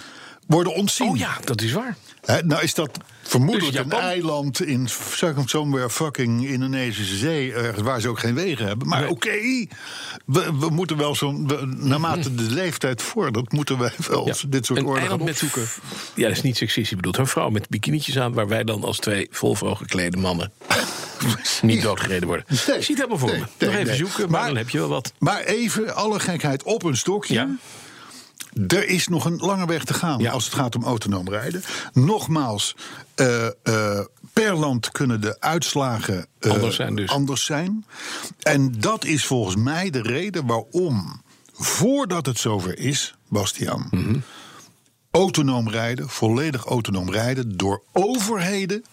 worden 0.46 0.74
ontzien. 0.74 1.08
Oh 1.08 1.16
ja, 1.16 1.36
dat 1.44 1.60
is 1.62 1.72
waar. 1.72 1.96
Nou 2.44 2.62
is 2.62 2.74
dat 2.74 2.90
vermoedelijk 3.22 3.72
Dus 3.76 3.84
een 3.84 3.90
eiland 3.92 4.62
in 4.62 4.88
somewhere 5.44 5.90
fucking 5.90 6.46
Indonesische 6.48 7.16
zee, 7.16 7.52
ergens 7.52 7.82
waar 7.82 8.00
ze 8.00 8.08
ook 8.08 8.18
geen 8.18 8.34
wegen 8.34 8.66
hebben. 8.66 8.88
Maar 8.88 9.00
Nee. 9.00 9.10
oké, 9.10 9.30
we, 10.26 10.50
we 10.58 10.68
moeten 10.70 10.96
wel 10.96 11.14
zo'n, 11.14 11.50
naarmate 11.76 12.34
de 12.34 12.42
leeftijd 12.42 13.02
vordert, 13.02 13.52
moeten 13.52 13.78
wij 13.78 13.92
wel 14.08 14.26
Ja. 14.26 14.34
dit 14.48 14.66
soort 14.66 14.82
orde 14.82 15.06
gaan 15.06 15.20
opzoeken. 15.20 15.62
Ja, 16.14 16.28
dat 16.28 16.36
is 16.36 16.42
niet 16.42 16.56
seksistisch 16.56 16.96
bedoeld. 16.96 17.16
Een 17.16 17.26
vrouw 17.26 17.48
met 17.50 17.68
bikinietjes 17.68 18.18
aan, 18.18 18.32
waar 18.32 18.48
wij 18.48 18.64
dan 18.64 18.84
als 18.84 18.98
twee 18.98 19.28
Volvo 19.30 19.74
geklede 19.74 20.16
mannen 20.16 20.52
niet 21.62 21.82
doodgereden 21.82 22.26
worden. 22.28 22.46
Nee. 22.48 22.58
Ik 22.58 22.64
zie 22.64 22.74
het 22.76 22.88
helemaal 22.96 23.18
voor 23.18 23.30
Nee, 23.30 23.38
me. 23.58 23.66
Nog 23.66 23.74
even 23.74 23.96
zoeken, 23.96 24.20
maar, 24.30 24.40
Maar- 24.40 24.48
dan 24.48 24.56
heb 24.56 24.68
je 24.68 24.78
wel 24.78 24.88
wat. 24.88 25.12
Maar 25.18 25.40
even 25.40 25.94
alle 25.94 26.20
gekheid 26.20 26.62
op 26.62 26.82
een 26.82 26.96
stokje. 26.96 27.34
Ja. 27.34 27.48
Er 28.68 28.88
is 28.88 29.08
nog 29.08 29.24
een 29.24 29.36
lange 29.36 29.66
weg 29.66 29.84
te 29.84 29.94
gaan 29.94 30.18
Ja. 30.20 30.30
als 30.32 30.44
het 30.44 30.54
gaat 30.54 30.74
om 30.76 30.84
autonoom 30.84 31.28
rijden. 31.28 31.62
Nogmaals, 31.92 32.76
eh, 33.14 33.46
eh, 33.46 34.04
per 34.32 34.54
land 34.56 34.90
kunnen 34.90 35.20
de 35.20 35.40
uitslagen 35.40 36.26
eh, 36.38 36.50
Anders 36.50 36.76
zijn 36.76 36.94
dus. 36.94 37.10
anders 37.10 37.44
zijn. 37.44 37.84
En 38.42 38.80
dat 38.80 39.04
is 39.04 39.26
volgens 39.26 39.56
mij 39.56 39.90
de 39.90 40.02
reden 40.02 40.46
waarom, 40.46 41.22
voordat 41.52 42.26
het 42.26 42.38
zover 42.38 42.78
is, 42.78 43.14
Bastiaan, 43.28 43.86
Mhm. 43.90 44.18
autonoom 45.10 45.68
rijden, 45.68 46.08
volledig 46.08 46.64
autonoom 46.64 47.10
rijden, 47.10 47.56
door 47.56 47.82
overheden 47.92 48.84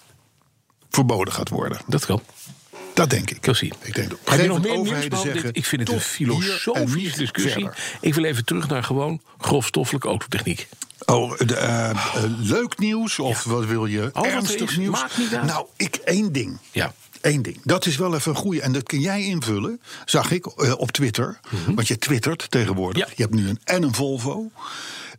verboden 0.89 1.34
gaat 1.34 1.50
worden. 1.50 1.78
Dat 1.88 2.06
kan. 2.06 2.22
Dat 3.00 3.10
denk 3.10 3.30
ik. 3.30 3.48
Ik 3.84 3.96
denk 3.96 4.10
dat 4.10 4.20
Heb 4.26 4.40
je 4.42 4.48
nog 4.48 4.62
meer 4.62 4.78
nieuws? 4.78 5.22
zeggen. 5.22 5.42
dit? 5.44 5.58
Ik 5.58 5.66
vind 5.66 5.82
het 5.82 5.92
een 5.92 6.02
filosofische 6.02 7.18
discussie. 7.18 7.52
verder. 7.52 7.78
Ik 8.02 8.14
wil 8.14 8.24
even 8.24 8.46
terug 8.46 8.68
naar 8.68 8.84
gewoon 8.84 9.22
grofstoffelijke 9.38 10.08
autotechniek. 10.08 10.68
Oh, 11.06 11.38
de, 11.38 11.56
eh, 11.56 12.24
leuk 12.38 12.78
nieuws 12.78 13.20
of 13.20 13.44
wat 13.44 13.66
wil 13.66 13.86
je? 13.86 14.12
er 14.14 14.24
Ernstig 14.24 14.78
nieuws? 14.78 15.00
maakt 15.02 15.18
niet 15.18 15.36
uit. 15.36 15.46
Nou, 15.46 15.66
ik 15.78 15.96
één 15.96 16.32
ding. 16.32 16.58
Ja. 16.72 16.94
Eén 17.22 17.42
ding. 17.42 17.58
Dat 17.64 17.86
is 17.86 17.98
wel 17.98 18.16
even 18.16 18.32
een 18.32 18.38
goeie. 18.38 18.62
En 18.62 18.72
dat 18.72 18.84
kun 18.84 19.00
jij 19.00 19.24
invullen, 19.24 19.82
zag 20.06 20.32
ik 20.32 20.46
eh, 20.46 20.74
op 20.78 20.92
Twitter. 20.92 21.40
Want 21.76 21.88
je 21.88 21.98
twittert 21.98 22.52
tegenwoordig. 22.52 23.02
Mhm. 23.02 23.10
Ja. 23.10 23.16
Je 23.16 23.24
hebt 23.24 23.36
nu 23.36 23.50
een 23.50 23.60
en 23.64 23.84
een 23.84 23.94
Volvo. 23.94 24.52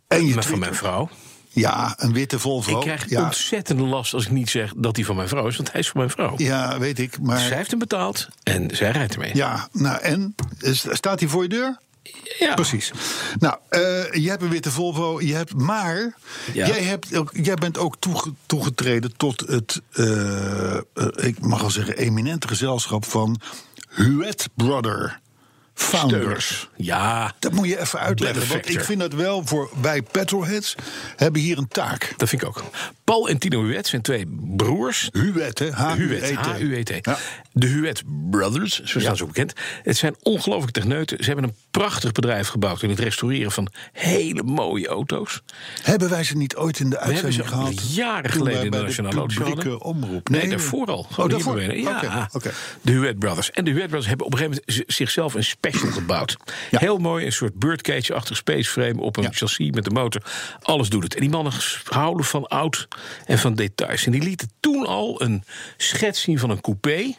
En 0.07 0.25
je 0.25 0.33
Maar 0.33 0.43
van 0.43 0.59
mijn 0.59 0.75
vrouw. 0.75 1.09
Ja, 1.53 1.93
een 1.97 2.13
witte 2.13 2.39
Volvo. 2.39 2.75
Ik 2.75 2.81
krijg 2.81 3.09
ja, 3.09 3.23
ontzettende 3.23 3.83
last 3.83 4.13
als 4.13 4.25
ik 4.25 4.31
niet 4.31 4.49
zeg 4.49 4.73
dat 4.77 4.95
hij 4.95 5.05
van 5.05 5.15
mijn 5.15 5.27
vrouw 5.27 5.47
is. 5.47 5.55
Want 5.57 5.71
hij 5.71 5.79
is 5.81 5.87
van 5.89 5.97
mijn 5.97 6.09
vrouw. 6.09 6.33
ja, 6.37 6.79
weet 6.79 6.99
ik. 6.99 7.19
Maar 7.21 7.39
Zij 7.39 7.57
heeft 7.57 7.69
hem 7.69 7.79
betaald 7.79 8.27
en 8.43 8.75
zij 8.75 8.91
rijdt 8.91 9.13
ermee. 9.13 9.35
ja, 9.35 9.67
nou 9.71 10.01
en? 10.01 10.35
Is- 10.59 10.85
Staat 10.89 11.19
hij 11.19 11.29
voor 11.29 11.43
je 11.43 11.49
deur? 11.49 11.77
Ja. 12.39 12.53
Precies. 12.53 12.91
Nou, 13.39 13.57
eh, 13.69 13.79
je 14.13 14.29
hebt 14.29 14.41
een 14.41 14.49
witte 14.49 14.71
Volvo, 14.71 15.21
je 15.21 15.33
hebt, 15.33 15.53
maar 15.53 16.15
Ja. 16.53 16.67
jij, 16.67 16.81
hebt 16.83 17.15
ook, 17.15 17.29
jij 17.33 17.53
bent 17.55 17.77
ook 17.77 17.95
toege- 17.99 18.33
toegetreden 18.45 19.17
tot 19.17 19.39
het, 19.47 19.81
eh, 19.91 20.75
eh, 20.75 20.81
ik 21.15 21.39
mag 21.39 21.61
wel 21.61 21.69
zeggen, 21.71 21.97
eminente 21.97 22.47
gezelschap 22.47 23.05
van 23.05 23.39
Huet 23.89 24.49
Brother 24.55 25.19
Founders. 25.81 26.19
Steuners. 26.45 26.69
Ja, 26.75 27.33
Dat 27.39 27.51
moet 27.51 27.67
je 27.67 27.79
even 27.79 27.99
uitleggen, 27.99 28.47
want 28.47 28.69
ik 28.69 28.79
vind 28.81 28.99
dat 28.99 29.13
wel 29.13 29.41
voor 29.45 29.69
wij 29.81 30.01
petrolheads 30.01 30.75
hebben 31.15 31.41
hier 31.41 31.57
een 31.57 31.67
taak. 31.67 32.13
dat 32.17 32.29
vind 32.29 32.41
ik 32.41 32.47
ook. 32.47 32.63
Paul 33.03 33.29
en 33.29 33.37
Tino 33.37 33.63
Huet 33.63 33.87
zijn 33.87 34.01
twee 34.01 34.25
broers. 34.55 35.09
Huet, 35.11 35.59
hè? 35.59 35.95
Huet. 36.55 37.09
De 37.53 37.67
Huet 37.67 38.03
Brothers, 38.29 38.81
zo 38.83 38.99
staan 38.99 39.17
ze 39.17 39.23
ook 39.23 39.29
bekend. 39.29 39.53
Het 39.83 39.97
zijn 39.97 40.15
ongelooflijke 40.21 40.79
techneuten. 40.79 41.17
Ze 41.23 41.25
hebben 41.25 41.43
een 41.43 41.55
prachtig 41.71 42.11
bedrijf 42.11 42.47
gebouwd 42.47 42.81
in 42.81 42.89
het 42.89 42.99
restaureren 42.99 43.51
van 43.51 43.67
hele 43.91 44.43
mooie 44.43 44.87
auto's. 44.87 45.41
Hebben 45.81 46.09
wij 46.09 46.23
ze 46.23 46.37
niet 46.37 46.55
ooit 46.55 46.79
in 46.79 46.89
de 46.89 46.95
We 46.95 47.03
hebben 47.03 47.23
uitzending 47.23 47.49
ze 47.49 47.55
gehad? 47.55 47.93
jaren 47.95 48.31
toen 48.31 48.39
geleden 48.41 48.65
in 48.65 48.71
de 48.71 48.77
Nationale 48.81 49.15
hadden. 49.15 49.81
omroep. 49.81 50.29
Nee, 50.29 50.49
daarvoor 50.49 50.87
al. 50.87 51.07
Oh, 51.17 51.29
daarvoor? 51.29 51.61
Ja, 51.61 51.95
Oké, 51.95 52.27
oké. 52.37 52.51
de 52.81 52.91
Huet 52.91 53.19
Brothers. 53.19 53.51
En 53.51 53.63
de 53.65 53.71
Huet 53.71 53.85
Brothers 53.87 54.07
hebben 54.07 54.25
op 54.25 54.31
een 54.33 54.37
gegeven 54.37 54.63
moment 54.67 54.93
zichzelf 54.93 55.33
een 55.33 55.43
special 55.43 55.91
gebouwd. 56.01 56.37
Ja. 56.71 56.79
Heel 56.79 56.97
mooi, 56.97 57.25
een 57.25 57.31
soort 57.31 57.53
birdcage-achtig 57.59 58.37
spaceframe 58.37 59.01
op 59.01 59.17
een 59.17 59.23
Ja. 59.23 59.29
chassis 59.31 59.69
met 59.71 59.83
de 59.83 59.89
motor. 59.91 60.21
Alles 60.61 60.89
doet 60.89 61.03
het. 61.03 61.13
En 61.15 61.21
die 61.21 61.29
mannen 61.29 61.53
houden 61.83 62.25
van 62.25 62.47
oud 62.47 62.87
en 63.25 63.39
van 63.39 63.55
details. 63.55 64.05
En 64.05 64.11
die 64.11 64.21
lieten 64.23 64.51
toen 64.59 64.85
al 64.85 65.21
een 65.21 65.43
schets 65.77 66.21
zien 66.21 66.39
van 66.39 66.49
een 66.49 66.61
coupé. 66.61 67.13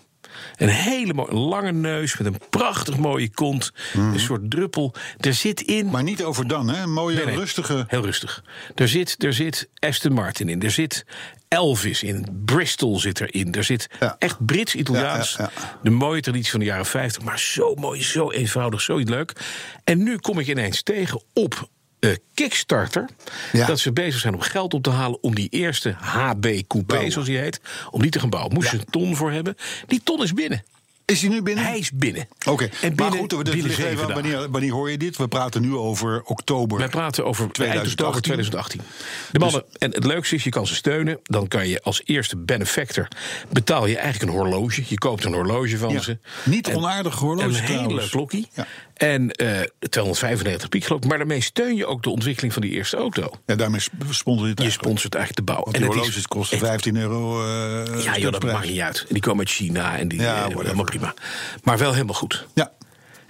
Een 0.56 0.68
hele 0.68 1.14
mooie, 1.14 1.34
lange 1.34 1.72
neus 1.72 2.16
met 2.18 2.26
een 2.26 2.40
prachtig 2.50 2.96
mooie 2.96 3.30
kont. 3.30 3.72
Een 3.94 4.20
soort 4.20 4.50
druppel. 4.50 4.94
Er 5.20 5.34
zit 5.34 5.60
in... 5.60 5.82
Mhm. 5.84 5.92
Maar 5.92 6.02
niet 6.02 6.24
over 6.24 6.48
dan, 6.48 6.68
hè? 6.68 6.82
Een 6.82 6.92
mooie, 6.92 7.16
Nee, 7.16 7.24
nee, 7.26 7.36
rustige... 7.36 7.84
Heel 7.88 8.02
rustig. 8.04 8.44
Er 8.74 8.88
zit, 8.88 9.24
er 9.24 9.32
zit 9.32 9.68
Aston 9.78 10.12
Martin 10.12 10.48
in. 10.48 10.62
Er 10.62 10.70
zit 10.70 11.04
Elvis 11.48 12.02
in. 12.02 12.26
Bristol 12.44 12.98
zit 12.98 13.20
erin. 13.20 13.54
Er 13.54 13.64
zit 13.64 13.86
Ja. 14.00 14.16
echt 14.18 14.46
Brits-Italiaans. 14.46 15.34
Ja, 15.38 15.50
ja, 15.54 15.78
De 15.82 15.90
mooie 15.90 16.20
traditie 16.20 16.50
van 16.50 16.60
de 16.60 16.66
jaren 16.66 16.86
50. 16.86 17.22
Maar 17.22 17.38
zo 17.38 17.74
mooi, 17.74 18.02
zo 18.02 18.30
eenvoudig, 18.30 18.80
zo 18.80 18.96
leuk. 18.96 19.32
En 19.84 20.02
nu 20.02 20.16
kom 20.16 20.38
ik 20.38 20.46
ineens 20.48 20.82
tegen 20.82 21.22
op 21.32 21.68
eh, 22.02 22.10
Kickstarter. 22.34 23.08
Ja. 23.52 23.66
Dat 23.66 23.78
ze 23.78 23.92
bezig 23.92 24.20
zijn 24.20 24.34
om 24.34 24.40
geld 24.40 24.74
op 24.74 24.82
te 24.82 24.90
halen 24.90 25.22
om 25.22 25.34
die 25.34 25.48
eerste 25.48 25.94
HB 25.98 26.42
Coupé, 26.66 26.86
Bouwen. 26.86 27.12
zoals 27.12 27.28
die 27.28 27.38
heet, 27.38 27.60
om 27.90 28.02
die 28.02 28.10
te 28.10 28.20
gaan 28.20 28.30
bouwen. 28.30 28.54
Moest 28.54 28.70
je 28.70 28.78
een 28.78 28.84
ton 28.90 29.16
voor 29.16 29.32
hebben. 29.32 29.56
Die 29.86 30.00
ton 30.04 30.22
is 30.22 30.32
binnen. 30.32 30.62
Is 31.04 31.20
hij 31.20 31.30
nu 31.30 31.42
binnen? 31.42 31.64
Hij 31.64 31.78
is 31.78 31.90
binnen. 31.92 32.28
Oké, 32.48 32.68
En 32.80 32.92
maar 32.96 33.12
goed, 33.12 33.32
we 33.32 33.42
dus 33.42 33.76
even, 33.78 34.14
wanneer, 34.14 34.50
wanneer 34.50 34.72
hoor 34.72 34.90
je 34.90 34.98
dit? 34.98 35.16
We 35.16 35.28
praten 35.28 35.62
nu 35.62 35.74
over 35.76 36.22
oktober. 36.24 36.78
Wij 36.78 36.88
praten 36.88 37.24
over 37.24 37.42
eind 37.42 37.54
2018. 37.54 38.06
oktober 38.06 38.22
2018. 38.22 38.80
De 39.32 39.38
mannen, 39.38 39.64
en 39.78 39.90
het 39.90 40.04
leukste 40.04 40.34
is, 40.34 40.44
je 40.44 40.50
kan 40.50 40.66
ze 40.66 40.74
steunen. 40.74 41.18
Dan 41.22 41.48
kan 41.48 41.68
je 41.68 41.82
als 41.82 42.02
eerste 42.04 42.36
benefactor 42.36 43.08
betaal 43.50 43.86
je 43.86 43.96
eigenlijk 43.98 44.32
een 44.32 44.38
horloge. 44.38 44.82
Je 44.88 44.98
koopt 44.98 45.24
een 45.24 45.32
horloge 45.32 45.78
van 45.78 45.92
Ja. 45.92 46.00
ze. 46.00 46.18
Niet 46.44 46.68
En- 46.68 46.76
onaardig 46.76 47.14
horloge 47.14 47.48
Een 47.48 47.54
hele 47.54 48.08
klokkie. 48.08 48.48
Ja. 48.54 48.66
En 49.02 49.30
eh 49.30 49.60
295 49.88 50.68
piek 50.68 50.84
geloof 50.84 51.02
ik. 51.02 51.08
Maar 51.08 51.18
daarmee 51.18 51.40
steun 51.40 51.76
je 51.76 51.86
ook 51.86 52.02
de 52.02 52.10
ontwikkeling 52.10 52.52
van 52.52 52.62
die 52.62 52.70
eerste 52.70 52.96
auto. 52.96 53.30
Ja, 53.46 53.54
daarmee 53.54 53.80
sp- 53.80 53.92
sponsor 54.10 54.44
je 54.44 54.50
het 54.50 54.58
Je 54.58 54.64
eigenlijk. 54.64 54.72
sponsort 54.72 55.14
eigenlijk 55.14 55.46
de 55.46 55.52
bouw. 55.52 55.62
Want 55.64 55.76
die 55.76 55.84
het 55.84 55.92
is- 55.94 55.98
horloges 55.98 56.26
kosten 56.26 56.58
het- 56.58 56.66
15 56.66 56.96
euro. 56.96 57.44
eh, 57.44 58.04
Ja, 58.04 58.18
joh, 58.18 58.32
dat 58.32 58.42
maakt 58.44 58.68
niet 58.68 58.80
uit. 58.80 58.98
En 59.00 59.06
die 59.14 59.22
komen 59.22 59.38
uit 59.38 59.50
China 59.54 59.98
en 59.98 60.08
die 60.08 60.20
Ja, 60.20 60.44
eh, 60.48 60.56
helemaal 60.56 60.84
prima. 60.84 61.14
Maar 61.62 61.78
wel 61.78 61.92
helemaal 61.92 62.14
goed. 62.14 62.46
Ja, 62.54 62.70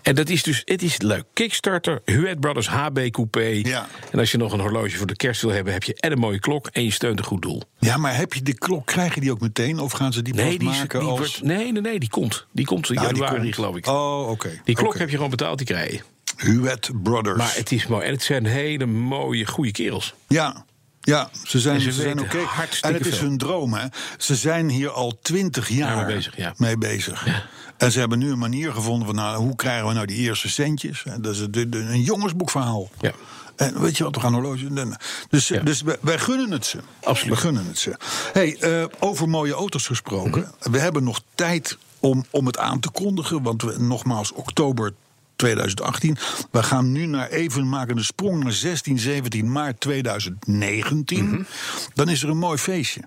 En 0.03 0.15
dat 0.15 0.29
is 0.29 0.43
dus, 0.43 0.63
het 0.65 0.83
is 0.83 1.01
leuk. 1.01 1.25
Kickstarter, 1.33 2.03
Huet 2.05 2.41
Brothers 2.41 2.69
HB 2.69 3.11
Coupé. 3.11 3.47
Ja. 3.47 3.87
En 4.11 4.19
als 4.19 4.31
je 4.31 4.39
nog 4.39 4.53
een 4.53 4.61
horloge 4.61 4.97
voor 4.97 5.07
de 5.07 5.17
kerst 5.17 5.43
wil 5.43 5.51
hebben, 5.51 5.73
heb 5.73 5.83
je 5.83 5.95
en 5.95 6.13
een 6.13 6.19
mooie 6.19 6.39
klok 6.39 6.67
en 6.67 6.85
je 6.85 6.91
steunt 6.91 7.19
een 7.19 7.25
goed 7.25 7.43
doel. 7.43 7.63
ja, 7.79 7.97
maar 7.97 8.17
heb 8.17 8.33
je 8.33 8.43
de 8.43 8.55
klok, 8.55 8.87
krijg 8.87 9.15
je 9.15 9.21
die 9.21 9.31
ook 9.31 9.41
meteen? 9.41 9.79
Of 9.79 9.93
gaan 9.93 10.13
ze 10.13 10.23
die 10.23 10.35
pas 10.35 10.43
Nee, 10.45 10.59
die, 10.59 10.69
maken 10.69 11.01
die 11.01 11.09
als... 11.09 11.19
wordt, 11.19 11.43
nee, 11.43 11.73
nee, 11.73 11.83
nee, 11.83 11.99
die 11.99 12.09
komt. 12.09 12.47
Die 12.53 12.65
komt 12.65 12.89
in 12.89 12.95
Ja, 12.95 13.01
die 13.01 13.09
januari, 13.09 13.41
komt. 13.41 13.55
geloof 13.55 13.77
ik. 13.77 13.87
Oh, 13.87 14.29
oké. 14.31 14.61
Die 14.65 14.75
klok 14.75 14.99
heb 14.99 15.09
je 15.09 15.15
gewoon 15.15 15.31
betaald, 15.31 15.59
die 15.59 15.67
krijg 15.67 15.93
je. 15.93 16.01
Huet 16.37 16.91
Brothers. 17.03 17.39
Maar 17.39 17.53
het 17.55 17.73
is 17.73 17.87
mooi. 17.87 18.07
En 18.07 18.13
het 18.13 18.23
zijn 18.23 18.47
hele 18.47 18.87
mooie, 18.87 19.47
goede 19.47 19.71
kerels. 19.71 20.15
Ja, 20.29 20.65
ja 21.01 21.31
ze 21.45 21.61
zijn, 21.61 21.81
ze 21.81 21.93
ze 21.93 22.01
zijn 22.03 22.21
oké. 22.21 22.39
En 22.81 22.95
het 22.95 23.07
is 23.07 23.19
hun 23.19 23.39
droom, 23.39 23.75
hè. 23.75 23.87
Ze 24.19 24.35
zijn 24.37 24.69
hier 24.69 24.91
al 24.91 25.19
twintig 25.23 25.69
jaar 25.69 25.97
mee 25.97 26.15
bezig, 26.15 26.37
ja. 26.37 26.55
mee 26.57 26.79
bezig. 26.79 27.47
En 27.83 27.93
ze 27.93 27.99
hebben 27.99 28.19
nu 28.19 28.31
een 28.31 28.39
manier 28.39 28.73
gevonden 28.73 29.07
van... 29.07 29.15
Nou, 29.15 29.37
hoe 29.37 29.57
krijgen 29.57 29.87
we 29.87 29.93
nou 29.93 30.07
die 30.07 30.17
eerste 30.17 30.49
centjes? 30.49 31.05
En 31.05 31.23
Dat 31.23 31.35
is 31.35 31.41
een, 31.41 32.03
jongensboekverhaal. 32.03 32.91
Ja. 33.01 33.13
En 33.57 33.81
weet 33.81 33.97
je 33.97 34.05
wat, 34.05 34.15
we 34.15 34.21
gaan 34.21 34.33
horloge... 34.33 34.97
Dus, 35.29 35.49
Ja. 35.49 35.61
dus 35.61 35.83
wij, 35.83 35.97
wij 36.01 36.19
gunnen 36.19 36.51
het 36.51 36.67
ze. 36.67 36.79
Absoluut. 37.05 37.35
We 37.35 37.41
gunnen 37.41 37.67
het 37.67 37.79
ze. 37.79 37.97
Hey, 38.33 38.57
eh, 38.57 38.85
over 38.99 39.29
mooie 39.29 39.53
auto's 39.53 39.87
gesproken. 39.87 40.53
Mhm. 40.61 40.71
We 40.71 40.79
hebben 40.79 41.05
nog 41.05 41.21
tijd 41.35 41.79
om, 42.01 42.25
om 42.31 42.47
het 42.47 42.59
aan 42.59 42.81
te 42.81 42.91
kondigen. 42.91 43.43
Want 43.43 43.63
we, 43.63 43.75
nogmaals, 43.79 44.33
oktober 44.33 44.93
2018. 45.37 46.19
We 46.51 46.63
gaan 46.63 46.93
nu 46.93 47.07
naar 47.07 47.29
even 47.29 47.69
maken 47.69 47.97
de 47.97 48.03
sprong 48.03 48.43
naar 48.43 48.53
16, 48.53 48.99
17 48.99 49.53
maart 49.53 49.81
2019. 49.81 51.47
Dan 51.95 52.09
is 52.09 52.23
er 52.23 52.29
een 52.29 52.39
mooi 52.39 52.59
feestje. 52.59 53.01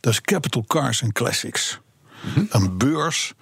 Dat 0.00 0.12
is 0.12 0.20
Capital 0.20 0.64
Cars 0.66 1.02
and 1.02 1.12
Classics. 1.12 1.80
Een 2.48 2.78
beurs 2.78 3.32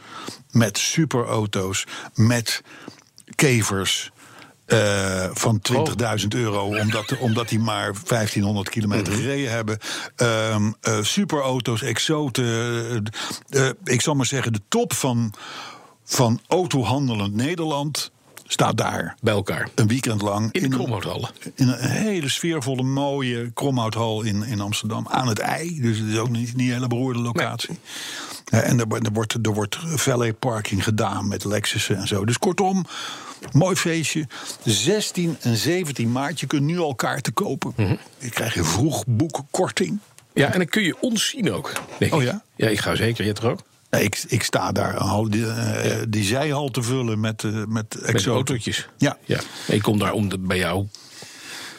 met 0.50 0.78
superauto's, 0.78 1.84
met 2.14 2.62
kevers. 3.34 4.12
eh, 4.64 5.28
van 5.32 5.60
20.000 5.60 6.26
euro, 6.34 6.64
omdat, 6.78 7.18
omdat 7.18 7.48
die 7.48 7.58
maar 7.58 7.92
1500 8.06 8.68
kilometer 8.68 9.12
gereden 9.12 9.50
hebben. 9.50 9.78
Ehm, 10.16 10.72
eh, 10.80 10.98
superauto's, 11.02 11.82
exoten. 11.82 13.02
eh, 13.48 13.68
ik 13.84 14.00
zal 14.00 14.14
maar 14.14 14.26
zeggen, 14.26 14.52
de 14.52 14.60
top 14.68 14.92
van, 14.92 15.32
van 16.04 16.40
autohandelend 16.48 17.34
Nederland 17.34 18.10
staat 18.46 18.76
daar. 18.76 19.16
Bij 19.20 19.34
elkaar. 19.34 19.68
Een 19.74 19.88
weekend 19.88 20.22
lang. 20.22 20.52
In 20.52 20.60
de 20.60 20.66
een- 20.66 20.72
Kromhouthallen. 20.72 21.30
in 21.54 21.68
een 21.68 21.78
hele 21.90 22.28
sfeervolle, 22.28 22.82
mooie 22.82 23.50
Kromhouthal 23.54 24.22
in, 24.22 24.42
in 24.42 24.60
Amsterdam. 24.60 25.06
Aan 25.08 25.28
het 25.28 25.38
ei. 25.38 25.80
Dus 25.80 25.98
het 25.98 26.08
is 26.08 26.18
ook 26.18 26.30
niet, 26.30 26.56
niet 26.56 26.66
een 26.68 26.74
hele 26.74 26.86
beroerde 26.86 27.18
locatie. 27.20 27.78
En 28.44 28.80
er, 28.80 28.86
wordt- 28.88 29.06
er 29.06 29.12
wordt, 29.12 29.34
er 29.42 29.52
wordt 29.54 29.78
valet 29.84 30.38
parking 30.38 30.84
gedaan 30.84 31.28
met 31.28 31.44
Lexussen 31.44 31.96
en 31.96 32.06
zo. 32.06 32.24
Dus 32.24 32.38
kortom, 32.38 32.84
mooi 33.52 33.76
feestje. 33.76 34.26
16 34.64 35.36
en 35.40 35.56
17 35.56 36.12
maart. 36.12 36.40
Je 36.40 36.46
kunt 36.46 36.62
nu 36.62 36.78
al 36.78 36.94
kaarten 36.94 37.32
kopen. 37.32 37.72
Mhm. 37.76 37.94
Je 38.18 38.28
krijgt 38.28 38.54
je 38.54 38.64
vroeg 38.64 39.04
boekkorting. 39.06 39.98
Ja, 40.34 40.52
en 40.52 40.58
dan 40.58 40.68
kun 40.68 40.82
je 40.82 40.96
ons 41.00 41.28
zien 41.28 41.52
ook. 41.52 41.72
denk 41.98 42.14
Oh 42.14 42.22
ik. 42.22 42.28
ja? 42.28 42.42
Ja, 42.56 42.68
ik 42.68 42.80
ga 42.80 42.94
zeker. 42.94 43.24
Je 43.24 43.32
toch 43.32 43.44
ook? 43.50 43.60
Ik, 43.90 44.24
ik 44.28 44.42
sta 44.42 44.72
daar 44.72 44.96
al 44.96 45.30
die, 45.30 45.46
eh, 45.46 46.02
die 46.08 46.24
zijhal 46.24 46.68
te 46.70 46.82
vullen 46.82 47.20
met, 47.20 47.44
eh, 47.44 47.64
met 47.68 47.96
autootjes. 48.26 48.88
Ja. 48.98 49.16
ja. 49.24 49.40
Ik 49.66 49.82
kom 49.82 49.98
daar 49.98 50.12
om 50.12 50.28
de, 50.28 50.38
bij 50.38 50.58
jou 50.58 50.86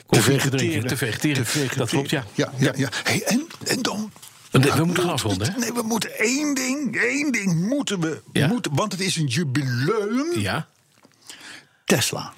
Te 0.10 0.22
vegeteren. 0.22 0.88
Te 0.88 0.98
vegeteren. 0.98 1.46
Dat 1.76 1.90
klopt, 1.90 2.10
ja. 2.10 2.26
Ja, 2.34 2.52
ja, 2.58 2.74
ja. 2.76 2.90
Hey, 3.04 3.24
en, 3.24 3.48
en 3.64 3.82
dan 3.82 4.12
We 4.62 4.86
moeten 4.86 5.04
gaan 5.04 5.12
afronden, 5.12 5.52
hè? 5.52 5.60
Nee, 5.60 5.74
we 5.74 5.82
moeten 5.82 6.18
één 6.18 6.54
ding, 6.56 6.96
één 6.96 7.32
ding 7.32 7.68
moeten 7.68 8.00
we. 8.00 8.22
Ja? 8.32 8.48
Moeten, 8.48 8.76
want 8.76 8.92
het 8.92 9.02
is 9.02 9.16
een 9.16 9.28
jubileum. 9.28 10.40
Ja. 10.40 10.68
Tesla. 11.86 12.34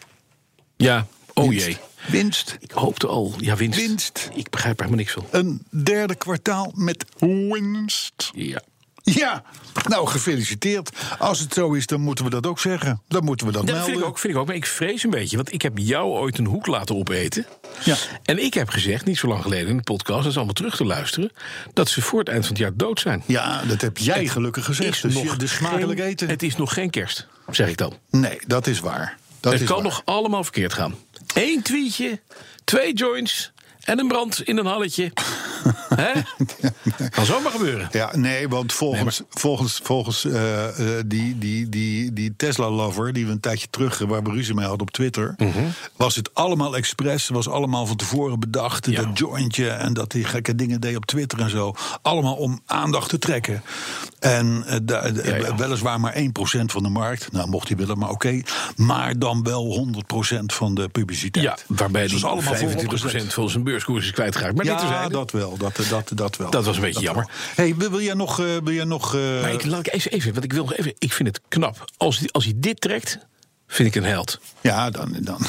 Ja. 0.78 1.08
Oh 1.34 1.50
Winst. 1.50 1.66
jee. 1.66 1.78
Winst. 2.08 2.58
Ik 2.60 2.72
hoopte 2.72 3.08
al. 3.08 3.34
Ja, 3.40 3.56
winst. 3.56 3.80
Winst. 3.80 4.30
Ik 4.34 4.50
begrijp 4.50 4.80
er 4.80 4.86
helemaal 4.86 5.06
niks 5.06 5.14
van. 5.14 5.26
Een 5.32 5.66
derde 5.84 6.16
kwartaal 6.16 6.72
met 6.76 7.06
winst. 7.18 8.32
Ja. 8.34 8.62
Ja, 9.16 9.44
nou 9.88 10.08
gefeliciteerd. 10.08 10.90
Als 11.20 11.40
het 11.40 11.54
zo 11.54 11.74
is, 11.74 11.86
dan 11.86 12.02
moeten 12.02 12.26
we 12.26 12.32
dat 12.32 12.46
ook 12.48 12.60
zeggen. 12.60 13.02
Dan 13.08 13.24
moeten 13.24 13.48
we 13.48 13.52
dat 13.54 13.62
Dat 13.66 13.72
melden. 13.76 13.92
vind 13.92 14.02
ik 14.04 14.10
ook, 14.10 14.20
vind 14.20 14.34
ik 14.34 14.40
ook. 14.40 14.48
Maar 14.48 14.56
ik 14.56 14.66
vrees 14.66 15.04
een 15.04 15.10
beetje, 15.10 15.36
want 15.36 15.54
ik 15.54 15.62
heb 15.62 15.78
jou 15.78 16.06
ooit 16.12 16.38
een 16.38 16.46
hoek 16.46 16.68
laten 16.68 16.96
opeten. 16.96 17.46
Ja. 17.84 17.96
En 18.24 18.44
ik 18.44 18.54
heb 18.54 18.70
gezegd, 18.70 19.06
niet 19.06 19.18
zo 19.18 19.28
lang 19.28 19.42
geleden 19.42 19.68
in 19.70 19.78
de 19.78 19.84
podcast, 19.84 20.22
dat 20.22 20.30
is 20.32 20.36
allemaal 20.36 20.54
terug 20.54 20.76
te 20.76 20.86
luisteren, 20.86 21.32
dat 21.74 21.90
ze 21.90 22.02
voor 22.02 22.20
het 22.20 22.28
eind 22.30 22.42
van 22.46 22.52
het 22.54 22.62
jaar 22.62 22.76
dood 22.76 23.00
zijn. 23.00 23.24
Ja, 23.26 23.62
dat 23.68 23.82
heb 23.82 23.98
jij 23.98 24.28
gelukkig 24.28 24.66
gezegd. 24.66 24.96
Is 24.96 25.02
Dus 25.02 25.24
nog 25.24 25.38
dus 25.38 25.56
smakelijk 25.56 26.00
geen- 26.00 26.10
eten. 26.10 26.30
Het 26.30 26.44
is 26.44 26.56
nog 26.56 26.74
geen 26.74 26.90
kerst, 26.90 27.28
zeg 27.52 27.68
ik 27.70 27.78
dan. 27.78 27.94
Nee, 28.10 28.40
dat 28.48 28.68
is 28.68 28.80
waar. 28.80 29.18
Dat 29.40 29.52
het 29.52 29.62
is 29.62 29.68
kan 29.68 29.76
waar. 29.78 29.86
nog 29.86 30.02
allemaal 30.06 30.44
verkeerd 30.44 30.74
gaan. 30.74 30.96
Eén 31.34 31.62
tweetje, 31.62 32.20
twee 32.64 32.94
joints 32.94 33.52
en 33.88 34.00
een 34.00 34.08
brand 34.08 34.42
in 34.42 34.58
een 34.58 34.66
halletje. 34.66 35.12
Hè? 35.96 36.12
Kan 37.10 37.26
zomaar 37.26 37.52
gebeuren. 37.52 37.88
Ja, 37.92 38.16
nee, 38.18 38.48
want 38.50 38.74
volgens, 38.74 39.22
volgens, 39.30 39.80
volgens 39.84 40.26
eh, 40.26 40.68
eh, 40.98 41.04
die, 41.06 41.38
die, 41.38 41.70
die, 41.70 42.14
die 42.14 42.34
Tesla-lover... 42.38 43.14
die 43.14 43.26
we 43.26 43.32
een 43.32 43.40
tijdje 43.40 43.68
terug, 43.70 44.02
eh, 44.02 44.08
waar 44.08 44.24
we 44.24 44.30
ruzie 44.32 44.54
mee 44.54 44.66
hadden 44.66 44.82
op 44.88 44.92
Twitter... 44.92 45.34
Mhm. 45.38 45.60
was 45.96 46.16
het 46.16 46.34
allemaal 46.34 46.76
expres, 46.76 47.28
was 47.28 47.50
allemaal 47.50 47.86
van 47.86 47.96
tevoren 47.96 48.40
bedacht... 48.40 48.86
Ja. 48.86 49.02
dat 49.04 49.18
jointje 49.18 49.70
en 49.70 49.94
dat 49.94 50.12
hij 50.14 50.24
gekke 50.24 50.56
dingen 50.56 50.82
deed 50.82 50.96
op 50.96 51.06
Twitter 51.06 51.40
en 51.40 51.50
zo. 51.50 51.74
Allemaal 52.02 52.36
om 52.36 52.62
aandacht 52.66 53.10
te 53.10 53.18
trekken. 53.20 53.64
En 54.20 54.64
da- 54.68 54.80
da- 54.82 55.06
Ja, 55.24 55.36
ja. 55.36 55.56
weliswaar 55.56 56.00
maar 56.00 56.14
1% 56.16 56.22
van 56.66 56.84
de 56.84 56.90
markt. 56.90 57.32
Nou, 57.32 57.50
mocht 57.50 57.68
hij 57.68 57.78
willen, 57.78 57.98
maar 57.98 58.10
oké. 58.10 58.42
Maar 58.76 59.20
dan 59.20 59.44
wel 59.44 59.88
100% 60.40 60.54
van 60.54 60.76
de 60.76 60.90
publiciteit. 60.90 61.46
Ja, 61.46 61.58
waarbij 61.68 62.02
Dus 62.02 62.12
die 62.12 62.22
dat 62.22 62.30
is 62.30 62.36
allemaal 62.48 62.54
25% 62.54 62.82
vooropgezet. 62.82 63.34
van 63.34 63.50
zijn 63.50 63.64
beurskoers 63.78 64.06
is 64.06 64.12
kwijtgeraakt. 64.12 64.56
Maar 64.56 64.66
dit 64.66 64.74
Ja, 64.82 65.08
dat 65.10 65.32
wel. 65.32 65.58
Dat, 65.58 65.80
dat, 65.90 66.12
dat 66.14 66.36
wel. 66.38 66.50
Dat 66.52 66.66
was 66.66 66.76
een 66.76 66.82
beetje 66.82 67.02
jammer. 67.02 67.30
Hey, 67.56 67.76
wil, 67.76 67.90
wil 67.90 68.02
jij 68.02 68.14
nog... 68.14 68.40
eh, 68.40 68.46
wil 68.64 68.74
jij 68.74 68.84
nog 68.84 69.16
eh, 69.16 69.22
Maar 69.42 69.52
ik, 69.54 69.66
laat 69.66 69.80
ik 69.88 69.94
even, 69.94 70.12
even, 70.12 70.32
want 70.34 70.44
ik 70.44 70.54
wil 70.54 70.64
nog 70.64 70.74
even. 70.76 70.94
Ik 70.98 71.14
vind 71.14 71.28
het 71.28 71.42
knap. 71.48 71.86
Als, 71.98 72.20
hij- 72.20 72.30
als 72.32 72.44
hij 72.44 72.54
dit 72.58 72.82
trekt, 72.82 73.18
vind 73.68 73.88
ik 73.96 73.96
een 74.04 74.10
held. 74.10 74.40
Ja, 74.62 74.90
dan, 74.90 75.16
dan, 75.22 75.40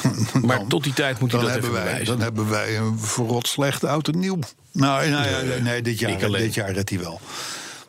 Maar 0.43 0.59
dan- 0.59 0.69
tot 0.69 0.83
die 0.85 0.93
tijd 0.93 1.19
moet 1.21 1.33
hij 1.33 1.41
dat 1.41 1.51
hebben 1.51 1.71
even 1.71 1.83
wij, 1.83 1.91
bewijzen. 1.91 2.15
Dan 2.15 2.23
hebben 2.25 2.49
wij 2.51 2.79
een 2.79 2.99
verrot 2.99 3.47
slecht 3.49 3.85
oud 3.85 4.09
en 4.09 4.19
nieuw. 4.19 4.39
Nou, 4.73 5.09
nou 5.11 5.29
ja, 5.29 5.41
nee, 5.41 5.61
nee, 5.61 5.83
dit, 5.83 5.99
jaar, 5.99 6.31
dit 6.31 6.55
jaar 6.55 6.73
redt 6.73 6.91
hij 6.91 6.99
wel. 6.99 7.21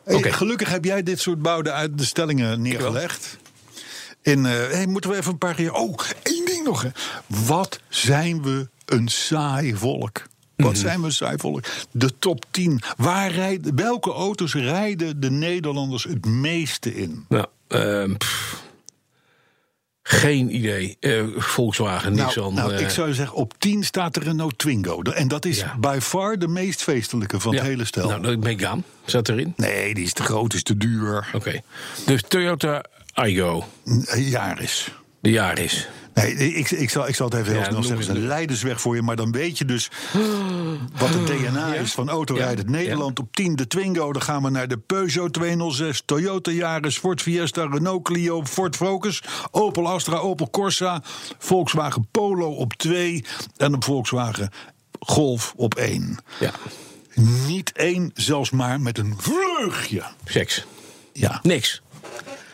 Hey. 0.04 0.32
Gelukkig 0.32 0.68
heb 0.68 0.84
jij 0.84 1.02
dit 1.02 1.20
soort 1.20 1.42
bouden 1.42 1.74
uit 1.74 1.98
de 1.98 2.04
stellingen 2.04 2.62
neergelegd. 2.62 3.36
In, 4.22 4.46
eh, 4.46 4.52
hey, 4.52 4.86
moeten 4.86 5.10
we 5.10 5.16
even 5.16 5.32
een 5.32 5.38
paar 5.38 5.54
keer... 5.54 5.72
Oh, 5.72 5.98
één 6.22 6.44
ding 6.44 6.64
nog. 6.64 6.82
Hè. 6.82 6.88
Wat 7.26 7.80
zijn 7.88 8.42
we 8.42 8.68
een 8.86 9.08
saai 9.08 9.74
volk. 9.76 10.22
Wat 10.62 10.72
Mhm. 10.72 10.80
zijn 10.80 11.00
we 11.00 11.06
een 11.06 11.12
saai 11.12 11.36
volk. 11.38 11.64
De 11.90 12.18
top 12.18 12.44
10. 12.50 12.80
Waar 12.96 13.30
rijden, 13.32 13.76
welke 13.76 14.10
auto's 14.12 14.54
rijden 14.54 15.20
de 15.20 15.30
Nederlanders 15.30 16.04
het 16.04 16.26
meeste 16.26 16.94
in? 16.94 17.24
Nou, 17.28 17.46
ehm, 17.68 18.14
geen 20.02 20.54
idee. 20.56 20.96
Eh, 21.00 21.22
Volkswagen, 21.36 22.12
Nissan. 22.14 22.54
Nou, 22.54 22.72
eh, 22.72 22.80
ik 22.80 22.88
zou 22.90 23.12
zeggen, 23.14 23.36
op 23.36 23.54
10 23.58 23.84
staat 23.84 24.14
de 24.14 24.20
Renault 24.20 24.58
Twingo. 24.58 25.02
En 25.02 25.28
dat 25.28 25.44
is 25.44 25.58
Ja. 25.58 25.76
by 25.78 25.98
far 26.02 26.38
de 26.38 26.48
meest 26.48 26.82
feestelijke 26.82 27.40
van 27.40 27.52
ja. 27.52 27.58
het 27.58 27.66
hele 27.66 27.84
stel. 27.84 28.08
Nou, 28.08 28.22
de 28.22 28.36
Megane 28.36 28.82
zat 29.04 29.28
erin. 29.28 29.52
nee, 29.56 29.94
die 29.94 30.04
is 30.04 30.12
te 30.12 30.22
groot, 30.22 30.54
is 30.54 30.62
te 30.62 30.76
duur. 30.76 31.30
Oké. 31.34 31.60
Dus 32.06 32.22
Toyota 32.28 32.84
Aygo, 33.12 33.64
Een 33.84 34.22
jaar 34.22 34.62
is. 34.62 34.88
de 35.20 35.30
Yaris. 35.30 35.88
Nee, 36.14 36.34
ik, 36.54 36.70
ik, 36.70 36.90
zal, 36.90 37.08
ik 37.08 37.14
zal 37.14 37.28
het 37.28 37.38
even 37.38 37.52
heel 37.52 37.64
snel 37.64 37.82
zeggen. 37.82 38.06
Het 38.06 38.16
is 38.16 38.22
een 38.22 38.26
leidersweg 38.28 38.80
voor 38.80 38.94
je. 38.94 39.02
Maar 39.02 39.16
dan 39.16 39.32
weet 39.32 39.58
je 39.58 39.64
dus 39.64 39.90
wat 41.00 41.08
het 41.08 41.26
DNA 41.26 41.74
is 41.74 41.92
van 41.92 42.08
autorijdend 42.08 42.68
Ja. 42.70 42.76
Nederland. 42.76 43.18
Op 43.18 43.34
10 43.34 43.56
de 43.56 43.66
Twingo. 43.66 44.12
Dan 44.12 44.22
gaan 44.22 44.42
we 44.42 44.50
naar 44.50 44.68
de 44.68 44.78
Peugeot 44.78 45.32
206, 45.32 46.02
Toyota 46.04 46.50
Yaris, 46.50 46.98
Ford 46.98 47.22
Fiesta, 47.22 47.66
Renault 47.70 48.04
Clio, 48.04 48.44
Ford 48.44 48.76
Focus, 48.76 49.22
Opel 49.50 49.88
Astra, 49.88 50.16
Opel 50.16 50.50
Corsa, 50.50 51.02
Volkswagen 51.38 52.08
Polo 52.10 52.48
op 52.50 52.72
2 52.72 53.24
en 53.56 53.72
een 53.72 53.82
Volkswagen 53.82 54.50
Golf 55.00 55.52
op 55.56 55.74
1. 55.74 56.18
Ja, 56.40 56.52
Niet 57.46 57.72
één, 57.72 58.10
zelfs 58.14 58.50
maar 58.50 58.80
met 58.80 58.98
een 58.98 59.14
vleugje. 59.18 60.02
seks. 60.24 60.66
Ja, 61.12 61.38
Niks. 61.42 61.82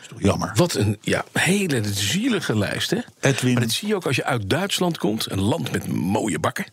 Is 0.07 0.13
toch 0.13 0.31
jammer. 0.31 0.51
Wat 0.55 0.73
een 0.73 0.97
ja, 1.01 1.25
hele 1.31 1.81
zielige 1.93 2.57
lijst, 2.57 2.89
hè? 2.89 2.99
Edwin. 3.19 3.53
Maar 3.53 3.61
dat 3.61 3.71
zie 3.71 3.87
je 3.87 3.95
ook 3.95 4.05
als 4.05 4.15
je 4.15 4.23
uit 4.23 4.49
Duitsland 4.49 4.97
komt. 4.97 5.31
Een 5.31 5.41
land 5.41 5.71
met 5.71 5.87
mooie 5.87 6.39
bakken. 6.39 6.65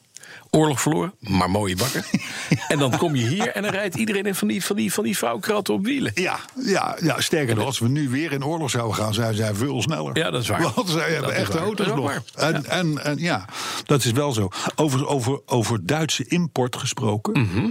Oorlog 0.51 0.81
verloren, 0.81 1.15
maar 1.19 1.51
mooie 1.51 1.77
bakken. 1.77 2.05
en 2.69 2.79
dan 2.79 2.97
kom 2.97 3.15
je 3.15 3.27
hier 3.27 3.49
en 3.49 3.63
dan 3.63 3.71
rijdt 3.71 3.95
iedereen 3.95 4.25
in 4.25 4.35
van 4.35 4.49
die, 4.49 4.65
van 4.65 4.77
die, 4.77 4.93
van 4.93 5.05
die 5.05 5.17
vrouwkratten 5.17 5.75
op 5.75 5.85
wielen. 5.85 6.13
Ja, 6.15 6.39
ja, 6.55 6.97
ja, 7.01 7.21
sterker 7.21 7.55
nog, 7.55 7.65
als 7.65 7.79
we 7.79 7.89
nu 7.89 8.09
weer 8.09 8.33
in 8.33 8.45
oorlog 8.45 8.71
zouden 8.71 8.97
gaan, 8.97 9.15
zijn 9.15 9.35
zij 9.35 9.55
veel 9.55 9.83
sneller. 9.83 10.19
Ja, 10.19 10.31
dat 10.31 10.43
is 10.43 10.49
waar. 10.49 10.73
Want 10.75 10.89
zij 10.89 11.13
hebben 11.13 11.35
echte 11.35 11.59
auto's 11.59 11.87
nog. 11.87 12.23
En, 12.35 12.65
en, 12.65 13.05
en 13.05 13.19
ja, 13.19 13.45
dat 13.85 14.05
is 14.05 14.13
wel 14.13 14.33
zo. 14.33 14.49
Over, 14.75 15.07
over, 15.07 15.41
over 15.47 15.87
Duitse 15.87 16.25
import 16.27 16.77
gesproken. 16.77 17.33
Mhm. 17.33 17.67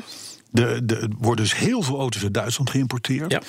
Er 0.54 1.08
worden 1.18 1.44
dus 1.46 1.56
heel 1.56 1.82
veel 1.82 2.00
auto's 2.00 2.24
uit 2.24 2.34
Duitsland 2.34 2.70
geïmporteerd. 2.70 3.32
Ja. 3.32 3.42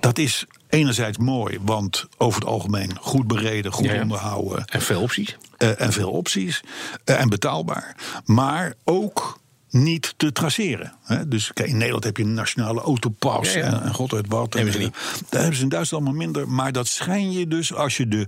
Dat 0.00 0.18
is 0.18 0.44
enerzijds 0.68 1.18
mooi, 1.18 1.58
want 1.62 2.06
over 2.16 2.40
het 2.40 2.48
algemeen 2.50 2.90
goed 3.00 3.26
bereden, 3.26 3.72
goed 3.72 3.84
Ja, 3.84 3.92
ja. 3.94 4.02
onderhouden. 4.02 4.64
En 4.64 4.82
veel 4.82 5.00
opties. 5.00 5.36
eh, 5.56 5.80
en 5.80 5.92
veel 5.92 6.10
opties 6.10 6.60
eh, 7.04 7.20
en 7.20 7.28
betaalbaar. 7.28 7.96
Maar 8.24 8.74
ook 8.84 9.38
niet 9.70 10.14
te 10.16 10.32
traceren. 10.32 10.92
Hè? 11.02 11.28
Dus 11.28 11.52
kijk, 11.52 11.68
in 11.68 11.76
Nederland 11.76 12.04
heb 12.04 12.16
je 12.16 12.22
een 12.22 12.34
nationale 12.34 12.80
autopas. 12.80 13.54
En, 13.54 13.82
en 13.82 13.94
god 13.94 14.10
weet 14.10 14.28
wat. 14.28 14.52
Hebben 14.54 14.72
ze 14.72 14.78
En, 14.78 14.84
niet. 14.84 14.94
eh, 14.94 15.20
Daar 15.28 15.40
hebben 15.40 15.56
ze 15.58 15.62
in 15.62 15.68
Duitsland 15.68 16.04
allemaal 16.04 16.22
minder. 16.24 16.48
Maar 16.48 16.72
dat 16.72 16.86
schijn 16.86 17.32
je 17.32 17.48
dus 17.48 17.74
als 17.74 17.96
je 17.96 18.08
de 18.08 18.26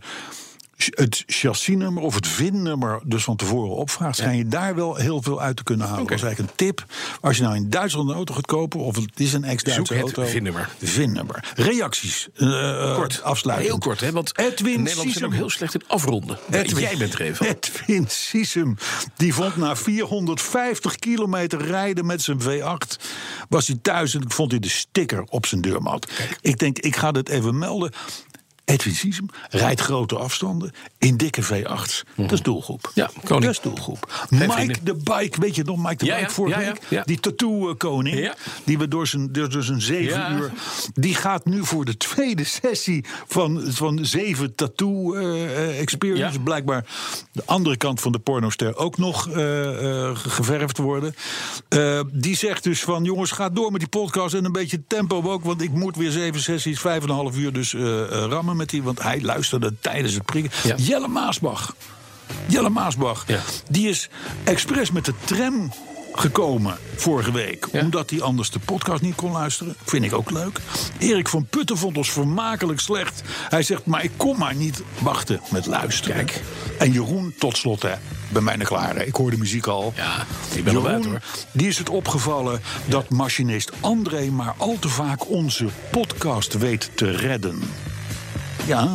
het 0.91 1.23
chassisnummer 1.27 2.03
of 2.03 2.15
het 2.15 2.27
VIN-nummer 2.27 3.01
dus 3.05 3.25
van 3.25 3.37
tevoren 3.37 3.77
opvraagt, 3.77 4.17
schijn 4.17 4.37
je 4.37 4.47
daar 4.47 4.75
wel 4.75 4.97
heel 4.97 5.23
veel 5.23 5.41
uit 5.41 5.57
te 5.57 5.63
kunnen 5.63 5.87
halen. 5.87 6.07
Dat 6.07 6.17
is 6.17 6.23
eigenlijk 6.23 6.51
een 6.51 6.57
tip. 6.67 6.85
Als 7.21 7.37
je 7.37 7.43
nou 7.43 7.55
in 7.57 7.71
Duitsland 7.71 8.09
een 8.09 8.15
auto 8.15 8.35
gaat 8.35 8.47
kopen, 8.47 8.81
of 8.81 8.97
het 8.97 9.21
is 9.21 9.33
een 9.33 9.45
ex-Duitse 9.45 9.95
Zoek 9.95 10.07
het 10.07 10.17
auto. 10.17 10.31
VIN-nummer. 10.31 10.69
VIN-nummer. 10.83 11.53
Reacties. 11.55 12.29
eh, 12.35 12.95
Kort. 12.95 13.23
Afsluiten. 13.23 13.69
Heel 13.69 13.79
kort, 13.79 14.01
hè? 14.01 14.13
Want 14.13 14.39
Edwin 14.39 14.49
Nederlanders 14.65 14.95
zijn 14.95 15.09
Sisem. 15.13 15.25
ook 15.25 15.35
heel 15.35 15.51
slecht 15.51 15.75
in 15.75 15.83
afronden. 15.87 16.39
Jij 16.51 16.97
bent 16.97 17.15
er 17.15 17.21
even. 17.21 17.47
Edwin 17.47 18.09
die 19.17 19.35
vond 19.35 19.57
na 19.57 19.77
450 19.77 20.97
kilometer 20.97 21.67
rijden 21.67 22.07
met 22.07 22.23
zijn 22.23 22.41
V8... 22.41 23.03
was 23.49 23.67
hij 23.67 23.79
thuis 23.83 24.15
en 24.15 24.31
vond 24.31 24.51
hij 24.51 24.61
de 24.61 24.69
sticker 24.69 25.23
op 25.29 25.47
zijn 25.47 25.61
deurmat. 25.61 26.11
Ik 26.41 26.59
denk, 26.59 26.79
ik 26.79 26.97
ga 26.97 27.13
dit 27.13 27.29
even 27.29 27.59
melden. 27.59 27.93
Edwin 28.65 28.95
Siesem 28.95 29.27
rijdt 29.51 29.81
grote 29.81 30.17
afstanden 30.17 30.73
in 30.99 31.17
dikke 31.17 31.43
V8's. 31.45 32.05
Dat 32.17 32.33
is 32.33 32.43
doelgroep. 32.43 32.91
Ja, 32.95 33.11
koning. 33.25 33.45
Dat 33.45 33.51
is 33.51 33.61
doelgroep. 33.61 34.07
Geen 34.09 34.39
Mike 34.39 34.53
vrienden. 34.53 34.85
de 34.85 34.95
Bike, 34.95 35.41
weet 35.41 35.55
je 35.55 35.63
nog 35.65 35.77
Mike 35.77 35.97
de 35.97 36.05
Ja, 36.05 36.15
Bike 36.15 36.27
ja, 36.27 36.35
vorige 36.35 36.61
ja, 36.61 36.75
week? 36.89 37.07
Die 37.07 37.21
tattoo-koning, 37.21 38.33
die 38.65 38.79
we 38.79 38.89
door 38.89 39.07
zijn, 39.07 39.33
door, 39.33 39.63
zijn 39.63 39.81
zeven 39.81 40.33
uur... 40.33 40.53
Die 40.95 41.15
gaat 41.15 41.45
nu 41.45 41.65
voor 41.65 41.85
de 41.85 41.97
tweede 41.97 42.45
sessie 42.45 43.05
van, 43.27 43.63
van 43.69 44.05
zeven 44.05 44.55
tattoo-experience... 44.55 46.41
Blijkbaar 46.41 46.85
de 47.33 47.43
andere 47.45 47.77
kant 47.77 48.01
van 48.01 48.13
de 48.13 48.19
pornoster 48.19 48.77
ook 48.77 48.99
nog 48.99 49.29
eh, 49.31 50.09
eh, 50.09 50.17
geverfd 50.17 50.79
worden. 50.79 51.15
Eh, 51.69 52.01
die 52.13 52.37
zegt 52.37 52.65
dus 52.65 52.83
van, 52.83 53.05
jongens, 53.05 53.31
ga 53.31 53.49
door 53.49 53.71
met 53.71 53.81
die 53.81 53.89
podcast... 53.89 54.35
en 54.35 54.45
een 54.45 54.53
beetje 54.53 54.87
tempo 54.87 55.23
ook, 55.23 55.45
want 55.45 55.63
ik 55.63 55.71
moet 55.71 55.97
weer 55.97 56.11
zeven 56.11 56.41
sessies... 56.41 56.81
vijf 56.81 57.03
en 57.03 57.09
een 57.09 57.15
half 57.15 57.37
uur 57.37 57.53
dus 57.53 57.75
eh, 57.75 57.81
met 58.57 58.71
die... 58.71 58.83
want 58.83 59.03
hij 59.03 59.21
luisterde 59.21 59.75
tijdens 59.81 60.15
het 60.15 60.25
prikken. 60.25 60.53
Ja. 60.63 60.75
Jelle 60.77 61.09
Maasbach. 61.09 61.75
Jelle 62.47 62.71
Maasbach. 62.71 63.25
Ja. 63.27 63.41
Die 63.71 63.89
is 63.89 64.09
expres 64.45 64.91
met 64.91 65.05
de 65.05 65.15
tram 65.25 65.73
gekomen 66.13 66.79
vorige 66.97 67.33
week. 67.33 67.69
Ja. 67.73 67.81
Omdat 67.81 68.11
hij 68.11 68.23
anders 68.23 68.51
de 68.51 68.59
podcast 68.59 69.03
niet 69.03 69.15
kon 69.15 69.33
luisteren. 69.33 69.77
Vind 69.85 70.05
ik 70.05 70.13
ook 70.13 70.31
leuk. 70.31 70.59
Erik 70.99 71.29
van 71.29 71.47
Putten 71.47 71.77
vond 71.79 71.97
ons 71.97 72.11
vermakelijk 72.11 72.81
slecht. 72.81 73.23
Hij 73.49 73.63
zegt, 73.63 73.87
maar 73.87 74.05
ik 74.05 74.11
kon 74.17 74.39
maar 74.39 74.55
niet 74.55 74.83
wachten 74.99 75.41
met 75.51 75.67
luisteren. 75.67 76.17
Kijk. 76.17 76.43
En 76.79 76.93
Jeroen, 76.93 77.35
tot 77.39 77.57
slot, 77.57 77.83
hè, 77.83 77.93
bij 78.29 78.43
mij 78.43 78.57
klaar. 78.57 78.97
hè. 78.97 79.03
Ik 79.05 79.17
hoor 79.17 79.31
de 79.31 79.39
muziek 79.39 79.67
al. 79.67 79.93
Ja, 79.97 80.27
ik 80.55 80.65
ben 80.65 80.77
al 80.77 80.83
Jeroen, 80.83 80.97
uit, 80.97 81.05
hoor. 81.05 81.21
Die 81.53 81.69
is 81.69 81.79
het 81.79 81.89
opgevallen 81.89 82.61
dat 82.87 83.09
machinist 83.09 83.73
André 83.81 84.31
maar 84.31 84.55
al 84.57 84.77
te 84.81 84.89
vaak 84.89 85.29
onze 85.31 85.67
podcast 85.91 86.59
weet 86.59 86.91
te 86.95 87.11
redden. 87.11 87.63
Ja, 88.67 88.89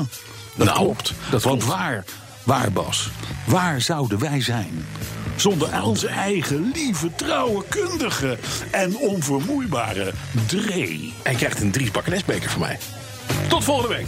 dat 0.55 0.68
Nou, 0.68 0.78
klopt. 0.80 1.13
dat 1.30 1.43
Want 1.43 1.63
klopt. 1.63 1.78
waar, 1.78 2.03
waar 2.43 2.72
Bas, 2.72 3.09
waar 3.45 3.82
zouden 3.82 4.20
wij 4.20 4.41
zijn? 4.41 4.86
Zonder 5.36 5.82
onze 5.84 6.07
eigen 6.07 6.72
lieve, 6.74 7.09
trouwe, 7.15 7.63
kundige 7.70 8.38
en 8.72 8.97
onvermoeibare 8.97 10.13
Dree. 10.47 11.13
Hij 11.24 11.36
krijgt 11.36 11.61
een 11.61 11.72
Dries 11.72 11.91
Bakkenesbeker 11.91 12.49
van 12.49 12.59
mij. 12.59 12.78
Tot 13.47 13.63
volgende 13.63 13.95
week. 13.95 14.07